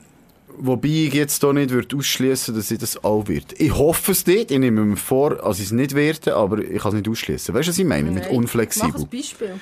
Wobei 0.64 0.90
ich 0.90 1.14
jetzt 1.14 1.42
hier 1.42 1.54
nicht 1.54 1.72
würde 1.72 1.96
ausschließen, 1.96 2.54
dass 2.54 2.70
ich 2.70 2.78
das 2.78 3.04
auch 3.04 3.28
wird. 3.28 3.60
Ich 3.60 3.74
hoffe 3.74 4.12
es 4.12 4.28
nicht. 4.28 4.52
Ich 4.52 4.60
nehme 4.60 4.84
mir 4.84 4.98
vor, 4.98 5.38
dass 5.38 5.60
ich 5.60 5.66
es 5.66 5.72
nicht 5.72 5.96
werde, 5.96 6.36
aber 6.36 6.60
ich 6.60 6.82
kann 6.82 6.90
es 6.90 6.98
nicht 6.98 7.10
ausschließen. 7.10 7.56
Weißt 7.56 7.68
du, 7.68 7.72
was 7.72 7.80
ich 7.80 7.86
meine? 7.86 8.12
Mit 8.12 8.24
Nein. 8.24 8.32
Mach 8.32 8.38
unflexibel. 8.38 9.02
ein 9.02 9.08
Beispiel. 9.08 9.60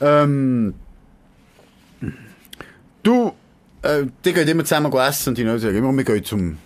Ähm, 0.00 0.74
du, 3.02 3.32
äh, 3.82 4.04
die 4.24 4.32
gehen 4.32 4.48
immer 4.48 4.64
zusammen 4.64 4.92
essen 4.92 5.30
und 5.30 5.38
die 5.38 5.42
Leute 5.42 5.60
sagen 5.60 5.76
immer, 5.76 5.92
wir 5.92 6.04
gehen 6.04 6.24
zum 6.24 6.58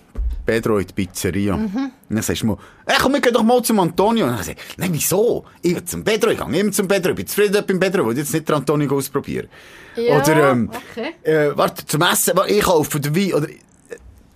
Pedro 0.45 0.79
in 0.79 0.87
die 0.87 0.93
Pizzeria. 0.93 1.55
Und 1.55 1.93
dann 2.09 2.23
sagst 2.23 2.43
du 2.43 2.47
mal, 2.47 2.59
hey, 2.87 2.97
komm, 3.01 3.15
wir 3.15 3.21
gehen 3.21 3.33
doch 3.33 3.43
mal 3.43 3.63
zum 3.63 3.81
Antonio. 3.81 4.27
Und 4.27 4.33
dann 4.33 4.43
sag 4.43 4.57
ich, 4.57 4.79
nein, 4.79 4.91
wieso? 4.93 5.45
Ich 5.63 5.73
gehe 5.73 5.85
zum 5.85 6.05
Pedro, 6.05 6.31
ich 6.31 6.39
gehe 6.39 6.61
immer 6.61 6.73
zum 6.73 6.87
Pedro, 6.89 7.11
ich 7.11 7.17
bin 7.17 7.27
zufrieden 7.27 7.65
beim 7.67 7.81
Pedro, 7.81 8.03
ich 8.03 8.09
will 8.09 8.19
jetzt 8.19 8.33
nicht 8.33 8.49
den 8.49 8.55
Antonio 8.55 8.95
ausprobieren. 8.95 9.49
Ja, 9.97 10.21
oder, 10.21 10.51
ähm, 10.51 10.71
okay. 10.91 11.15
äh, 11.23 11.57
warte, 11.57 11.87
zum 11.87 12.03
Essen, 12.03 12.37
warte, 12.37 12.53
ich 12.53 12.63
kaufe 12.63 13.01
den 13.01 13.17
Wein, 13.17 13.35
oder, 13.35 13.49
äh, 13.49 13.57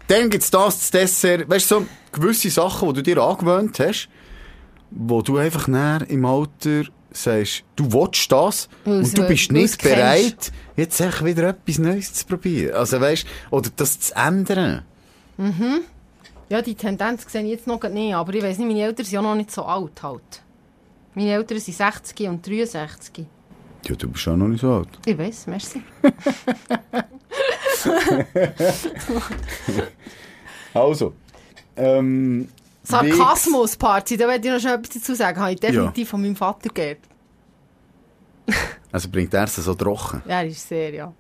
dann 0.06 0.30
gibt's 0.30 0.50
das, 0.50 0.78
das 0.78 0.90
Dessert, 0.90 1.48
weißt 1.48 1.70
du, 1.70 1.80
so 1.80 1.86
gewisse 2.12 2.50
Sachen, 2.50 2.88
die 2.94 3.02
du 3.02 3.14
dir 3.14 3.22
angewöhnt 3.22 3.78
hast, 3.80 4.08
wo 4.90 5.20
du 5.20 5.36
einfach 5.36 5.68
näher 5.68 6.06
im 6.08 6.24
Alter 6.24 6.84
sagst, 7.10 7.64
du 7.76 7.92
willst 7.92 8.30
das 8.30 8.68
Weil's 8.84 9.08
und 9.10 9.18
du 9.18 9.26
bist 9.26 9.52
nicht 9.52 9.78
kennst. 9.78 9.96
bereit, 9.96 10.52
jetzt 10.76 11.00
echt 11.00 11.24
wieder 11.24 11.48
etwas 11.48 11.78
Neues 11.78 12.12
zu 12.14 12.26
probieren. 12.26 12.74
Also 12.74 13.00
weißt, 13.00 13.26
oder 13.50 13.70
das 13.76 14.00
zu 14.00 14.14
ändern. 14.14 14.82
Ja, 16.48 16.62
die 16.62 16.74
Tendenz 16.74 17.30
sehe 17.30 17.42
ich 17.42 17.50
jetzt 17.50 17.66
noch 17.66 17.82
nicht, 17.88 18.14
aber 18.14 18.34
ich 18.34 18.42
weiss 18.42 18.58
nicht, 18.58 18.68
meine 18.68 18.82
Eltern 18.82 19.04
sind 19.04 19.14
ja 19.14 19.22
noch 19.22 19.34
nicht 19.34 19.50
so 19.50 19.64
alt 19.64 20.02
halt. 20.02 20.42
Meine 21.14 21.32
Eltern 21.32 21.58
sind 21.58 21.76
60 21.76 22.28
und 22.28 22.46
63. 22.46 23.26
Ja, 23.86 23.94
du 23.94 24.08
bist 24.08 24.26
auch 24.28 24.36
noch 24.36 24.48
nicht 24.48 24.60
so 24.60 24.72
alt. 24.72 24.88
Ich 25.06 25.16
weiss, 25.16 25.46
merci. 25.46 25.82
Also, 30.74 31.14
ähm, 31.76 32.48
Sarkasmus-Party, 32.88 34.16
da 34.16 34.28
werde 34.28 34.48
ich 34.48 34.54
noch 34.54 34.60
schnell 34.60 34.74
etwas 34.74 34.94
dazu 34.94 35.14
sagen. 35.14 35.40
Habe 35.40 35.52
ich 35.52 35.60
definitiv 35.60 36.08
von 36.08 36.22
meinem 36.22 36.36
Vater 36.36 36.68
gelernt. 36.70 37.00
Also 38.90 39.10
bringt 39.10 39.34
er 39.34 39.44
es 39.44 39.56
so 39.56 39.74
trocken. 39.74 40.22
Ja, 40.26 40.40
er 40.40 40.46
ist 40.46 40.66
sehr, 40.66 40.94
ja. 40.94 41.12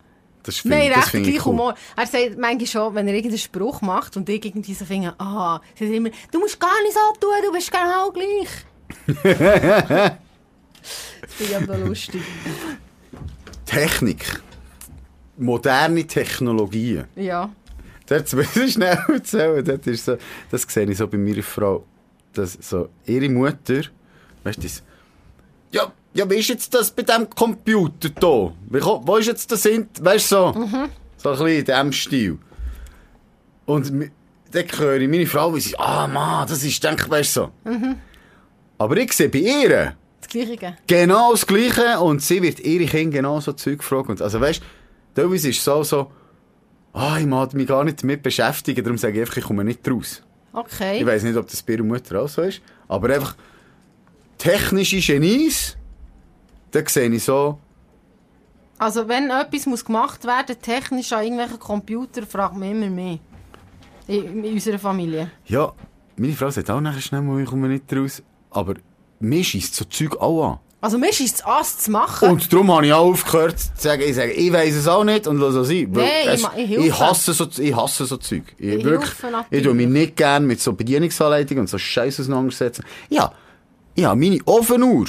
Das 0.42 0.56
finde 0.56 0.78
Nein, 0.78 0.92
recht 0.92 1.08
finde 1.08 1.28
ich 1.28 1.34
gleich 1.34 1.46
cool. 1.46 1.52
Humor. 1.52 1.74
Er 1.94 2.06
sagt 2.06 2.38
manchmal 2.38 2.66
schon, 2.66 2.94
wenn 2.94 3.06
er 3.06 3.12
irgendeinen 3.12 3.38
Spruch 3.38 3.82
macht 3.82 4.16
und 4.16 4.26
ich 4.30 4.42
irgendwie 4.42 4.72
so 4.72 4.86
finde, 4.86 5.14
ah, 5.18 5.60
sie 5.74 5.84
sagen 5.84 5.96
immer, 5.96 6.10
du 6.32 6.38
musst 6.38 6.58
gar 6.58 6.82
nicht 6.82 6.94
so 6.94 7.20
tun, 7.20 7.30
du 7.44 7.52
bist 7.52 7.70
genau 7.70 8.10
gleich. 8.10 8.48
das 11.20 11.34
finde 11.34 11.52
ich 11.52 11.56
aber 11.56 11.76
lustig. 11.76 12.22
Technik. 13.66 14.40
Moderne 15.36 16.06
Technologien. 16.06 17.04
Ja. 17.14 17.50
Dort 18.08 18.32
muss 18.32 18.56
ich 18.56 18.72
schnell 18.72 18.98
erzählen. 19.08 19.64
Dort 19.64 19.86
ist 19.86 20.04
so, 20.04 20.16
das 20.50 20.62
sehe 20.62 20.90
ich 20.90 20.96
so 20.98 21.06
bei 21.06 21.18
meiner 21.18 21.42
Frau. 21.42 21.84
Dass 22.32 22.56
so 22.60 22.88
ihre 23.06 23.28
Mutter, 23.28 23.82
weißt 24.44 24.62
du, 24.62 24.68
ja, 25.72 25.92
ja, 26.14 26.28
wie 26.30 26.36
ist 26.36 26.48
jetzt 26.48 26.72
das 26.74 26.90
bei 26.90 27.02
dem 27.02 27.28
Computer 27.30 28.08
da? 28.10 28.52
Wie, 28.70 28.78
ko- 28.80 29.02
wo 29.04 29.16
ist 29.16 29.26
jetzt 29.26 29.50
das, 29.52 29.64
in, 29.66 29.88
weißt 30.00 30.32
du, 30.32 30.36
so, 30.36 30.52
so 31.16 31.30
ein 31.30 31.36
bisschen 31.36 31.48
in 31.48 31.64
diesem 31.64 31.92
Stil. 31.92 32.38
Und 33.66 33.90
dann 34.52 34.64
höre 34.78 35.00
ich 35.00 35.08
meine 35.08 35.26
Frau, 35.26 35.54
wie 35.54 35.60
sie, 35.60 35.78
ah, 35.78 36.06
Mann, 36.06 36.46
das 36.48 36.62
ist, 36.64 36.82
denke 36.82 37.04
ich, 37.04 37.10
weißt 37.10 37.36
du, 37.36 37.40
so. 37.64 37.72
Aber 38.78 38.96
ich 38.96 39.12
sehe 39.12 39.28
bei 39.28 39.38
ihr, 39.40 39.94
Das 40.20 40.28
Gleiche. 40.30 40.76
Genau 40.86 41.32
das 41.32 41.46
Gleiche 41.46 41.98
und 42.00 42.22
sie 42.22 42.40
wird 42.42 42.60
ihre 42.60 42.86
Kinder 42.86 43.16
genau 43.18 43.40
so 43.40 43.52
Zeug 43.52 43.82
fragen. 43.84 44.20
Also 44.22 44.40
weißt, 44.40 44.62
teilweise 45.14 45.50
ist 45.50 45.58
es 45.58 45.64
so, 45.64 45.82
so, 45.82 46.10
ah, 46.98 47.18
ich 47.18 47.26
mag 47.26 47.54
mich 47.54 47.66
gar 47.66 47.84
nicht 47.84 48.02
damit 48.02 48.22
beschäftigen, 48.22 48.82
darum 48.84 48.98
sage 48.98 49.14
ich 49.14 49.20
einfach, 49.20 49.36
ich 49.36 49.44
komme 49.44 49.64
nicht 49.64 49.88
raus. 49.88 50.22
Okay. 50.52 51.00
Ich 51.00 51.06
weiss 51.06 51.22
nicht, 51.22 51.36
ob 51.36 51.48
das 51.48 51.62
bei 51.62 51.74
ihrer 51.74 51.84
Mutter 51.84 52.20
auch 52.20 52.28
so 52.28 52.42
ist, 52.42 52.60
aber 52.88 53.14
einfach 53.14 53.36
technische 54.38 55.00
Genies, 55.00 55.76
da 56.70 56.80
sehe 56.86 57.08
ich 57.08 57.24
so, 57.24 57.58
Also 58.78 59.08
wenn 59.08 59.30
etwas 59.30 59.66
muss 59.66 59.84
gemacht 59.84 60.24
werden 60.24 60.56
technisch 60.60 61.12
an 61.12 61.24
irgendwelchen 61.24 61.58
Computer, 61.58 62.26
fragt 62.26 62.56
man 62.56 62.70
immer 62.70 62.90
mehr. 62.90 63.18
In, 64.06 64.42
in 64.44 64.54
unserer 64.54 64.78
Familie. 64.78 65.30
ja, 65.46 65.72
meine 66.16 66.32
Frau 66.32 66.50
sagt 66.50 66.70
auch 66.70 66.80
nachher 66.80 67.00
schnell 67.00 67.40
ich 67.40 67.48
komme 67.48 67.68
nicht 67.68 67.92
raus, 67.92 68.22
aber 68.50 68.74
mir 69.20 69.44
schießt 69.44 69.74
so 69.74 69.84
Zeug 69.84 70.16
auch 70.16 70.52
an. 70.52 70.58
Also 70.80 70.96
mir 70.96 71.10
ist 71.10 71.20
es 71.20 71.44
Ass 71.44 71.78
zu 71.78 71.90
machen. 71.90 72.30
Und 72.30 72.52
darum 72.52 72.72
habe 72.72 72.86
ich 72.86 72.92
auch 72.92 73.06
aufgehört 73.10 73.58
zu 73.58 73.68
sagen, 73.76 74.02
ich 74.06 74.14
sage, 74.14 74.30
ich 74.30 74.52
weiss 74.52 74.76
es 74.76 74.86
auch 74.86 75.02
nicht 75.02 75.26
und 75.26 75.38
lass 75.38 75.54
es 75.56 75.66
sein. 75.68 75.88
Weil 75.90 76.06
Nein, 76.24 76.38
ich 76.56 76.70
ich 76.70 76.86
ich 76.86 77.00
hasse 77.00 77.32
so, 77.32 77.48
ich 77.58 77.74
hasse 77.74 78.06
so 78.06 78.16
Zeug. 78.16 78.44
Ich, 78.58 78.74
Ich 78.74 78.84
wirklich, 78.84 79.10
ich 79.50 79.62
tue 79.64 79.74
mich 79.74 79.88
nicht 79.88 80.16
gern 80.16 80.46
mit 80.46 80.60
so 80.60 80.72
Bedienungsanleitungen 80.72 81.62
und 81.62 81.66
so 81.68 81.78
Scheiß 81.78 82.20
auseinandersetzen. 82.20 82.84
Ja, 83.08 83.32
ja, 83.96 84.14
meine 84.14 84.38
Ofenuhr. 84.44 85.06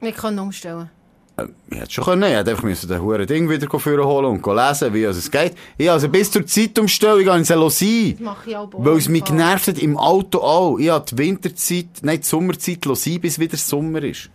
Wir 0.00 0.12
können 0.12 0.38
umstellen. 0.38 0.88
Äh, 1.36 1.44
Ich 1.70 1.78
hätte 1.78 1.90
schon 1.92 2.04
können, 2.04 2.22
ich 2.22 2.36
hätte 2.36 2.50
einfach 2.52 2.62
müssen 2.62 2.88
den 2.88 3.02
huren 3.02 3.26
Ding 3.26 3.50
wieder 3.50 3.68
holen 3.68 4.24
und 4.24 4.46
lesen, 4.46 4.94
wie 4.94 5.04
es 5.04 5.30
geht. 5.30 5.56
Ja, 5.76 5.92
also 5.92 6.08
bis 6.08 6.30
zur 6.30 6.46
Zeitumstellung 6.46 7.26
habe 7.28 7.42
ich 7.42 7.50
es 7.50 7.78
sein. 7.78 8.14
Das 8.16 8.20
mache 8.20 8.48
ich 8.50 8.56
auch 8.56 8.70
Weil 8.72 8.96
es 8.96 9.10
mich 9.10 9.24
genervt 9.24 9.68
hat 9.68 9.78
im 9.78 9.98
Auto 9.98 10.38
auch. 10.38 10.78
Ich 10.78 10.88
habe 10.88 11.04
die 11.04 11.18
Winterzeit, 11.18 11.88
nein, 12.00 12.20
die 12.22 12.26
Sommerzeit 12.26 12.78
sein, 12.94 13.20
bis 13.20 13.38
wieder 13.38 13.58
Sommer 13.58 14.02
ist. 14.02 14.30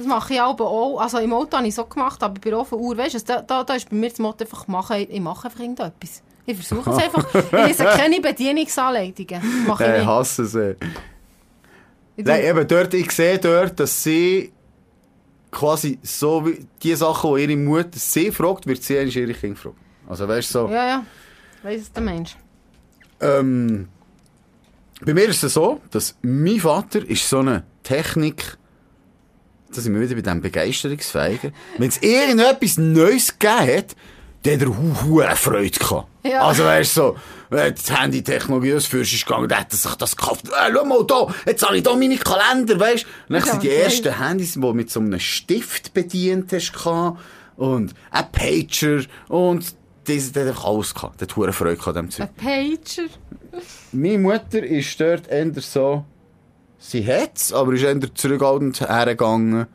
Das 0.00 0.06
mache 0.06 0.32
ich 0.32 0.40
aber 0.40 0.66
auch. 0.66 0.98
Also 0.98 1.18
im 1.18 1.30
Auto 1.34 1.58
habe 1.58 1.68
ich 1.68 1.74
so 1.74 1.84
gemacht, 1.84 2.22
aber 2.22 2.40
bei 2.40 2.56
Ofenuhr, 2.56 2.96
weißt 2.96 3.16
du, 3.16 3.18
da, 3.20 3.42
da, 3.42 3.64
da 3.64 3.74
ist 3.74 3.90
bei 3.90 3.96
mir 3.96 4.08
das 4.08 4.18
Motto 4.18 4.44
einfach, 4.44 4.66
machen, 4.66 4.96
ich 4.96 5.20
mache 5.20 5.46
einfach 5.46 5.60
irgendetwas. 5.60 6.22
Ich 6.46 6.56
versuche 6.56 6.88
es 6.88 6.96
einfach. 6.96 7.26
Ich 7.34 7.52
lese 7.52 7.84
keine 7.84 8.18
Bedienungsanleitungen. 8.18 9.66
Mache 9.66 9.84
ich 9.84 9.92
nicht. 9.92 10.06
hasse. 10.06 10.76
Ich 12.16 12.24
Nein, 12.24 12.44
eben 12.44 12.66
dort, 12.66 12.94
ich 12.94 13.10
sehe 13.10 13.38
dort, 13.38 13.78
dass 13.78 14.02
sie 14.02 14.50
quasi 15.50 15.98
so 16.02 16.46
wie 16.46 16.66
die 16.82 16.94
Sachen, 16.94 17.34
die 17.34 17.42
ihre 17.42 17.56
Mutter 17.56 17.90
sie 17.98 18.32
fragt, 18.32 18.66
wird 18.66 18.82
sie 18.82 18.98
eigentlich 18.98 19.18
ihre 19.18 19.34
Kinder 19.34 19.56
fragen. 19.60 19.76
Also 20.08 20.26
weißt 20.26 20.48
du 20.54 20.60
so. 20.60 20.68
Ja, 20.70 20.86
ja. 20.86 21.06
Weiss 21.62 21.82
es 21.82 21.92
der 21.92 22.02
Mensch. 22.02 22.38
Ähm, 23.20 23.88
bei 25.02 25.12
mir 25.12 25.28
ist 25.28 25.44
es 25.44 25.52
so, 25.52 25.82
dass 25.90 26.16
mein 26.22 26.58
Vater 26.58 27.06
ist 27.06 27.28
so 27.28 27.40
eine 27.40 27.64
Technik, 27.82 28.56
da 29.74 29.80
sind 29.80 29.94
wir 29.94 30.00
wieder 30.00 30.14
bei 30.14 30.22
diesem 30.22 30.40
Begeisterungsfeigen. 30.40 31.52
Wenn 31.78 31.88
es 31.88 31.98
irgendetwas 32.02 32.78
Neues 32.78 33.38
gegeben 33.38 33.76
hat, 33.78 33.96
dann 34.42 34.54
hat 34.54 34.62
er 34.62 34.68
hu- 35.04 35.22
Freude 35.36 35.70
gehabt. 35.78 36.08
Ja. 36.24 36.42
Also 36.42 36.64
weißt 36.64 36.96
du 36.96 37.00
so, 37.00 37.16
wenn 37.50 37.74
die 37.74 37.92
Handy-Technologie 37.92 38.70
das 38.72 38.86
Fürst 38.86 39.12
ist 39.12 39.26
gegangen, 39.26 39.48
dann 39.48 39.60
hat 39.60 39.72
er 39.72 39.76
sich 39.76 39.94
das 39.96 40.16
gekauft. 40.16 40.46
Äh, 40.48 40.72
schau 40.74 40.84
mal 40.84 41.04
da, 41.06 41.26
jetzt 41.46 41.66
habe 41.66 41.76
ich 41.76 41.82
da 41.82 41.94
meine 41.94 42.16
Kalender, 42.16 42.78
weißt 42.80 43.04
du. 43.04 43.08
Und 43.28 43.34
dann 43.34 43.42
sind 43.42 43.62
die 43.62 43.70
ersten 43.70 44.18
Handys, 44.18 44.54
die 44.54 44.72
mit 44.72 44.90
so 44.90 45.00
einem 45.00 45.18
Stift 45.20 45.92
bedient 45.92 46.52
hast, 46.52 46.72
und 47.56 47.94
ein 48.10 48.32
Pager 48.32 49.02
und 49.28 49.74
das, 50.06 50.28
hat 50.28 50.38
einfach 50.38 50.64
alles 50.64 50.94
gehabt. 50.94 51.20
Der 51.20 51.28
hat 51.28 51.36
hure 51.36 51.52
Freude 51.52 51.76
gehabt 51.76 51.96
an 51.96 52.06
dem 52.06 52.10
Zeug. 52.10 52.28
Ein 52.38 52.78
Pager. 52.78 53.08
Meine 53.92 54.18
Mutter 54.18 54.62
ist 54.62 54.98
dort 54.98 55.28
eher 55.28 55.52
so, 55.60 56.04
sie 56.80 57.06
hat's, 57.06 57.52
aber 57.52 57.72
ist 57.74 57.82
eher 57.84 57.98
zurückhaltend 58.14 58.80
hergegangen. 58.80 59.66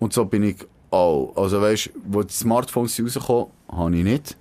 Und 0.00 0.12
so 0.12 0.24
bin 0.24 0.42
ich 0.42 0.56
auch. 0.90 1.32
Also 1.36 1.60
weisst, 1.60 1.90
wo 2.04 2.22
die 2.22 2.32
Smartphones 2.34 3.00
rauskommen, 3.00 3.46
habe 3.70 3.96
ich 3.96 4.02
nicht. 4.04 4.36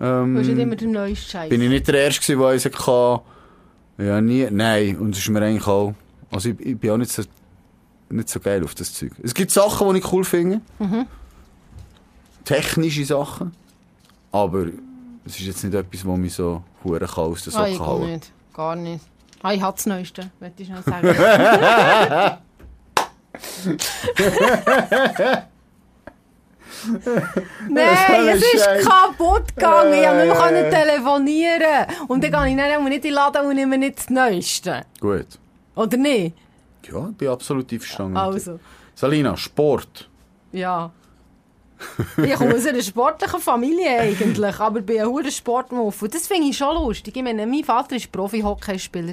Ähm, 0.00 0.34
Du 0.34 0.40
nicht 0.40 0.58
immer 0.58 0.76
den 0.76 0.92
neuesten 0.92 1.30
Scheiß. 1.30 1.48
bin 1.50 1.60
ich 1.60 1.68
nicht 1.68 1.86
der 1.88 1.96
Erste 1.96 2.20
gewesen, 2.22 2.38
der 2.40 2.48
eins 2.48 2.64
hatte. 2.64 3.20
Ja, 3.98 4.20
nie. 4.22 4.48
Nein, 4.50 4.96
und 4.98 5.10
das 5.10 5.18
ist 5.18 5.28
mir 5.28 5.42
eigentlich 5.42 5.66
auch, 5.66 5.94
also 6.30 6.48
ich, 6.48 6.58
ich 6.60 6.78
bin 6.78 6.90
auch 6.92 6.96
nicht 6.96 7.12
so, 7.12 7.22
nicht 8.08 8.28
so 8.30 8.40
geil 8.40 8.64
auf 8.64 8.74
das 8.74 8.94
Zeug. 8.94 9.12
Es 9.22 9.34
gibt 9.34 9.50
Sachen, 9.50 9.92
die 9.92 9.98
ich 10.00 10.12
cool 10.12 10.24
finde. 10.24 10.62
Technische 12.44 13.04
Sachen. 13.04 13.52
Aber 14.32 14.66
es 15.26 15.38
ist 15.38 15.46
jetzt 15.46 15.64
nicht 15.64 15.74
etwas, 15.74 16.06
was 16.06 16.18
mich 16.18 16.32
so 16.32 16.62
hure 16.82 17.00
kann 17.00 17.24
aus 17.24 17.44
der 17.44 17.54
Ah, 17.54 17.58
Socke 17.58 17.70
ich 17.72 17.78
hauen. 17.80 18.10
nicht. 18.10 18.32
Gar 18.54 18.76
nicht. 18.76 19.04
Ah, 19.42 19.52
ich 19.52 19.62
habe 19.62 19.74
das 19.76 19.86
Neueste, 19.86 20.30
möchte 20.40 20.62
ich 20.62 20.68
schnell 20.68 20.82
sagen. 20.82 22.36
Nein, 27.68 28.28
es 28.28 28.42
ist 28.54 28.68
kaputt 28.86 29.48
gegangen. 29.54 29.92
Ich 30.28 30.34
konnte 30.34 30.54
nicht 30.54 30.64
Äh. 30.64 30.70
mehr 30.70 30.70
telefonieren. 30.70 31.86
Und 32.08 32.24
dann 32.24 32.30
gehe 32.32 32.50
ich 32.50 32.56
dann 32.56 32.84
nicht 32.84 32.96
in 32.96 33.02
den 33.02 33.12
Laden 33.12 33.46
und 33.46 33.54
nehme 33.54 33.78
nicht 33.78 33.98
das 33.98 34.10
Neueste. 34.10 34.82
Gut. 35.00 35.26
Oder 35.74 35.96
nicht? 35.96 36.36
Ja, 36.90 37.08
ich 37.10 37.16
bin 37.16 37.28
absolut 37.28 37.70
einverstanden. 37.72 38.16
Also, 38.16 38.58
Salina, 38.94 39.36
Sport. 39.36 40.08
ja. 40.52 40.90
Ich 42.24 42.34
komme 42.34 42.54
aus 42.54 42.66
einer 42.66 42.82
sportlichen 42.82 43.40
Familie 43.40 43.98
eigentlich, 44.00 44.60
aber 44.60 44.80
bin 44.80 45.00
ein 45.00 45.06
hoher 45.06 45.30
Sportmuff. 45.30 46.02
Und 46.02 46.14
das 46.14 46.26
finde 46.26 46.48
ich 46.48 46.56
schon 46.56 46.74
lustig. 46.74 47.16
Ich 47.16 47.22
meine, 47.22 47.46
mein 47.46 47.64
Vater 47.64 47.96
war 47.96 48.02
Profi-Hockeyspieler. 48.12 49.12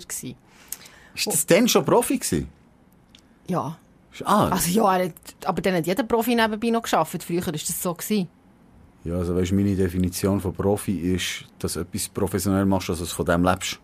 Ist 1.15 1.27
das 1.27 1.45
denn 1.45 1.67
schon 1.67 1.83
Profi 1.85 2.17
gewesen? 2.17 2.47
Ja. 3.47 3.77
Ah, 4.25 4.49
Also 4.49 4.69
ja, 4.71 4.91
hat, 4.93 5.13
aber 5.45 5.61
dann 5.61 5.75
hat 5.75 5.85
jeder 5.87 6.03
Profi 6.03 6.35
nebenbei 6.35 6.69
noch 6.69 6.81
geschafft. 6.81 7.21
Früher 7.23 7.45
war 7.45 7.51
das 7.53 7.81
so. 7.81 7.93
Gewesen. 7.93 8.27
Ja, 9.03 9.15
also 9.15 9.35
weißt, 9.35 9.51
meine 9.53 9.75
Definition 9.75 10.41
von 10.41 10.53
Profi 10.53 11.13
ist, 11.13 11.45
dass 11.59 11.73
du 11.73 11.81
etwas 11.81 12.09
professionell 12.09 12.65
machst, 12.65 12.89
dass 12.89 12.99
du 12.99 13.05
von 13.05 13.25
dem 13.25 13.43
lebst. 13.43 13.79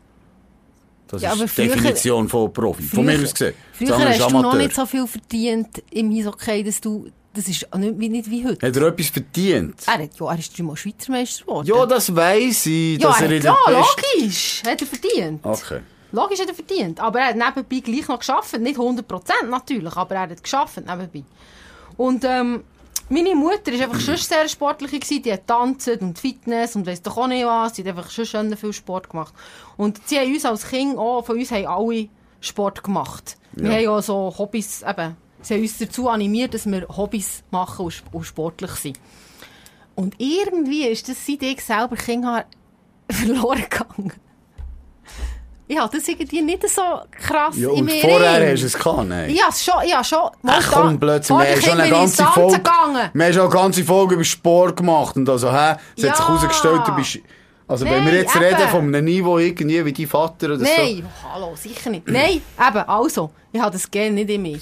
Das 1.08 1.22
Ja, 1.22 1.34
ist 1.34 1.42
die 1.44 1.48
früher- 1.48 1.68
Definition 1.68 2.28
von 2.28 2.52
Profi. 2.52 2.84
Von 2.84 3.06
mir 3.06 3.22
aus 3.22 3.32
gesehen. 3.34 3.54
Früher 3.74 3.98
hast 4.10 4.20
du 4.32 4.42
noch 4.42 4.56
nicht 4.56 4.74
so 4.74 4.86
viel 4.88 5.06
verdient 5.06 5.84
im 5.92 6.12
Eishockey, 6.12 6.64
dass 6.64 6.82
du, 6.82 7.08
das 7.34 7.48
ist 7.48 7.68
nicht, 7.76 8.00
wie- 8.00 8.10
nicht 8.10 8.30
wie 8.30 8.46
heute. 8.46 8.68
Hat 8.68 8.76
er 8.76 8.88
etwas 8.88 9.08
verdient? 9.10 9.76
Er, 9.88 9.94
hat, 10.04 10.20
ja, 10.20 10.32
er 10.32 10.40
ist 10.40 10.58
dreimal 10.58 10.76
Schweizer 10.78 11.12
Meister 11.12 11.46
geworden. 11.46 11.68
Ja, 11.68 11.86
das 11.86 12.16
weiss 12.16 12.66
ich. 12.66 13.02
ja, 13.02 13.08
dass 13.10 13.22
er 13.22 13.32
er 13.32 13.38
hat, 13.38 13.44
ja 13.44 13.80
logisch, 13.80 14.62
hat 14.66 14.82
er 14.82 14.88
verdient. 14.88 15.46
Okay. 15.46 15.80
Logisch 16.12 16.40
hat 16.40 16.48
er 16.50 16.54
verdient. 16.54 17.00
Aber 17.00 17.20
er 17.20 17.28
hat 17.30 17.36
nebenbei 17.36 17.80
gleich 17.80 18.08
noch 18.08 18.20
geschafft. 18.20 18.58
Nicht 18.60 18.78
100% 18.78 19.48
natürlich, 19.50 19.96
aber 19.96 20.16
er 20.16 20.22
hat 20.30 20.44
geschafft 20.44 20.78
nebenbei. 20.78 21.24
Und 21.98 22.24
ähm, 22.24 22.64
meine 23.10 23.34
Mutter 23.36 23.74
war 23.74 23.82
einfach 23.82 24.00
schon 24.00 24.18
sehr 24.18 24.48
sportlich. 24.48 24.92
Gewesen. 24.92 25.24
Die 25.24 25.34
hat 25.34 25.48
tanzt 25.48 25.88
und 25.88 26.20
Fitness 26.20 26.76
und 26.76 26.86
weiss 26.86 27.02
doch 27.02 27.18
auch 27.18 27.28
nicht 27.28 27.46
was. 27.46 27.76
Sie 27.76 27.82
hat 27.82 27.90
einfach 27.90 28.10
schon 28.12 28.26
schön 28.28 28.56
viel 28.56 28.74
Sport 28.74 29.10
gemacht. 29.10 29.34
Und 29.76 30.00
sie 30.08 30.20
haben 30.20 30.32
uns 30.32 30.46
als 30.46 30.68
Kind 30.70 30.98
auch, 31.00 31.26
von 31.26 31.38
uns 31.38 31.52
haben 31.52 31.66
alle 31.66 32.10
Sport 32.42 32.84
gemacht. 32.84 33.38
Wir 33.54 33.72
Ja. 33.82 33.90
haben 33.92 33.98
auch 34.00 34.04
so 34.04 34.34
Hobbys, 34.38 34.84
eben, 34.88 35.16
sie 35.44 35.54
haben 35.56 35.62
uns 35.62 35.78
dazu 35.78 36.10
animiert, 36.10 36.54
dass 36.54 36.66
wir 36.66 36.88
Hobbys 36.90 37.44
machen 37.52 37.86
und, 37.86 37.92
sp- 37.94 38.10
und 38.12 38.24
sportlich 38.24 38.72
sind. 38.72 39.00
Und 39.96 40.16
irgendwie 40.18 40.88
ist 40.88 41.08
das, 41.08 41.24
seit 41.26 41.44
ich 41.44 41.62
selber 41.64 41.96
Kind 41.96 42.26
habe, 42.26 42.46
verloren 43.12 43.64
gegangen. 43.70 44.14
Ich 45.68 45.78
habe 45.80 45.96
das 45.98 46.08
irgendwie 46.08 46.42
nicht 46.42 46.68
so 46.70 46.82
krass 47.10 47.56
Ja, 47.58 47.72
in 47.72 47.86
mir. 47.86 48.02
vorher 48.02 48.40
drin. 48.40 48.52
hast 48.52 48.62
du 48.62 48.66
es 48.68 48.78
gehabt, 48.78 49.08
nein. 49.08 49.30
Ja, 49.34 49.46
schon, 49.52 49.88
ja, 49.88 50.04
schon. 50.04 50.30
Ach 50.46 50.72
komm, 50.72 51.00
plötzlich, 51.00 51.38
wir 51.40 51.46
haben 51.52 51.62
schon 51.62 51.80
eine 51.80 51.90
ganze 51.90 52.26
Folge, 52.26 52.58
gegangen. 52.58 53.10
wir 53.14 53.26
haben 53.26 53.34
schon 53.34 53.42
eine 53.44 53.50
ganze 53.50 53.84
Folge 53.84 54.16
über 54.16 54.24
Sport 54.26 54.76
gemacht 54.78 55.16
und 55.16 55.28
also, 55.30 55.52
hä, 55.52 55.76
es 55.98 56.04
hat 56.08 56.18
sich 56.18 56.26
Ja. 56.26 56.28
herausgestellt, 56.28 56.82
du 56.86 56.96
bist, 56.96 57.20
also 57.68 57.86
wenn 57.86 57.94
wir 58.06 58.12
Nein, 58.12 58.22
jetzt 58.22 58.36
eben. 58.36 58.44
reden 58.46 58.68
von 58.70 58.80
einem 58.94 59.06
Niveau 59.06 59.38
irgendwie 59.38 59.86
wie 59.86 59.94
dein 59.94 60.08
Vater 60.08 60.48
oder 60.48 60.58
Nein, 60.58 61.06
hallo, 61.34 61.54
sicher 61.56 61.90
nicht. 61.90 62.08
Nein, 62.08 62.42
eben, 62.60 62.78
also, 62.86 63.32
ich 63.52 63.62
habe 63.62 63.72
das 63.72 63.90
Gen 63.90 64.16
nicht 64.16 64.30
in 64.30 64.42
mir. 64.42 64.60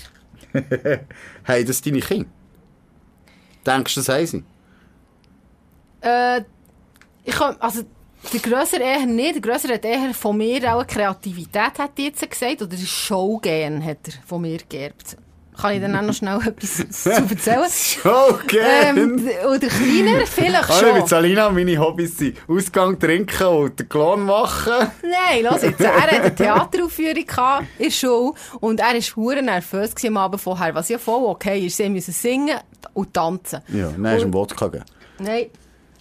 hey, 1.44 1.66
das 1.66 1.82
deine 1.82 2.00
Kinder? 2.00 2.30
Denkst 3.66 3.96
du, 3.96 4.02
das 4.02 4.32
sie? 4.32 4.44
Äh, 6.02 6.42
ich 7.24 7.36
kann, 7.36 7.56
also, 7.60 7.84
der 8.34 8.40
Grösser 8.40 8.82
eher 8.82 9.06
nicht. 9.06 9.36
Der 9.36 9.42
Grösser 9.42 9.74
hat 9.74 9.86
eher 9.86 10.14
von 10.14 10.38
mir 10.38 10.74
auch 10.74 10.80
eine 10.80 10.88
Kreativität, 10.88 11.78
hat 11.78 11.98
jetzt 11.98 12.28
gesagt. 12.30 12.62
Oder 12.62 12.74
ein 12.74 12.86
Showgen 12.86 13.84
hat 13.84 14.08
er 14.08 14.14
von 14.26 14.42
mir 14.42 14.60
geerbt. 14.68 15.18
Kann 15.62 15.76
ich 15.76 15.82
dann 15.82 15.96
auch 15.96 16.02
noch 16.02 16.14
schnell 16.14 16.40
etwas 16.48 17.04
zu 17.04 17.10
erzählen? 17.12 17.62
Okay. 18.04 18.60
ähm, 18.86 19.30
und 19.48 19.62
der 19.62 19.70
Kleiner 19.70 20.26
vielleicht 20.26 20.70
Also, 20.70 20.86
mit 20.88 20.96
schon. 20.98 21.08
Salina, 21.08 21.50
meine 21.50 21.78
Hobbys 21.78 22.18
sind 22.18 22.38
Ausgang 22.48 22.98
trinken 23.00 23.48
und 23.48 23.80
den 23.80 23.88
Klon 23.88 24.26
machen. 24.26 24.92
Nein, 25.04 25.44
los 25.44 25.62
jetzt. 25.62 25.80
Er 25.80 26.02
hatte 26.02 26.16
eine 26.22 26.36
Theateraufführung 26.36 27.16
in 27.78 27.86
der 27.86 27.92
Schule 27.92 28.34
und 28.60 28.80
er 28.80 28.94
war 28.94 29.02
hure 29.16 29.42
nervös 29.42 29.92
am 30.06 30.18
Abend 30.18 30.42
vorher, 30.42 30.74
was 30.74 30.90
ja 30.90 30.98
voll 30.98 31.26
okay 31.26 31.66
ist. 31.66 31.78
Sie 31.78 31.90
mussten 31.90 32.12
singen 32.12 32.58
und 32.94 33.14
tanzen. 33.14 33.62
Ja, 33.68 33.90
dann 33.92 34.08
hast 34.08 34.20
du 34.20 34.24
einen 34.24 34.34
Wodka 34.34 34.68
gegeben. 34.68 34.86
Nein. 35.20 35.48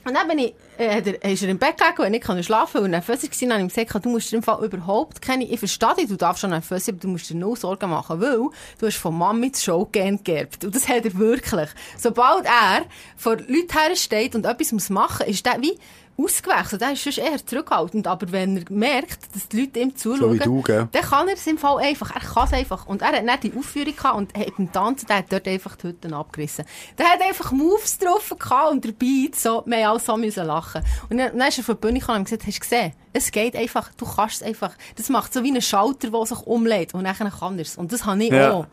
Und 0.04 0.14
dann 0.14 0.28
bin 0.28 0.38
ich, 0.38 0.54
äh, 0.78 1.02
er, 1.20 1.30
ist 1.30 1.42
er 1.42 1.48
im 1.48 1.58
Bett 1.58 1.76
gelegen 1.76 2.02
und 2.02 2.14
ich 2.14 2.22
konnte 2.22 2.42
schlafen 2.42 2.82
und 2.82 2.90
nervös 2.90 3.22
war. 3.22 3.30
Dann 3.40 3.52
habe 3.52 3.66
ich 3.66 3.76
ihm 3.76 3.84
gesagt, 3.84 4.04
du 4.04 4.08
musst 4.08 4.32
im 4.32 4.42
Fall 4.42 4.64
überhaupt 4.64 5.20
keine, 5.20 5.44
ich 5.44 5.58
verstehe 5.58 5.94
dich, 5.96 6.08
du 6.08 6.16
darfst 6.16 6.40
schon 6.40 6.50
nervös 6.50 6.86
sein, 6.86 6.94
aber 6.94 7.02
du 7.02 7.08
musst 7.08 7.28
dir 7.28 7.36
nur 7.36 7.56
Sorgen 7.56 7.90
machen, 7.90 8.20
weil 8.20 8.36
du 8.36 8.86
hast 8.86 8.96
von 8.96 9.16
Mami 9.16 9.50
das 9.50 9.62
Show 9.62 9.86
gern 9.92 10.22
geerbt. 10.24 10.64
Und 10.64 10.74
das 10.74 10.88
hat 10.88 11.04
er 11.04 11.14
wirklich. 11.18 11.68
Sobald 11.98 12.46
er 12.46 12.86
vor 13.16 13.36
Leuten 13.36 13.72
her 13.72 13.94
steht 13.94 14.34
und 14.34 14.46
etwas 14.46 14.72
muss 14.72 14.88
machen, 14.90 15.26
ist 15.26 15.44
der 15.44 15.60
wie 15.60 15.78
ausgewechselt. 16.24 16.80
Der 16.82 16.92
ist 16.92 17.04
sonst 17.04 17.18
eher 17.18 17.44
zurückhaltend. 17.44 18.06
Aber 18.06 18.30
wenn 18.32 18.56
er 18.58 18.64
merkt, 18.70 19.34
dass 19.34 19.48
die 19.48 19.60
Leute 19.60 19.80
ihm 19.80 19.96
zuschauen, 19.96 20.38
So 20.38 20.44
du, 20.44 20.62
dann 20.62 20.88
kann 20.90 21.28
er 21.28 21.34
es 21.34 21.46
im 21.46 21.58
Fall 21.58 21.78
einfach. 21.78 22.14
Er 22.14 22.20
kann 22.20 22.46
es 22.46 22.52
einfach. 22.52 22.86
Und 22.86 23.02
er 23.02 23.08
hat 23.12 23.24
nicht 23.24 23.42
die 23.44 23.58
Aufführung 23.58 23.94
gehabt 23.96 24.16
und 24.16 24.34
hat 24.36 24.56
beim 24.56 24.72
Tanzen, 24.72 25.06
der 25.06 25.16
hat 25.18 25.26
dort 25.32 25.46
einfach 25.48 25.76
die 25.76 25.88
Hütten 25.88 26.12
abgerissen. 26.14 26.64
Der 26.98 27.06
hat 27.06 27.20
einfach 27.22 27.52
Moves 27.52 27.98
drauf 27.98 28.34
gehabt 28.38 28.70
und 28.72 28.84
der 28.84 28.92
Beat 28.92 29.36
so, 29.36 29.62
wir 29.66 29.76
haben 29.78 29.90
alle 29.92 30.00
so 30.00 30.16
müssen 30.16 30.46
lachen. 30.46 30.82
Und 31.08 31.18
dann, 31.18 31.36
dann 31.38 31.48
ist 31.48 31.58
er 31.58 31.64
von 31.64 31.76
der 31.80 31.88
Bühne 31.88 32.00
gekommen 32.00 32.18
und 32.18 32.24
gesagt, 32.24 32.46
hast 32.46 32.56
du 32.56 32.60
gesehen? 32.60 32.92
Es 33.12 33.30
geht 33.32 33.56
einfach, 33.56 33.90
du 33.96 34.04
kannst 34.06 34.36
es 34.36 34.42
einfach. 34.42 34.72
Das 34.96 35.08
macht 35.08 35.32
so 35.32 35.42
wie 35.42 35.48
einen 35.48 35.62
Schalter, 35.62 36.10
der 36.10 36.26
sich 36.26 36.38
umlädt. 36.40 36.94
Und 36.94 37.04
dann 37.04 37.16
kann 37.16 37.58
er 37.58 37.62
es. 37.62 37.76
Und 37.76 37.92
das 37.92 38.04
habe 38.04 38.22
ich 38.22 38.30
Ja. 38.30 38.52
auch. 38.52 38.66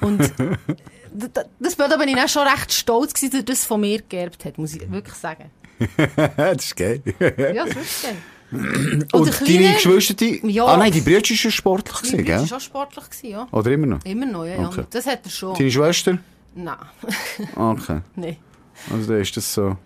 Und 0.00 0.20
das 1.60 1.76
da 1.76 1.96
bin 1.96 2.08
ich 2.08 2.16
dann 2.16 2.28
schon 2.28 2.46
recht 2.46 2.72
stolz 2.72 3.14
gewesen, 3.14 3.30
dass 3.30 3.40
er 3.40 3.44
das 3.44 3.64
von 3.64 3.80
mir 3.80 4.02
geerbt 4.02 4.44
hat, 4.44 4.58
muss 4.58 4.74
ich 4.74 4.90
wirklich 4.90 5.14
sagen. 5.14 5.50
das 6.36 6.64
ist 6.64 6.76
geil. 6.76 7.02
Ja, 7.20 7.64
das 7.66 7.76
ist 7.76 8.02
geil. 8.02 8.16
Und, 8.50 8.62
der 9.12 9.12
deine 9.12 9.30
Kleine- 9.32 9.74
Geschwister, 9.74 10.14
die... 10.14 10.40
Ja. 10.46 10.64
Ah 10.64 10.76
nein, 10.78 10.90
die 10.90 11.02
Brüder 11.02 11.16
waren 11.20 11.36
schon 11.36 11.50
sportlich, 11.50 11.96
gewesen, 11.98 12.16
Bruder 12.16 12.30
war 12.32 12.38
gell? 12.38 12.48
schon 12.48 12.60
sportlich, 12.60 13.04
gewesen, 13.04 13.30
ja. 13.30 13.48
Oder 13.52 13.70
immer 13.72 13.86
noch? 13.86 14.04
Immer 14.04 14.26
noch, 14.26 14.46
ja. 14.46 14.66
Okay. 14.66 14.84
Das 14.90 15.06
hat 15.06 15.20
er 15.24 15.30
schon. 15.30 15.54
Deine 15.54 15.70
Schwester? 15.70 16.18
Nein. 16.54 16.76
Okay. 17.56 18.00
Nein. 18.16 18.36
Also 18.90 19.12
dann 19.12 19.20
ist 19.20 19.36
das 19.36 19.52
so... 19.52 19.76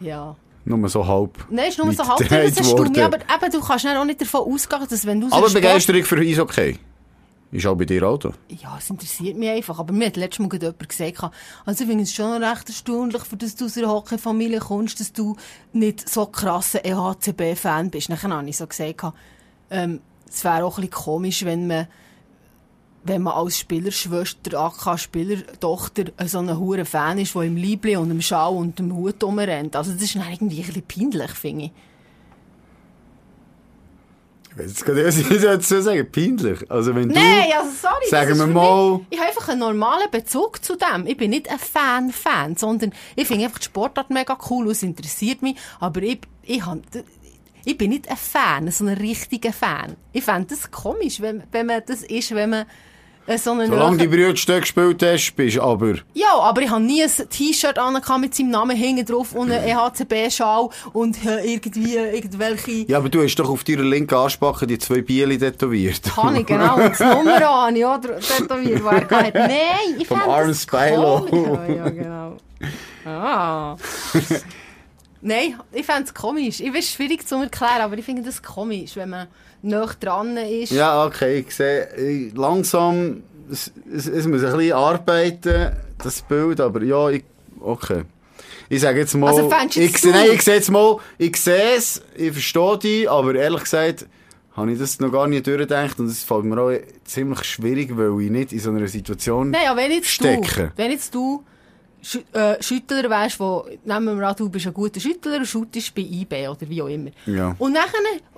Ja. 0.00 0.34
Nur 0.64 0.88
so 0.88 1.06
halb. 1.06 1.38
Nein, 1.50 1.68
ist 1.68 1.78
nur 1.78 1.92
so 1.92 2.06
halb 2.06 2.18
das 2.18 2.30
mir, 2.30 2.78
worden. 2.78 3.00
aber 3.00 3.18
eben, 3.18 3.52
du 3.52 3.60
kannst 3.60 3.86
auch 3.86 4.04
nicht 4.04 4.20
davon 4.20 4.52
ausgehen, 4.52 4.86
dass 4.88 5.06
wenn 5.06 5.20
du 5.20 5.28
Aber 5.30 5.50
Begeisterung 5.50 6.04
für 6.04 6.16
Eishockey 6.18 6.78
ist 7.52 7.66
auch 7.66 7.74
bei 7.76 7.84
dir 7.84 8.00
da. 8.00 8.32
Ja, 8.48 8.76
es 8.78 8.90
interessiert 8.90 9.36
mich 9.36 9.48
einfach. 9.48 9.78
Aber 9.78 9.92
mir 9.92 10.06
hat 10.06 10.16
letztes 10.16 10.38
Mal 10.38 10.52
jemand 10.52 10.88
gesagt, 10.88 11.32
also 11.64 11.82
ich 11.82 11.88
finde 11.88 12.04
es 12.04 12.14
schon 12.14 12.42
recht 12.42 12.68
erstaunlich, 12.68 13.22
dass 13.36 13.56
du 13.56 13.64
aus 13.64 13.76
einer 13.76 13.88
Hockeyfamilie 13.88 14.60
kommst, 14.60 15.00
dass 15.00 15.12
du 15.12 15.36
nicht 15.72 16.08
so 16.08 16.26
krasser 16.26 16.84
EHCB-Fan 16.84 17.90
bist. 17.90 18.08
Dann 18.08 18.32
habe 18.32 18.48
ich 18.48 18.56
so 18.56 18.66
gesagt, 18.66 19.14
ähm, 19.70 20.00
es 20.28 20.44
wäre 20.44 20.64
auch 20.64 20.78
ein 20.78 20.88
bisschen 20.88 21.04
komisch, 21.04 21.44
wenn 21.44 21.66
man 21.66 21.88
wenn 23.02 23.22
man 23.22 23.32
als 23.32 23.58
Spielerschwester, 23.58 24.60
AK-Spielertochter 24.60 26.12
so 26.26 26.38
ein 26.38 26.58
hure 26.58 26.84
Fan 26.84 27.18
ist, 27.18 27.34
der 27.34 27.42
im 27.42 27.56
Liebling 27.56 27.96
und 27.96 28.10
im 28.10 28.20
Schal 28.20 28.52
und 28.52 28.78
im 28.78 28.94
Hut 28.94 29.24
rumrennt. 29.24 29.74
Also 29.74 29.92
das 29.92 30.02
ist 30.02 30.16
irgendwie 30.16 30.60
ein 30.60 30.66
bisschen 30.66 30.82
peinlich, 30.86 31.30
finde 31.30 31.64
ich. 31.64 31.72
Ich 34.52 34.58
weiß 34.58 34.66
jetzt 34.66 34.84
gerade 34.84 35.04
nicht, 35.04 35.06
was 35.30 35.36
ich 35.36 35.42
dazu 35.42 35.80
sagen 35.80 36.10
Peinlich. 36.10 36.70
Also 36.70 36.94
wenn 36.94 37.08
Nein, 37.08 37.44
du... 37.50 37.56
also 37.58 37.70
sorry. 37.80 38.08
Sagen 38.08 38.36
wir 38.38 38.46
mal- 38.48 38.98
Mich, 38.98 39.06
ich 39.10 39.18
habe 39.18 39.28
einfach 39.28 39.48
einen 39.48 39.60
normalen 39.60 40.10
Bezug 40.10 40.64
zu 40.64 40.76
dem. 40.76 41.06
Ich 41.06 41.16
bin 41.16 41.30
nicht 41.30 41.48
ein 41.50 41.58
Fan-Fan, 41.58 42.56
sondern 42.56 42.92
ich 43.16 43.26
finde 43.28 43.44
einfach 43.44 43.58
die 43.60 43.66
Sportart 43.66 44.10
mega 44.10 44.36
cool 44.50 44.66
und 44.66 44.72
es 44.72 44.82
interessiert 44.82 45.42
mich. 45.42 45.56
Aber 45.78 46.02
ich, 46.02 46.18
ich, 46.42 46.66
hab, 46.66 46.78
ich 47.64 47.78
bin 47.78 47.90
nicht 47.90 48.10
ein 48.10 48.16
Fan, 48.16 48.70
so 48.72 48.84
ein 48.84 48.94
richtiger 48.96 49.52
Fan. 49.52 49.96
Ich 50.12 50.24
fände 50.24 50.48
das 50.48 50.70
komisch, 50.70 51.20
wenn, 51.20 51.44
wenn 51.52 51.66
man 51.66 51.82
das 51.86 52.02
ist, 52.02 52.34
wenn 52.34 52.50
man 52.50 52.66
äh, 53.26 53.38
so 53.38 53.52
einen... 53.52 53.68
Solange 53.68 53.98
die 53.98 54.08
Brüder 54.08 54.36
Stück 54.36 54.62
gespielt 54.62 55.02
hast, 55.02 55.32
bist 55.36 55.56
du 55.56 55.62
aber... 55.62 55.94
Ja, 56.14 56.34
aber 56.34 56.62
ich 56.62 56.70
habe 56.70 56.82
nie 56.82 57.02
ein 57.02 57.10
T-Shirt 57.28 57.78
an 57.78 58.00
mit 58.20 58.34
seinem 58.34 58.50
Namen 58.50 58.76
hinten 58.76 59.06
drauf 59.06 59.34
und 59.34 59.50
einen 59.50 59.64
EHCB-Schal 59.64 60.68
und 60.92 61.24
äh, 61.24 61.52
irgendwie 61.52 61.96
irgendwelche... 61.96 62.86
Ja, 62.88 62.98
aber 62.98 63.08
du 63.08 63.22
hast 63.22 63.36
doch 63.36 63.48
auf 63.48 63.64
deiner 63.64 63.82
linken 63.82 64.14
Arschbacke 64.14 64.66
die 64.66 64.78
zwei 64.78 65.02
Biele 65.02 65.38
tätowiert. 65.38 66.02
Kann 66.02 66.36
ich, 66.36 66.46
genau. 66.46 66.76
Und 66.76 66.90
das 66.90 67.00
Nummer 67.00 67.70
ich 67.74 67.84
auch 67.84 68.00
tätowiert, 68.00 68.82
wo 68.82 68.88
er 68.88 69.10
hatte. 69.10 69.32
Nein, 69.34 69.96
ich 69.98 70.06
Vom 70.06 70.20
Arm 70.22 70.52
Spilo. 70.54 71.26
Ja, 71.30 71.66
ja, 71.66 71.88
genau. 71.88 72.36
Ah. 73.04 73.76
Nein, 75.22 75.60
ich 75.72 75.84
fände 75.84 76.04
es 76.04 76.14
komisch. 76.14 76.60
Ich 76.60 76.72
weiß, 76.72 76.90
schwierig 76.90 77.26
zu 77.26 77.36
erklären, 77.36 77.82
aber 77.82 77.98
ich 77.98 78.04
finde 78.04 78.22
das 78.22 78.42
komisch, 78.42 78.96
wenn 78.96 79.10
man 79.10 79.28
nah 79.62 79.86
dran 79.98 80.36
ist. 80.36 80.72
Ja, 80.72 81.04
okay, 81.06 81.40
ich 81.46 81.54
sehe, 81.54 82.30
langsam, 82.34 83.22
es, 83.50 83.70
es, 83.92 84.06
es 84.06 84.26
muss 84.26 84.42
ein 84.44 84.52
bisschen 84.56 84.72
arbeiten, 84.72 85.72
das 86.02 86.22
Bild, 86.22 86.60
aber 86.60 86.82
ja, 86.82 87.08
ich, 87.10 87.24
okay. 87.60 88.02
Ich 88.68 88.80
sage 88.82 89.00
jetzt 89.00 89.14
mal, 89.14 89.28
Also 89.30 89.48
du 89.50 89.80
ich, 89.80 89.98
sehe- 89.98 90.12
nein, 90.12 90.26
du? 90.28 90.32
ich 90.32 90.42
sehe 90.42 90.54
jetzt 90.54 90.70
mal, 90.70 90.96
ich 91.18 91.36
sehe 91.36 91.74
es, 91.76 92.00
ich 92.16 92.32
verstehe 92.32 92.78
dich, 92.78 93.10
aber 93.10 93.34
ehrlich 93.34 93.64
gesagt, 93.64 94.06
habe 94.56 94.72
ich 94.72 94.78
das 94.78 95.00
noch 95.00 95.10
gar 95.10 95.26
nicht 95.26 95.46
durchgedacht 95.46 95.98
und 95.98 96.06
es 96.06 96.22
fällt 96.22 96.44
mir 96.44 96.60
auch 96.60 96.72
ziemlich 97.04 97.42
schwierig, 97.44 97.90
weil 97.96 98.20
ich 98.22 98.30
nicht 98.30 98.52
in 98.52 98.60
so 98.60 98.70
einer 98.70 98.86
Situation 98.88 99.50
Nein, 99.50 99.62
ja, 99.64 99.76
wenn 99.76 99.90
jetzt 99.90 100.08
stecken. 100.08 100.42
du, 100.42 100.72
wenn 100.76 100.90
jetzt 100.92 101.14
du 101.14 101.42
Schü 102.02 102.20
äh, 102.32 102.62
Schüttler 102.62 103.10
wärst, 103.10 103.40
wo, 103.40 103.66
nehmen 103.84 104.18
wir 104.18 104.28
an, 104.28 104.34
du 104.36 104.48
bist 104.48 104.66
ein 104.66 104.74
guter 104.74 105.00
Schüttler 105.00 105.44
shootest 105.44 105.94
bei 105.94 106.02
IB 106.02 106.48
oder 106.48 106.68
wie 106.68 106.82
auch 106.82 106.88
immer. 106.88 107.10
Ja. 107.26 107.54
Und 107.58 107.74
dann 107.74 107.84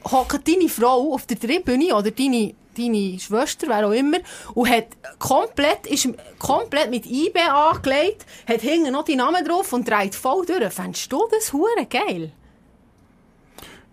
hockt 0.04 0.46
deine 0.48 0.68
Frau 0.68 1.14
auf 1.14 1.26
der 1.26 1.38
Tribüne 1.38 1.94
oder 1.94 2.10
deine, 2.10 2.54
deine 2.76 3.18
Schwester, 3.18 3.68
wer 3.68 3.86
auch 3.86 3.92
immer, 3.92 4.18
und 4.54 4.68
hat 4.68 4.88
komplett, 5.18 5.86
ist 5.86 6.08
komplett 6.38 6.90
mit 6.90 7.06
IB 7.06 7.38
angelegt, 7.38 8.26
hat 8.48 8.60
hinten 8.60 8.92
noch 8.92 9.04
die 9.04 9.16
Namen 9.16 9.44
drauf 9.44 9.72
und 9.72 9.88
dreht 9.88 10.14
voll 10.14 10.44
durch. 10.44 10.72
Fändest 10.72 11.12
du 11.12 11.22
das 11.30 11.52
hure 11.52 11.86
geil? 11.88 12.32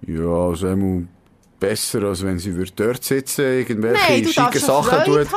Ja, 0.08 0.48
also 0.50 0.68
besser, 1.60 2.04
als 2.04 2.24
wenn 2.24 2.40
sie 2.40 2.56
würde 2.56 2.72
dort 2.76 3.04
sitzen, 3.04 3.42
irgendwelche 3.42 4.12
Nein, 4.12 4.26
schon 4.28 4.52
Sachen 4.54 5.04
tut. 5.06 5.28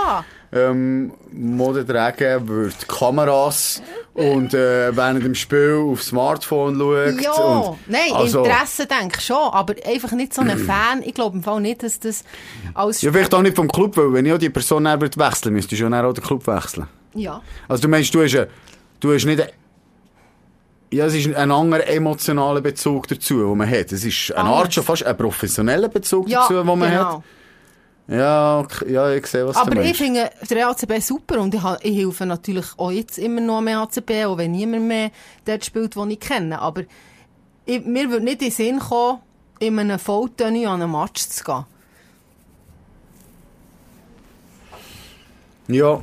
ähm, 0.52 1.12
Mode 1.32 1.86
tragen, 1.86 2.46
würde 2.48 2.74
Kameras 2.86 3.82
und 4.14 4.52
äh, 4.54 4.94
während 4.94 5.24
dem 5.24 5.34
Spiel 5.34 5.80
aufs 5.90 6.06
Smartphone 6.08 6.78
schaut. 6.78 7.20
Ja, 7.22 7.32
und, 7.32 7.78
nein, 7.88 8.12
also, 8.12 8.44
Interesse 8.44 8.86
denke 8.86 9.16
ich 9.18 9.24
schon, 9.24 9.36
aber 9.36 9.74
einfach 9.86 10.12
nicht 10.12 10.34
so 10.34 10.42
ein 10.42 10.58
Fan. 10.66 11.02
Ich 11.04 11.14
glaube 11.14 11.36
im 11.38 11.42
Fall 11.42 11.60
nicht, 11.60 11.82
dass 11.82 11.98
das 11.98 12.22
als... 12.74 13.00
Ja, 13.02 13.10
vielleicht 13.12 13.32
auch 13.34 13.42
nicht 13.42 13.56
vom 13.56 13.68
Club, 13.68 13.96
weil 13.96 14.12
wenn 14.12 14.26
ich 14.26 14.32
auch 14.32 14.38
die 14.38 14.50
Person 14.50 14.84
dann 14.84 15.00
würde 15.00 15.18
wechseln 15.18 15.54
müsstest 15.54 15.80
du 15.80 15.84
schon 15.84 15.94
auch 15.94 16.12
den 16.12 16.22
Club 16.22 16.46
wechseln. 16.46 16.86
Ja. 17.14 17.40
Also 17.68 17.82
du 17.82 17.88
meinst, 17.88 18.14
du 18.14 18.22
hast, 18.22 18.36
ein- 18.36 18.46
du 19.00 19.14
hast 19.14 19.24
nicht... 19.24 19.40
ein- 19.40 19.48
Ja, 20.92 21.06
es 21.06 21.14
ist 21.14 21.34
ein 21.34 21.50
anderer 21.50 21.86
emotionaler 21.88 22.60
Bezug 22.60 23.08
dazu, 23.08 23.38
den 23.38 23.56
man 23.56 23.68
hat. 23.68 23.92
Es 23.92 24.04
ist 24.04 24.30
eine 24.32 24.50
Art 24.50 24.74
schon 24.74 24.84
fast 24.84 25.04
ein 25.04 25.16
professioneller 25.16 25.88
Bezug 25.88 26.28
Ja, 26.28 26.42
dazu, 26.42 26.52
den 26.54 26.66
man 26.66 26.80
genau. 26.80 27.16
hat. 27.16 27.22
Ja, 28.08 28.58
okay, 28.60 28.92
ja, 28.92 29.10
ich 29.12 29.26
sehe, 29.26 29.46
was 29.46 29.54
du 29.56 29.62
Aber 29.62 29.72
ich 29.72 29.78
meinst. 29.78 30.00
finde 30.00 30.30
den 30.50 30.58
EHCB 30.58 31.00
super 31.00 31.40
und 31.40 31.54
ich, 31.54 31.62
ich 31.82 31.96
helfe 31.96 32.26
natürlich 32.26 32.66
auch 32.76 32.90
jetzt 32.90 33.16
immer 33.16 33.40
noch 33.40 33.58
am 33.58 33.68
EHCB, 33.68 34.26
auch 34.26 34.36
wenn 34.36 34.50
niemand 34.52 34.84
mehr 34.86 35.10
dort 35.46 35.64
spielt, 35.64 35.96
den 35.96 36.10
ich 36.10 36.20
kenne. 36.20 36.60
Aber 36.60 36.82
ich, 37.64 37.82
mir 37.86 38.10
würde 38.10 38.24
nicht 38.24 38.42
in 38.42 38.48
den 38.48 38.52
Sinn 38.52 38.78
kommen, 38.80 39.20
in 39.60 39.78
einem 39.78 39.98
Volltönny 39.98 40.66
an 40.66 40.82
einem 40.82 40.92
Match 40.92 41.22
zu 41.26 41.42
gehen. 41.42 41.64
Ja, 45.68 46.00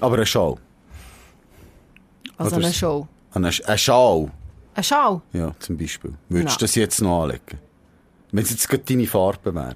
aber 0.00 0.14
eine 0.16 0.24
Schau. 0.26 0.58
Also 2.38 2.56
Oder 2.56 2.64
eine 2.64 2.74
Show. 2.74 3.06
Eine, 3.32 3.50
Sch- 3.50 3.64
eine 3.64 3.78
Schau. 3.78 4.30
Eine 4.74 4.84
Schau? 4.84 5.22
Ja, 5.32 5.52
zum 5.58 5.76
Beispiel. 5.76 6.14
Würdest 6.28 6.56
du 6.56 6.64
Nein. 6.64 6.66
das 6.66 6.74
jetzt 6.74 7.00
noch 7.02 7.22
anlegen? 7.22 7.58
Wenn 8.32 8.44
es 8.44 8.50
jetzt 8.50 8.68
gerade 8.68 8.82
deine 8.84 9.06
Farbe 9.06 9.54
wäre. 9.54 9.74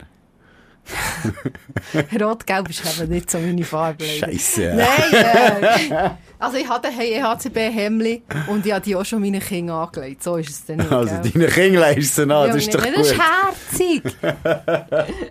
Rot-Gelb 2.22 2.68
ist 2.68 2.82
eben 3.00 3.11
nicht 3.11 3.30
so 3.30 3.38
meine 3.38 3.64
Farbe. 3.64 4.05
leider. 4.05 4.26
Scheisse. 4.32 4.74
Nein, 4.76 5.90
äh, 5.90 6.11
also 6.38 6.59
ich 6.59 6.68
hatte 6.68 6.88
ein 6.88 7.00
EHCB-Hemli 7.00 8.22
und 8.48 8.66
ich 8.66 8.72
habe 8.72 8.84
die 8.84 8.94
auch 8.94 9.05
schon 9.05 9.20
meinen 9.22 9.40
Kindern 9.40 9.78
angelegt. 9.86 10.22
So 10.22 10.36
ist 10.36 10.50
es 10.50 10.64
dann 10.66 10.76
nicht. 10.76 10.92
Also, 10.92 11.14
gell? 11.22 11.30
deine 11.32 11.46
Kinder 11.46 11.80
leisten 11.80 12.30
an, 12.30 12.48
das 12.50 12.66
Ja, 12.66 12.68
ist 12.70 12.74
doch 12.74 12.84
das 12.84 13.07
ist 13.07 13.18
herzig. 13.18 14.02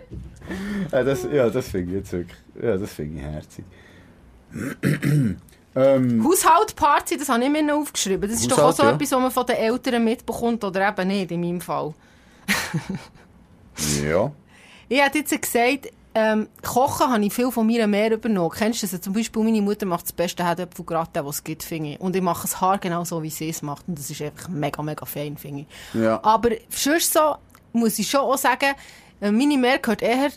Ja, 0.92 1.02
das, 1.02 1.26
ja, 1.32 1.48
das 1.48 1.68
finde 1.68 1.92
ich 1.92 1.96
jetzt 2.00 2.12
wirklich. 2.12 2.38
Ja, 2.62 2.76
das 2.76 2.92
finde 2.92 3.18
ich 3.18 3.24
herzig. 3.24 3.64
Ähm, 5.76 6.24
Haushaltparty, 6.24 7.16
das 7.16 7.28
habe 7.28 7.42
ich 7.44 7.50
mir 7.50 7.62
noch 7.62 7.80
aufgeschrieben. 7.80 8.30
Das 8.30 8.40
ist 8.40 8.50
doch 8.50 8.58
auch 8.58 8.68
Haushalt, 8.68 8.76
so 8.76 8.82
ja. 8.84 8.92
etwas, 8.92 9.12
was 9.12 9.20
man 9.20 9.30
von 9.30 9.46
den 9.46 9.56
Eltern 9.56 10.04
mitbekommt 10.04 10.64
oder 10.64 10.88
eben 10.88 11.08
nicht, 11.08 11.30
in 11.30 11.40
meinem 11.40 11.60
Fall. 11.60 11.94
ja. 14.04 14.30
Ich 14.88 15.02
hätte 15.02 15.18
jetzt 15.18 15.42
gesagt, 15.42 15.90
ähm, 16.16 16.48
Kochen 16.62 17.10
habe 17.10 17.24
ich 17.24 17.32
viel 17.32 17.50
von 17.50 17.66
meiner 17.66 17.88
Mehr 17.88 18.12
übernommen. 18.12 18.50
Kennst 18.56 18.82
du 18.82 18.86
das? 18.86 19.00
Zum 19.00 19.12
Beispiel 19.12 19.42
meine 19.42 19.60
Mutter 19.60 19.84
macht 19.84 20.04
das 20.04 20.12
beste 20.12 20.44
Herdöpfelgratin, 20.44 21.24
was 21.24 21.36
es 21.36 21.44
gibt, 21.44 21.64
finde 21.64 21.92
ich. 21.92 22.00
Und 22.00 22.14
ich 22.14 22.22
mache 22.22 22.46
es 22.46 22.60
haargenau 22.60 23.04
so, 23.04 23.22
wie 23.22 23.30
sie 23.30 23.48
es 23.48 23.62
macht. 23.62 23.88
Und 23.88 23.98
das 23.98 24.10
ist 24.10 24.22
einfach 24.22 24.48
mega, 24.48 24.80
mega 24.80 25.04
fein, 25.06 25.36
finde 25.36 25.62
ich. 25.62 26.00
Ja. 26.00 26.22
Aber 26.22 26.50
sonst 26.68 27.12
so, 27.12 27.34
muss 27.72 27.98
ich 27.98 28.08
schon 28.08 28.20
auch 28.20 28.38
sagen, 28.38 28.74
äh, 29.20 29.32
meine 29.32 29.58
Mehr 29.58 29.78
gehört 29.80 30.02
eher, 30.02 30.30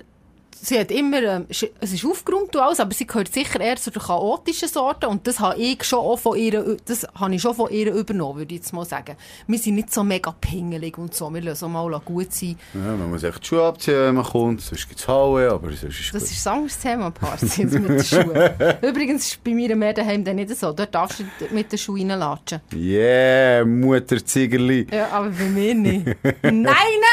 sie 0.61 0.79
hat 0.79 0.91
immer, 0.91 1.21
ähm, 1.21 1.45
es 1.49 1.63
ist 1.63 2.05
aufgeräumt 2.05 2.55
und 2.55 2.61
alles, 2.61 2.79
aber 2.79 2.93
sie 2.93 3.05
gehört 3.07 3.33
sicher 3.33 3.59
eher 3.59 3.75
zu 3.77 3.91
der 3.91 4.01
chaotischen 4.01 4.67
Sorte 4.67 5.07
und 5.07 5.25
das 5.27 5.39
habe 5.39 5.59
ich 5.59 5.83
schon 5.83 5.99
auch 5.99 6.17
von 6.17 6.37
ihr, 6.37 6.77
das 6.85 7.05
habe 7.15 7.35
ich 7.35 7.41
schon 7.41 7.55
von 7.55 7.69
ihr 7.71 7.93
übernommen, 7.93 8.37
würde 8.39 8.53
ich 8.55 8.61
jetzt 8.61 8.73
mal 8.73 8.85
sagen. 8.85 9.15
Wir 9.47 9.59
sind 9.59 9.75
nicht 9.75 9.93
so 9.93 10.03
mega 10.03 10.31
pingelig 10.39 10.97
und 10.97 11.13
so, 11.13 11.33
wir 11.33 11.41
lassen 11.41 11.71
mal 11.71 11.87
gut 12.03 12.33
sein. 12.33 12.57
ja. 12.73 12.79
Man 12.79 13.09
muss 13.09 13.23
echt 13.23 13.43
die 13.43 13.47
Schuhe 13.47 13.63
abziehen, 13.63 13.95
wenn 13.99 14.15
man 14.15 14.25
kommt. 14.25 14.61
Sonst 14.61 14.87
gibt 14.87 14.99
es 14.99 15.07
Haue, 15.07 15.49
aber 15.51 15.71
sonst 15.71 15.99
ist 15.99 16.13
Das 16.13 16.23
gut. 16.23 16.31
ist 16.31 16.47
ein 16.47 16.53
anderes 16.53 16.79
Thema, 16.79 17.13
jetzt 17.41 17.57
mit 17.73 17.89
den 17.89 18.03
Schuhen. 18.03 18.49
Übrigens 18.81 19.27
ist 19.27 19.43
bei 19.43 19.51
mir 19.51 19.75
mehr 19.75 19.93
daheim 19.93 20.23
dann 20.23 20.35
nicht 20.37 20.55
so, 20.55 20.71
dort 20.73 20.93
darfst 20.93 21.19
du 21.19 21.23
mit 21.53 21.71
den 21.71 21.77
Schuhen 21.77 22.09
reinlatschen. 22.11 22.61
Yeah, 22.73 23.65
Mutter 23.65 24.23
Ziegerli. 24.25 24.87
Ja, 24.91 25.09
aber 25.11 25.29
bei 25.29 25.45
mir 25.45 25.75
nicht. 25.75 26.05
Nein! 26.43 26.63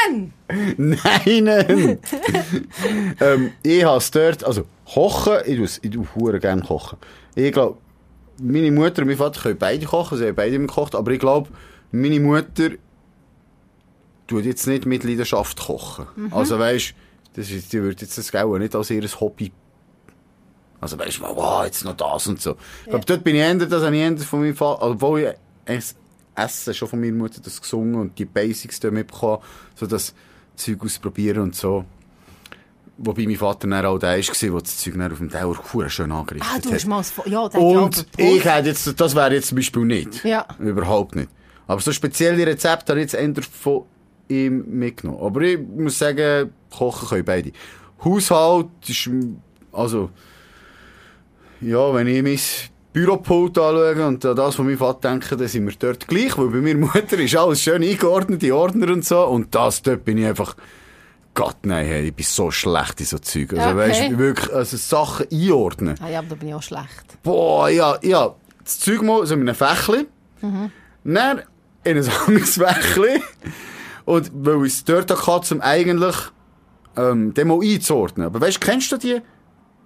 Nein! 0.07 0.33
ähm, 3.19 3.51
ich 3.63 3.83
habe 3.83 3.97
es 3.97 4.11
dort, 4.11 4.43
also 4.43 4.65
kochen, 4.85 5.37
ich 5.45 5.57
tue, 5.57 5.69
ich 5.81 5.91
tue 5.91 6.39
gerne 6.39 6.61
kochen. 6.61 6.97
Ich 7.35 7.51
glaube, 7.51 7.77
meine 8.41 8.71
Mutter 8.71 9.01
und 9.01 9.07
mein 9.07 9.17
Vater 9.17 9.41
können 9.41 9.57
beide 9.57 9.85
kochen, 9.85 10.17
sie 10.17 10.27
haben 10.27 10.35
beide 10.35 10.55
immer 10.55 10.67
gekocht, 10.67 10.95
aber 10.95 11.11
ich 11.11 11.19
glaube, 11.19 11.49
meine 11.91 12.19
Mutter 12.19 12.69
tut 14.27 14.45
jetzt 14.45 14.67
nicht 14.67 14.85
mit 14.85 15.03
Leidenschaft 15.03 15.59
kochen. 15.59 16.07
Also 16.31 16.59
weisst, 16.59 16.93
das 17.35 17.49
ist, 17.49 17.73
die 17.73 17.81
würde 17.81 18.01
jetzt 18.01 18.17
das 18.17 18.31
Geld 18.31 18.47
nicht 18.59 18.75
als 18.75 18.89
ihr 18.89 19.03
Hobby 19.19 19.51
also 20.81 20.99
weisst 20.99 21.17
du, 21.17 21.23
wow, 21.23 21.65
jetzt 21.65 21.83
noch 21.83 21.95
das 21.95 22.27
und 22.27 22.39
so. 22.39 22.57
Ich 22.83 22.89
glaube, 22.89 23.05
dort 23.05 23.23
bin 23.23 23.35
ich 23.35 23.41
eher, 23.41 23.55
das 23.55 23.83
habe 23.83 23.95
ich 23.95 24.01
eher 24.03 24.17
von 24.19 24.41
meinem 24.41 24.55
Vater, 24.55 24.83
obwohl 24.83 25.21
ich 25.21 25.29
es 25.65 25.95
Essen 26.35 26.73
schon 26.73 26.87
von 26.87 26.99
meiner 26.99 27.13
Mutter 27.13 27.41
das 27.41 27.61
gesungen 27.61 27.95
und 27.95 28.19
die 28.19 28.25
Basics 28.25 28.79
da 28.79 28.91
mitbekommen, 28.91 29.41
so 29.73 29.87
Zeug 30.55 30.83
ausprobieren 30.83 31.41
und 31.43 31.55
so. 31.55 31.85
Wobei 32.97 33.25
mein 33.25 33.35
Vater 33.35 33.67
dann 33.67 33.85
auch 33.85 33.97
der 33.99 34.17
war, 34.17 34.17
der 34.17 34.51
das 34.61 34.77
Zeug 34.77 34.95
auf 35.11 35.17
dem 35.17 35.29
Teller 35.29 35.53
verdammt 35.53 35.91
schön 35.91 36.11
angerichtet 36.11 36.51
Ah, 36.55 36.59
du 36.59 36.71
hast 36.71 36.85
mal 36.87 37.03
Ja, 37.25 37.49
der 37.49 37.61
Und 37.61 38.05
ich 38.15 38.45
hätte 38.45 38.69
jetzt, 38.69 38.99
das 38.99 39.15
wäre 39.15 39.33
jetzt 39.33 39.47
zum 39.49 39.57
Beispiel 39.57 39.83
nicht. 39.83 40.23
Ja. 40.23 40.45
Überhaupt 40.59 41.15
nicht. 41.15 41.29
Aber 41.67 41.81
so 41.81 41.91
spezielle 41.91 42.45
Rezepte 42.47 42.93
habe 42.93 43.01
ich 43.01 43.11
jetzt 43.11 43.15
eher 43.15 43.33
von 43.43 43.83
ihm 44.29 44.63
mitgenommen. 44.79 45.19
Aber 45.21 45.41
ich 45.41 45.59
muss 45.59 45.99
sagen, 45.99 46.51
kochen 46.71 47.09
können 47.09 47.25
beide. 47.25 47.51
Haushalt 48.03 48.69
ist, 48.87 49.09
also, 49.71 50.09
ja, 51.59 51.93
wenn 51.93 52.07
ich 52.07 52.23
mein 52.23 52.39
Büropult 52.95 53.57
anschaue 53.57 54.07
und 54.07 54.23
an 54.23 54.35
das 54.37 54.55
von 54.55 54.65
meinem 54.67 54.77
Vater 54.77 55.09
denke, 55.09 55.35
dann 55.35 55.49
sind 55.49 55.65
wir 55.67 55.73
dort 55.77 56.07
gleich, 56.07 56.37
weil 56.37 56.47
bei 56.47 56.61
meiner 56.61 56.79
Mutter 56.79 57.19
ist 57.19 57.35
alles 57.35 57.61
schön 57.61 57.83
eingeordnet, 57.83 58.41
die 58.41 58.53
Ordner 58.53 58.87
und 58.93 59.03
so. 59.03 59.21
Und 59.25 59.53
das, 59.53 59.81
dort 59.81 60.05
bin 60.05 60.17
ich 60.17 60.25
einfach, 60.25 60.55
Gott, 61.33 61.57
nein, 61.63 61.85
hey, 61.85 62.07
ich 62.07 62.13
bin 62.15 62.25
so 62.25 62.51
schlecht 62.51 63.01
in 63.01 63.05
so 63.05 63.17
Zeug. 63.17 63.51
Also, 63.51 63.67
Okay. 63.67 63.77
weißt 63.77 64.11
du, 64.11 64.17
wirklich, 64.17 64.53
also 64.55 64.77
Sachen 64.77 65.25
einordnen. 65.29 65.95
Ah, 66.01 66.07
ja, 66.07 66.19
aber 66.19 66.29
da 66.29 66.35
bin 66.35 66.47
ich 66.47 66.53
auch 66.55 66.63
schlecht. 66.63 67.21
Boah, 67.21 67.67
ja, 67.69 67.97
ja. 68.01 68.33
Das 68.63 68.79
Zeug 68.79 69.01
mal 69.01 69.25
so 69.25 69.33
in 69.33 69.41
einem 69.41 69.55
Fächli. 69.55 70.05
Dann 70.41 71.41
in 71.83 71.97
ein 71.97 72.09
anderes 72.27 72.55
Fächli. 72.55 73.21
Und 74.05 74.31
weil 74.33 74.65
ich 74.67 74.73
es 74.73 74.85
dort 74.85 75.11
hatte, 75.27 75.53
um 75.53 75.59
eigentlich 75.59 76.15
ähm, 76.95 77.33
den 77.33 77.49
mal 77.49 77.59
einzuordnen. 77.61 78.25
Aber 78.25 78.39
weißt 78.39 78.55
du, 78.55 78.65
kennst 78.65 78.89
du 78.93 78.97
die, 78.97 79.21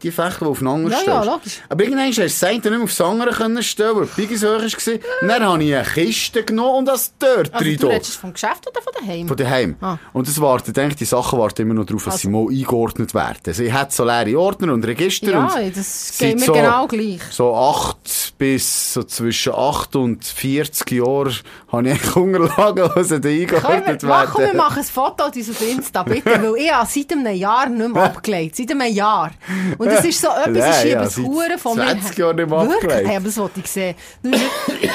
die 0.04 0.12
Fächli, 0.12 0.38
die 0.42 0.46
aufeinander 0.46 0.90
Ja, 0.92 0.98
stellst? 0.98 1.26
ja, 1.26 1.32
logisch. 1.34 1.58
Aber 1.70 1.84
irgendwann 1.84 2.08
hast 2.08 2.18
du 2.18 2.22
das 2.24 2.44
eine 2.44 2.54
nicht 2.56 2.70
mehr 2.70 2.82
aufs 2.82 3.02
andere 3.02 3.32
können 3.32 3.64
stellen, 3.64 3.96
weil 3.98 4.06
die 4.08 4.22
Biggie 4.22 4.36
so 4.38 4.48
hoch 4.48 4.62
war. 4.62 5.28
Dann 5.28 5.44
habe 5.44 5.64
ich 5.64 5.76
eine 5.76 5.84
Kiste 5.86 6.44
genommen 6.44 6.76
und 6.80 6.86
das 6.86 7.14
dort 7.20 7.54
Also 7.54 7.66
rein 7.66 7.78
du 7.78 7.88
redest 7.88 8.16
vom 8.18 8.34
Geschäft 8.34 8.68
oder 8.70 8.82
von 8.82 8.94
daheim? 9.00 9.28
Von 9.28 9.38
daheim. 9.38 9.76
Ah. 9.82 9.98
Und 10.14 10.28
das 10.28 10.40
wartet, 10.42 10.76
denke 10.78 10.96
die 10.96 11.06
Sachen 11.06 11.38
warten 11.40 11.62
immer 11.64 11.74
noch 11.74 11.86
darauf, 11.86 12.04
dass 12.06 12.14
Also- 12.16 12.28
sie 12.28 12.34
mal 12.34 12.48
eingeordnet 12.50 13.14
werden. 13.14 13.38
Also 13.48 13.64
ich 13.64 13.74
hätte 13.74 13.94
so 13.96 14.04
leere 14.06 14.40
Ordner 14.40 14.74
und 14.74 14.86
Register 14.86 15.32
ja, 15.32 15.46
und 15.46 15.78
das 15.78 16.18
geht 16.18 16.40
mir 16.40 16.46
so- 16.46 16.54
genau 16.54 16.88
gleich. 16.88 17.22
so 17.32 17.54
8 17.56 18.34
bis 18.38 18.94
so 18.94 19.04
zwischen 19.04 19.54
8 19.54 19.96
und 19.96 20.24
40 20.26 20.92
Jahren 20.92 21.34
habe 21.72 21.88
ich 21.88 21.94
eigentlich 21.94 22.16
Unterlagen, 22.16 22.90
die 22.96 23.46
Können 23.46 23.66
eingeordnet 23.66 24.02
wir, 24.04 24.10
mach, 24.10 24.26
komm, 24.32 24.42
wir 24.42 24.46
werden. 24.48 24.58
machen 24.58 24.80
ein 24.80 24.86
Foto 24.86 25.24
auf 25.26 25.62
Insta, 25.62 26.04
bitte, 26.04 26.26
weil 26.42 26.56
ich 26.58 26.72
habe 26.72 26.88
seit 26.90 27.12
einem 27.12 27.36
Jahr 27.36 27.68
nicht 27.70 27.94
mehr 27.94 28.04
abgelegt. 28.04 28.56
Seit 28.56 28.72
einem 28.72 28.94
Jahr. 28.94 29.32
Und 29.78 29.89
das 29.90 30.06
ist 30.06 30.22
so 30.22 30.28
etwas, 30.28 30.84
ich 30.84 30.90
schiebe 30.90 31.02
es 31.02 31.18
Huren 31.18 31.60
von 31.60 31.78
mir 31.78 31.86
20 31.86 32.18
Jahren 32.18 32.36
nicht 32.36 32.50
mehr 32.50 32.70
Wirklich? 32.70 33.08
Hey, 33.08 33.16
aber 33.16 33.26
das 33.26 33.38
wollte 33.38 33.60
ich 33.60 33.68
sehen. 33.68 33.96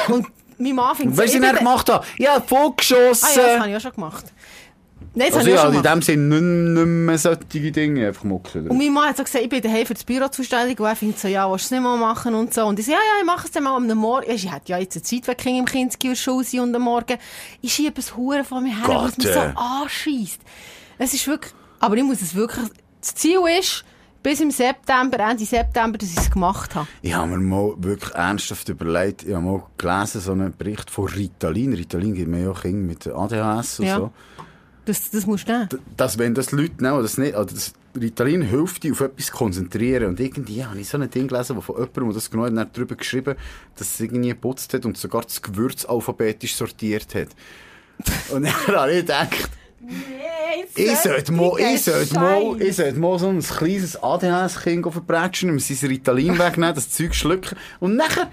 Und 0.08 0.26
mein 0.58 0.74
Mann 0.74 0.96
findet 0.96 1.18
Weißt 1.18 1.34
du, 1.34 1.42
was 1.42 1.52
ich 1.52 1.58
gemacht 1.58 1.90
habe? 1.90 2.06
Ja, 2.18 2.40
vorgeschossen. 2.40 3.28
Ah 3.30 3.36
ja, 3.36 3.46
das 3.46 3.60
habe 3.60 3.70
ich 3.70 3.76
auch 3.76 3.80
schon 3.80 3.92
gemacht. 3.92 4.24
Nein, 5.16 5.28
das 5.28 5.36
also 5.38 5.48
ich 5.48 5.54
ja, 5.54 5.60
auch 5.60 5.66
schon 5.66 5.76
in 5.76 5.82
dem 5.82 6.02
Sinne 6.02 6.40
nicht, 6.40 6.76
nicht 6.76 6.86
mehr 6.86 7.18
solche 7.18 7.70
Dinge 7.70 8.08
einfach 8.08 8.24
muckeln. 8.24 8.68
Und 8.68 8.76
mein 8.76 8.92
Mann 8.92 9.08
hat 9.08 9.16
so 9.16 9.22
gesagt, 9.22 9.44
ich 9.44 9.50
bin 9.50 9.62
daheim 9.62 9.86
für 9.86 9.94
das 9.94 10.02
Büro 10.02 10.26
zuständig 10.26 10.80
und 10.80 10.86
er 10.86 10.96
findet 10.96 11.20
so, 11.20 11.28
ja, 11.28 11.48
willst 11.48 11.64
du 11.64 11.66
es 11.66 11.70
nicht 11.70 11.82
mal 11.82 11.96
machen 11.96 12.34
und 12.34 12.52
so. 12.52 12.64
Und 12.64 12.80
ich 12.80 12.86
so, 12.86 12.92
ja, 12.92 12.98
ja, 12.98 13.20
ich 13.20 13.26
mache 13.26 13.46
es 13.46 13.52
dann 13.52 13.62
mal 13.62 13.76
am 13.76 13.86
Morgen. 13.86 14.28
Ich 14.28 14.50
hätte 14.50 14.72
ja 14.72 14.78
jetzt 14.78 14.96
eine 14.96 15.04
Zeit, 15.04 15.28
wenn 15.28 15.36
Kinder 15.36 15.58
im 15.60 15.64
Kinski 15.66 16.16
Schule 16.16 16.44
sind 16.44 16.60
und 16.60 16.74
am 16.74 16.82
Morgen. 16.82 17.16
Ich 17.60 17.74
schiebe 17.74 18.00
es 18.00 18.16
Huren 18.16 18.44
von 18.44 18.64
mir 18.64 18.74
her, 18.76 19.04
es 19.06 19.16
mich 19.16 19.28
so 19.28 19.38
äh. 19.38 19.52
anschießt. 19.54 20.40
Es 20.98 21.14
ist 21.14 21.28
wirklich, 21.28 21.52
aber 21.78 21.96
ich 21.96 22.02
muss 22.02 22.20
es 22.20 22.34
wirklich, 22.34 22.66
das 23.00 23.14
Ziel 23.14 23.40
ist, 23.56 23.84
bis 24.24 24.40
im 24.40 24.50
September, 24.50 25.20
Ende 25.20 25.44
September, 25.44 25.98
dass 25.98 26.10
ich 26.10 26.16
es 26.16 26.30
gemacht 26.30 26.74
habe. 26.74 26.88
Ich 27.02 27.14
habe 27.14 27.28
mir 27.28 27.38
mal 27.38 27.74
wirklich 27.76 28.12
ernsthaft 28.14 28.68
überlegt, 28.70 29.22
ich 29.22 29.34
habe 29.34 29.44
mal 29.44 29.62
gelesen, 29.78 30.20
so 30.20 30.32
einen 30.32 30.56
Bericht 30.56 30.90
von 30.90 31.06
Ritalin. 31.08 31.74
Ritalin 31.74 32.14
gibt 32.14 32.28
mir 32.28 32.44
ja 32.44 32.50
auch 32.50 32.62
Kinder 32.62 32.86
mit 32.86 33.06
ADHS 33.06 33.80
und 33.80 33.86
Ja. 33.86 33.96
so. 33.98 34.10
Das, 34.86 35.10
das 35.10 35.26
musst 35.26 35.46
du 35.48 35.52
nehmen. 35.52 35.68
dass 35.96 36.18
wenn 36.18 36.34
das 36.34 36.52
Leute 36.52 36.82
nehmen, 36.82 37.00
das 37.02 37.16
nicht, 37.16 37.34
also 37.34 37.54
das 37.54 37.72
Ritalin 37.98 38.42
hilft 38.42 38.82
dir 38.82 38.92
auf 38.92 39.00
etwas 39.02 39.30
konzentrieren 39.30 40.08
und 40.08 40.20
irgendwie 40.20 40.64
habe 40.64 40.78
ich 40.78 40.88
so 40.88 40.98
ein 40.98 41.08
Ding 41.10 41.28
gelesen, 41.28 41.56
wo 41.56 41.60
von 41.60 41.76
jemandem, 41.76 42.04
der 42.06 42.14
das 42.14 42.30
genau 42.30 42.44
hat, 42.44 42.76
darüber 42.76 42.94
geschrieben, 42.94 43.36
dass 43.76 43.94
es 43.94 44.00
irgendwie 44.00 44.30
geputzt 44.30 44.72
hat 44.74 44.84
und 44.86 44.96
sogar 44.96 45.22
das 45.22 45.40
Gewürz 45.40 45.84
alphabetisch 45.84 46.54
sortiert 46.56 47.14
hat. 47.14 47.28
Und 48.30 48.42
dann 48.68 48.76
habe 48.76 48.92
ich 48.92 49.00
gedacht, 49.00 49.50
Ich 50.76 50.96
sollte 50.98 51.32
mal, 51.32 51.52
ich 51.58 51.82
sollte 51.82 52.14
mal, 52.14 52.60
ich 52.60 52.76
sollte 52.76 52.98
mal 52.98 53.18
so 53.18 53.28
ein 53.28 53.40
kleines 53.40 54.02
ADHS-Kind 54.02 54.92
verbrechen, 54.92 55.50
ihm 55.50 55.58
sein 55.58 55.88
Ritalin 55.88 56.38
wegnehmen, 56.38 56.74
das 56.74 56.90
Zeug 56.90 57.14
schlucken 57.14 57.56
und 57.80 57.96
nachher, 57.96 58.30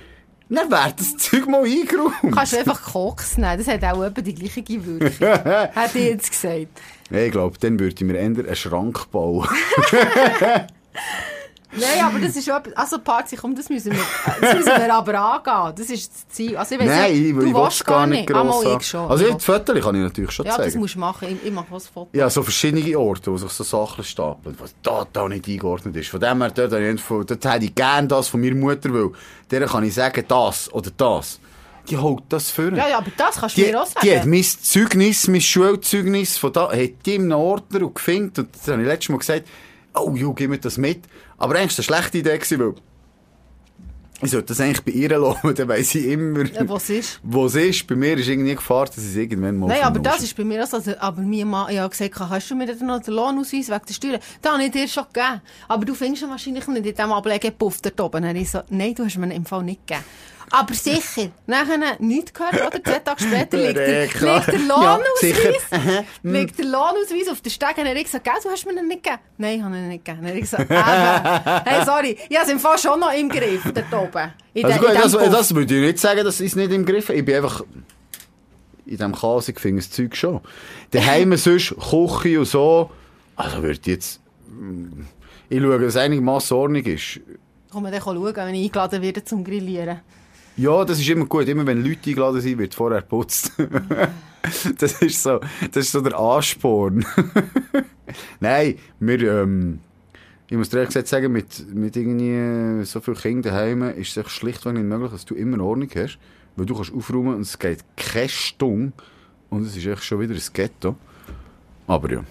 dann 0.50 0.70
wäre 0.70 0.94
das 0.98 1.18
Zeug 1.18 1.48
mal 1.48 1.64
eingeräumt. 1.64 2.36
Kannst 2.36 2.54
du 2.54 2.60
einfach 2.60 2.82
Koks 2.82 3.38
nehmen, 3.38 3.58
das 3.58 3.68
hat 3.68 3.84
auch 3.84 4.04
etwa 4.04 4.22
die 4.22 4.36
gleiche 4.36 4.64
Wirkung. 4.68 5.28
hat 5.76 5.96
ich 5.96 6.06
jetzt 6.06 6.32
gesagt. 6.32 6.82
Ich 7.10 7.32
glaube, 7.32 7.58
dann 7.60 7.80
würde 7.80 7.96
ich 7.96 8.02
mir 8.02 8.16
eher 8.16 8.26
einen 8.26 8.56
Schrank 8.56 9.10
bauen. 9.12 9.48
Nein, 11.74 12.04
aber 12.04 12.20
das 12.20 12.36
ist 12.36 12.46
schon 12.46 12.56
etwas, 12.58 12.74
also 12.76 13.00
Party, 13.00 13.36
komm, 13.38 13.56
das 13.56 13.70
müssen 13.70 13.94
wir, 13.94 14.00
das 14.42 14.56
müssen 14.56 14.68
wir 14.78 14.94
aber 14.94 15.14
angehen. 15.20 15.74
Das 15.78 15.90
ist 15.90 16.12
das 16.14 16.28
Ziel. 16.28 16.58
Also 16.58 16.76
ich 16.76 16.82
weiss 16.82 16.88
Nein, 16.90 17.12
ich, 17.14 17.20
du 17.22 17.28
ich 17.30 17.36
will 17.38 17.54
willst 17.54 17.86
gar 17.86 18.06
nicht 18.08 18.30
Ah, 18.34 18.44
mal 18.44 18.62
gross 18.62 18.78
ich 18.82 18.88
schon. 18.88 19.10
Also, 19.10 19.24
Ich 19.24 19.30
ja, 19.30 19.36
das 19.36 19.46
Foto 19.46 19.74
kann 19.80 19.96
ich 19.96 20.02
natürlich 20.02 20.32
schon 20.32 20.46
ja, 20.46 20.58
das 20.58 20.66
zeigen. 20.66 20.80
musst 20.80 20.96
du 20.96 21.00
machen. 21.00 21.28
Ich, 21.30 21.48
ich 21.48 21.54
mache 21.54 21.68
was 21.70 21.88
Foto. 21.88 22.10
Ja, 22.12 22.30
so 22.30 22.44
verschiedene 22.44 23.00
Orte, 23.00 23.32
wo 23.32 23.38
sich 23.38 23.50
so 23.52 23.64
Sachen 23.64 24.04
stapeln, 24.04 24.56
was 24.60 24.74
total 24.84 25.30
nicht 25.30 25.48
eingeordnet 25.48 25.96
ist. 25.96 26.10
Von 26.10 26.20
dem 26.20 26.42
her, 26.42 26.52
dort, 26.52 27.00
von, 27.00 27.26
dort 27.26 27.46
hätte 27.46 27.66
ich 27.66 27.74
gerne 27.76 28.08
das 28.08 28.28
von 28.28 28.42
meiner 28.42 28.56
Mutter, 28.56 28.94
weil 28.94 29.12
der 29.50 29.66
kann 29.68 29.84
ich 29.86 29.94
sagen, 29.94 30.26
das 30.28 30.72
oder 30.74 30.92
das. 30.98 31.40
Die 31.90 31.98
holt 31.98 32.24
das 32.30 32.52
für. 32.52 32.76
Ja, 32.76 32.90
ja, 32.90 32.98
aber 33.00 33.12
das 33.18 33.38
kannst 33.40 33.58
du 33.58 33.62
Die, 33.62 33.72
mir 33.72 33.82
auch 33.82 33.88
die 34.04 34.12
hat 34.12 34.18
sagen. 34.20 34.30
mein 34.30 34.44
Zeugnis, 34.44 35.28
mein 35.28 35.42
Schulzeugnis 35.42 36.38
von 36.38 36.54
da, 36.54 36.70
hat 36.72 36.92
die 37.06 37.16
in 37.16 37.24
einem 37.24 37.40
Ordner 37.40 37.82
und 37.88 37.96
gefunden. 37.96 38.42
Und 38.42 38.50
das 38.56 38.68
habe 38.68 38.82
ich 38.82 38.88
letztes 38.88 39.10
Mal 39.10 39.18
gesagt, 39.18 39.48
oh, 39.96 40.12
jo, 40.16 40.34
gib 40.34 40.50
mir 40.52 40.60
das 40.60 40.78
mit. 40.78 41.04
Aber 41.42 41.56
eigentlich 41.56 41.90
war 41.90 41.96
eine 41.96 42.02
schlechte 42.04 42.18
Idee, 42.20 42.60
weil 42.60 42.76
ich 44.22 44.32
sollte 44.32 44.48
das 44.48 44.60
eigentlich 44.62 44.84
bei 44.84 44.92
ihr 44.92 45.18
lassen, 45.18 45.56
dann 45.56 45.68
weiss 45.68 45.96
ich 45.96 46.06
immer, 46.06 46.46
Ja, 46.46 46.68
was 46.68 46.90
ist? 46.90 47.20
wo 47.24 47.46
es 47.46 47.56
ist. 47.56 47.88
Bei 47.88 47.96
mir 47.96 48.18
ist 48.18 48.28
irgendwie 48.28 48.56
Gefahr, 48.56 48.86
dass 48.86 48.98
es 48.98 49.16
irgendwann 49.16 49.58
mal 49.58 49.68
Nein, 49.68 49.84
aber 49.84 50.00
das 50.00 50.22
ist 50.24 50.36
bei 50.38 50.44
mir 50.44 50.64
auch 50.64 50.68
so. 50.68 50.78
Also, 50.78 50.94
aber 51.00 51.22
mein 51.22 51.48
Mann, 51.48 51.72
ich 51.72 51.80
habe 51.80 51.90
gesagt, 51.90 52.20
hast 52.20 52.50
du 52.52 52.56
mir 52.56 52.66
dann 52.68 52.86
noch 52.88 53.02
den 53.02 53.14
Lohnausweis 53.14 53.70
wegen 53.70 53.82
der 53.88 53.94
Steuern? 53.94 54.20
Den 54.44 54.52
habe 54.52 54.64
ich 54.64 54.72
dir 54.72 54.88
schon 54.88 55.06
gegeben. 55.12 55.42
Aber 55.68 55.86
du 55.86 55.94
findest 55.94 56.24
ihn 56.24 56.30
wahrscheinlich 56.30 56.68
nicht 56.68 56.86
in 56.86 56.96
diesem 56.96 57.12
Ablegepuff 57.12 57.82
dort 57.82 58.00
oben. 58.02 58.22
Dann 58.22 58.30
habe 58.30 58.40
ich 58.40 58.50
so, 58.52 58.62
nein, 58.70 58.94
du 58.96 59.06
hast 59.06 59.18
mir 59.18 59.26
ihn 59.28 59.32
im 59.32 59.46
Fall 59.46 59.64
nicht 59.64 59.86
gegeben. 59.88 60.06
Aber 60.54 60.74
sicher, 60.74 61.30
nachher 61.48 61.78
nichts 62.00 62.34
gehört, 62.34 62.56
oder? 62.56 62.84
Zwei 62.84 63.00
Tage 63.00 63.24
später 63.24 63.58
liegt 63.58 63.78
der, 63.78 64.06
Ja, 64.06 64.36
liegt 64.36 64.48
der 64.48 64.60
Ja, 64.60 64.68
Lohnausweis. 64.68 65.64
Aha, 65.72 66.04
mm. 66.24 66.34
liegt 66.34 66.58
der 66.60 66.66
Lohnausweis 66.66 67.28
auf 67.32 67.40
der 67.40 67.50
Stege. 67.52 67.74
Dann 67.78 67.88
habe 67.88 67.98
ich 68.00 68.04
gesagt, 68.04 68.28
du 68.44 68.50
hast 68.50 68.66
mir 68.66 68.74
ihn 68.78 68.88
nicht 68.90 69.02
gegeben. 69.02 69.22
Nein, 69.38 69.64
habe 69.64 69.76
ich 69.78 69.82
ihn 69.82 69.88
nicht 69.88 70.04
gegeben. 70.04 70.24
Dann 70.24 70.30
habe 70.30 70.40
ich 70.40 70.50
gesagt. 70.52 71.66
Hey, 71.66 71.86
sorry, 71.86 72.18
ich 72.28 72.36
habe 72.38 72.46
es 72.48 72.52
im 72.52 72.60
Fall 72.60 72.78
schon 72.78 73.00
noch 73.00 73.14
im 73.14 73.30
Griff, 73.30 73.62
dort 73.64 73.94
oben. 74.16 74.34
In 74.54 74.66
Also 74.66 74.80
gut, 74.80 74.90
in 74.90 74.96
das, 74.96 75.12
das 75.12 75.56
würde 75.56 75.76
ich 75.76 75.86
nicht 75.86 76.00
sagen, 76.00 76.24
das 76.24 76.42
ist 76.42 76.56
nicht 76.56 76.72
im 76.72 76.86
Griff. 76.86 77.10
Ich 77.10 77.26
bin 77.26 77.36
einfach 77.36 77.64
in 78.86 78.98
diesem 78.98 79.16
Chaos, 79.16 79.48
ich 79.48 79.60
finde 79.60 79.82
das 79.82 79.92
Zeug 79.92 80.16
schon. 80.16 80.42
Daheim 80.92 81.36
sonst, 81.38 81.76
Küche 81.80 82.40
und 82.40 82.46
so, 82.46 82.92
also 83.36 83.62
würde 83.62 83.80
ich 83.80 83.88
jetzt, 83.88 84.20
ich 85.50 85.62
schaue, 85.62 85.80
dass 85.80 85.90
es 85.90 85.98
einigermaßen 85.98 86.58
Ordnung 86.58 86.84
ist. 86.84 87.20
Kann 87.72 87.84
man 87.84 87.92
dann 87.92 88.02
schauen, 88.02 88.24
wenn 88.24 88.56
ich 88.56 88.66
eingeladen 88.66 89.02
werde 89.02 89.24
zum 89.24 89.44
Grillieren. 89.44 90.02
Ja, 90.58 90.84
das 90.84 91.00
ist 91.00 91.10
immer 91.10 91.26
gut. 91.26 91.48
Immer 91.48 91.66
wenn 91.66 91.84
Leute 91.84 92.10
eingeladen 92.10 92.42
sind, 92.42 92.60
wird 92.60 92.76
vorher 92.76 93.02
geputzt. 93.02 93.54
das 94.78 95.02
ist 95.02 95.24
so, 95.24 95.40
das 95.72 95.86
ist 95.86 95.92
so 95.94 96.02
der 96.02 96.20
Ansporn. 96.20 97.06
Nein, 98.40 98.78
wir, 99.00 99.44
ähm, 99.44 99.80
ich 100.52 100.58
muss 100.58 100.70
dir 100.70 100.78
ehrlich 100.80 100.90
gesagt 100.90 101.08
sagen, 101.08 101.32
mit, 101.32 101.74
mit 101.74 101.96
irgendwie 101.96 102.84
so 102.86 103.00
vielen 103.00 103.16
Kindern 103.18 103.54
daheim 103.54 103.82
ist 103.84 104.18
es 104.18 104.30
schlichtweg 104.30 104.74
nicht 104.74 104.84
möglich, 104.84 105.12
dass 105.12 105.24
du 105.26 105.34
immer 105.34 105.64
Ordnung 105.64 105.90
hast. 105.96 106.20
Weil 106.58 106.66
du 106.66 106.76
kannst 106.76 106.94
aufräumen 106.94 107.36
und 107.36 107.42
es 107.42 107.58
geht 107.58 107.80
keine 107.96 108.28
Stunde. 108.28 108.92
Und 109.50 109.66
es 109.66 109.78
ist 109.78 109.86
echt 109.86 110.04
schon 110.04 110.20
wieder 110.20 110.34
ein 110.36 110.42
Ghetto. 110.54 110.98
Aber 111.88 112.12
ja. 112.12 112.24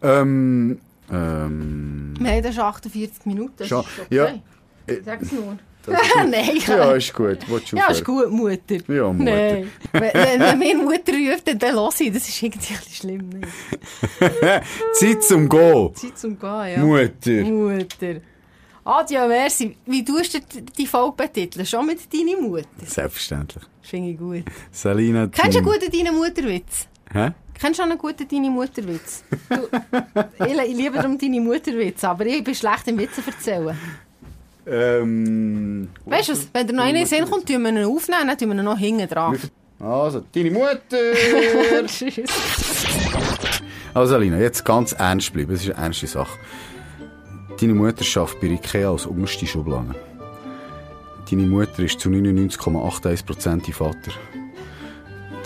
Ähm, 0.00 0.78
ähm, 1.10 2.14
Wir 2.18 2.30
haben 2.32 2.42
dann 2.42 2.52
schon 2.54 2.64
48 2.64 3.26
Minuten. 3.26 3.54
Das 3.58 3.68
Schon- 3.68 3.80
ist 3.82 4.00
okay. 4.06 4.42
ja. 4.88 4.94
Sag's 5.04 5.30
nur. 5.30 5.58
Nein, 5.86 6.58
ja, 6.66 6.92
ist 6.92 7.12
gut. 7.14 7.38
Ja, 7.72 7.86
ist 7.90 8.04
gut, 8.04 8.30
Mutter. 8.30 8.76
Ja, 8.88 9.12
Mutter. 9.12 9.30
Nein. 9.32 9.70
wenn, 9.92 10.58
mir 10.58 10.76
Mutter 10.78 11.12
ruft, 11.12 11.46
dann, 11.48 11.58
dann 11.58 11.74
los 11.74 12.00
ich. 12.00 12.12
Das 12.12 12.28
ist 12.28 12.42
irgendwie 12.42 12.74
schlimm. 12.92 13.30
Zeit 14.92 15.22
zum 15.22 15.48
Gehen. 15.48 15.94
Zeit 15.94 16.18
zum 16.18 16.38
Gehen, 16.38 16.72
ja. 16.72 16.78
Mutter. 16.78 17.42
Mutter. 17.44 18.20
Adieu, 18.86 19.26
merci. 19.28 19.76
Wie 19.86 20.04
tust 20.04 20.34
du 20.34 20.40
die- 20.76 20.86
Folge 20.86 21.16
betiteln? 21.16 21.64
Schon 21.64 21.86
mit 21.86 22.00
deiner 22.12 22.38
Mutter? 22.40 22.66
Selbstverständlich. 22.84 23.64
Das 23.80 23.90
finde 23.90 24.10
ich 24.10 24.18
gut. 24.18 24.44
Salina 24.70 25.26
Kennst 25.28 25.54
du 25.54 25.58
einen 25.58 25.66
guten 25.66 25.90
deinen 25.90 26.14
Mutterwitz? 26.14 26.86
Hä? 27.12 27.30
Kennst 27.58 27.78
du 27.78 27.84
einen 27.84 27.96
guten 27.96 28.28
deine 28.28 28.50
Mutterwitz? 28.50 29.24
Du, 29.48 30.44
ich, 30.44 30.52
ich 30.70 30.76
liebe 30.76 30.96
darum 30.96 31.16
deine 31.16 31.40
Mutterwitz, 31.40 32.04
aber 32.04 32.26
ich 32.26 32.44
bin 32.44 32.54
schlecht 32.54 32.86
im 32.88 32.98
Witze 32.98 33.22
erzählen. 33.26 33.78
Ähm... 34.66 35.88
Weißt 36.06 36.28
du 36.28 36.32
was? 36.32 36.48
Wenn 36.52 36.66
dir 36.66 36.72
noch 36.74 36.84
einer 36.84 37.00
in 37.00 37.06
Sinn 37.06 37.24
kommt, 37.24 37.46
tun 37.46 37.62
wir 37.62 37.70
ihn 37.70 37.84
aufnehmen, 37.84 38.28
dann 38.28 38.38
tun 38.38 38.48
wir 38.48 38.56
ihn 38.56 38.64
noch 38.64 38.78
hinten 38.78 39.08
dran. 39.08 39.38
Also, 39.80 40.22
deine 40.34 40.50
Mutter! 40.50 40.78
Tschüss. 41.86 42.14
also, 43.92 44.12
Salina, 44.12 44.38
jetzt 44.38 44.64
ganz 44.64 44.92
ernst 44.92 45.32
bleiben. 45.32 45.52
Das 45.52 45.62
ist 45.62 45.70
eine 45.70 45.84
ernste 45.84 46.06
Sache. 46.06 46.38
Deine 47.60 47.74
Mutter 47.74 48.04
arbeitet 48.20 48.40
bei 48.40 48.46
Ikea 48.48 48.90
als 48.90 49.06
unterste 49.06 49.46
Schublade. 49.46 49.94
Deine 51.30 51.42
Mutter 51.42 51.82
ist 51.82 52.00
zu 52.00 52.08
99,81% 52.08 53.44
dein 53.44 53.60
Vater. 53.72 54.12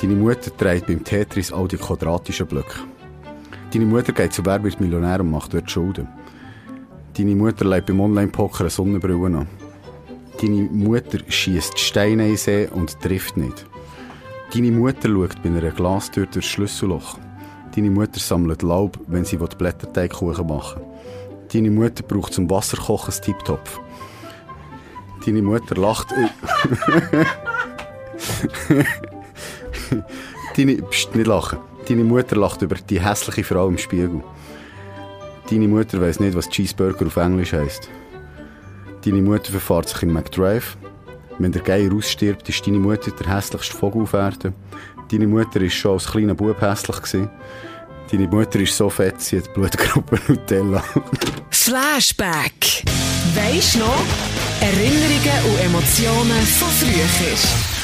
Deine 0.00 0.14
Mutter 0.14 0.56
trägt 0.56 0.86
beim 0.86 1.02
Tetris 1.04 1.52
all 1.52 1.68
die 1.68 1.76
quadratischen 1.76 2.46
Blöcke. 2.46 2.80
Deine 3.72 3.84
Mutter 3.84 4.12
geht 4.12 4.32
zu 4.32 4.44
Wer 4.46 4.62
wird 4.62 4.80
Millionär 4.80 5.20
und 5.20 5.30
macht 5.30 5.52
dort 5.52 5.70
Schulden. 5.70 6.08
Deine 7.18 7.34
Mutter 7.34 7.64
legt 7.64 7.86
beim 7.86 8.00
Online-Poker 8.00 8.60
eine 8.60 8.70
Sonnenbrille 8.70 9.38
an. 9.38 9.48
Deine 10.40 10.62
Mutter 10.70 11.18
schießt 11.28 11.76
Steine 11.76 12.28
in 12.28 12.36
See 12.36 12.68
und 12.68 13.00
trifft 13.00 13.36
nicht. 13.36 13.66
Deine 14.54 14.70
Mutter 14.70 15.08
schaut 15.08 15.42
bei 15.42 15.48
einer 15.48 15.72
Glastür 15.72 16.26
durchs 16.26 16.46
Schlüsselloch. 16.46 17.18
Deine 17.74 17.90
Mutter 17.90 18.20
sammelt 18.20 18.62
Laub, 18.62 19.00
wenn 19.08 19.24
sie 19.24 19.36
Blätterteigkuchen 19.36 20.46
machen 20.46 20.80
will. 20.80 20.86
Deine 21.52 21.72
Mutter 21.72 22.04
braucht 22.04 22.34
zum 22.34 22.48
Wasserkochen 22.48 23.12
einen 23.12 23.22
Tiptopf. 23.22 23.80
Deine 25.26 25.42
Mutter 25.42 25.74
lacht... 25.74 26.14
Deine... 30.56 30.82
Psst, 30.82 31.16
nicht 31.16 31.26
lachen. 31.26 31.58
Deine 31.88 32.04
Mutter 32.04 32.36
lacht 32.36 32.62
über 32.62 32.76
die 32.76 33.00
hässliche 33.00 33.42
Frau 33.42 33.66
im 33.66 33.76
Spiegel. 33.76 34.22
Deine 35.50 35.68
Mutter 35.68 36.00
weiß 36.00 36.20
nicht, 36.20 36.36
was 36.36 36.48
Cheeseburger 36.50 37.06
auf 37.06 37.16
Englisch 37.16 37.52
heisst. 37.54 37.88
Deine 39.04 39.22
Mutter 39.22 39.50
verfahrt 39.50 39.88
sich 39.88 40.02
in 40.02 40.12
McDrive. 40.12 40.76
Wenn 41.38 41.52
der 41.52 41.62
Geier 41.62 41.92
ausstirbt, 41.94 42.48
ist 42.48 42.66
deine 42.66 42.78
Mutter 42.78 43.10
der 43.12 43.34
hässlichste 43.34 43.74
Vogel 43.74 44.02
auf 44.02 44.12
Erden. 44.12 44.54
Deine 45.10 45.26
Mutter 45.26 45.60
ist 45.62 45.74
schon 45.74 45.92
als 45.92 46.06
kleiner 46.06 46.34
Bub 46.34 46.60
hässlich 46.60 46.96
gewesen. 46.96 47.30
Deine 48.10 48.28
Mutter 48.28 48.60
ist 48.60 48.76
so 48.76 48.90
fett, 48.90 49.20
sie 49.20 49.38
hat 49.38 49.54
Blutgruppe 49.54 50.18
Nutella. 50.28 50.82
Flashback. 51.50 52.84
Weisst 53.34 53.78
noch? 53.78 54.04
Erinnerungen 54.60 55.52
und 55.52 55.60
Emotionen 55.64 56.42
von 56.42 56.68
früher. 56.68 57.77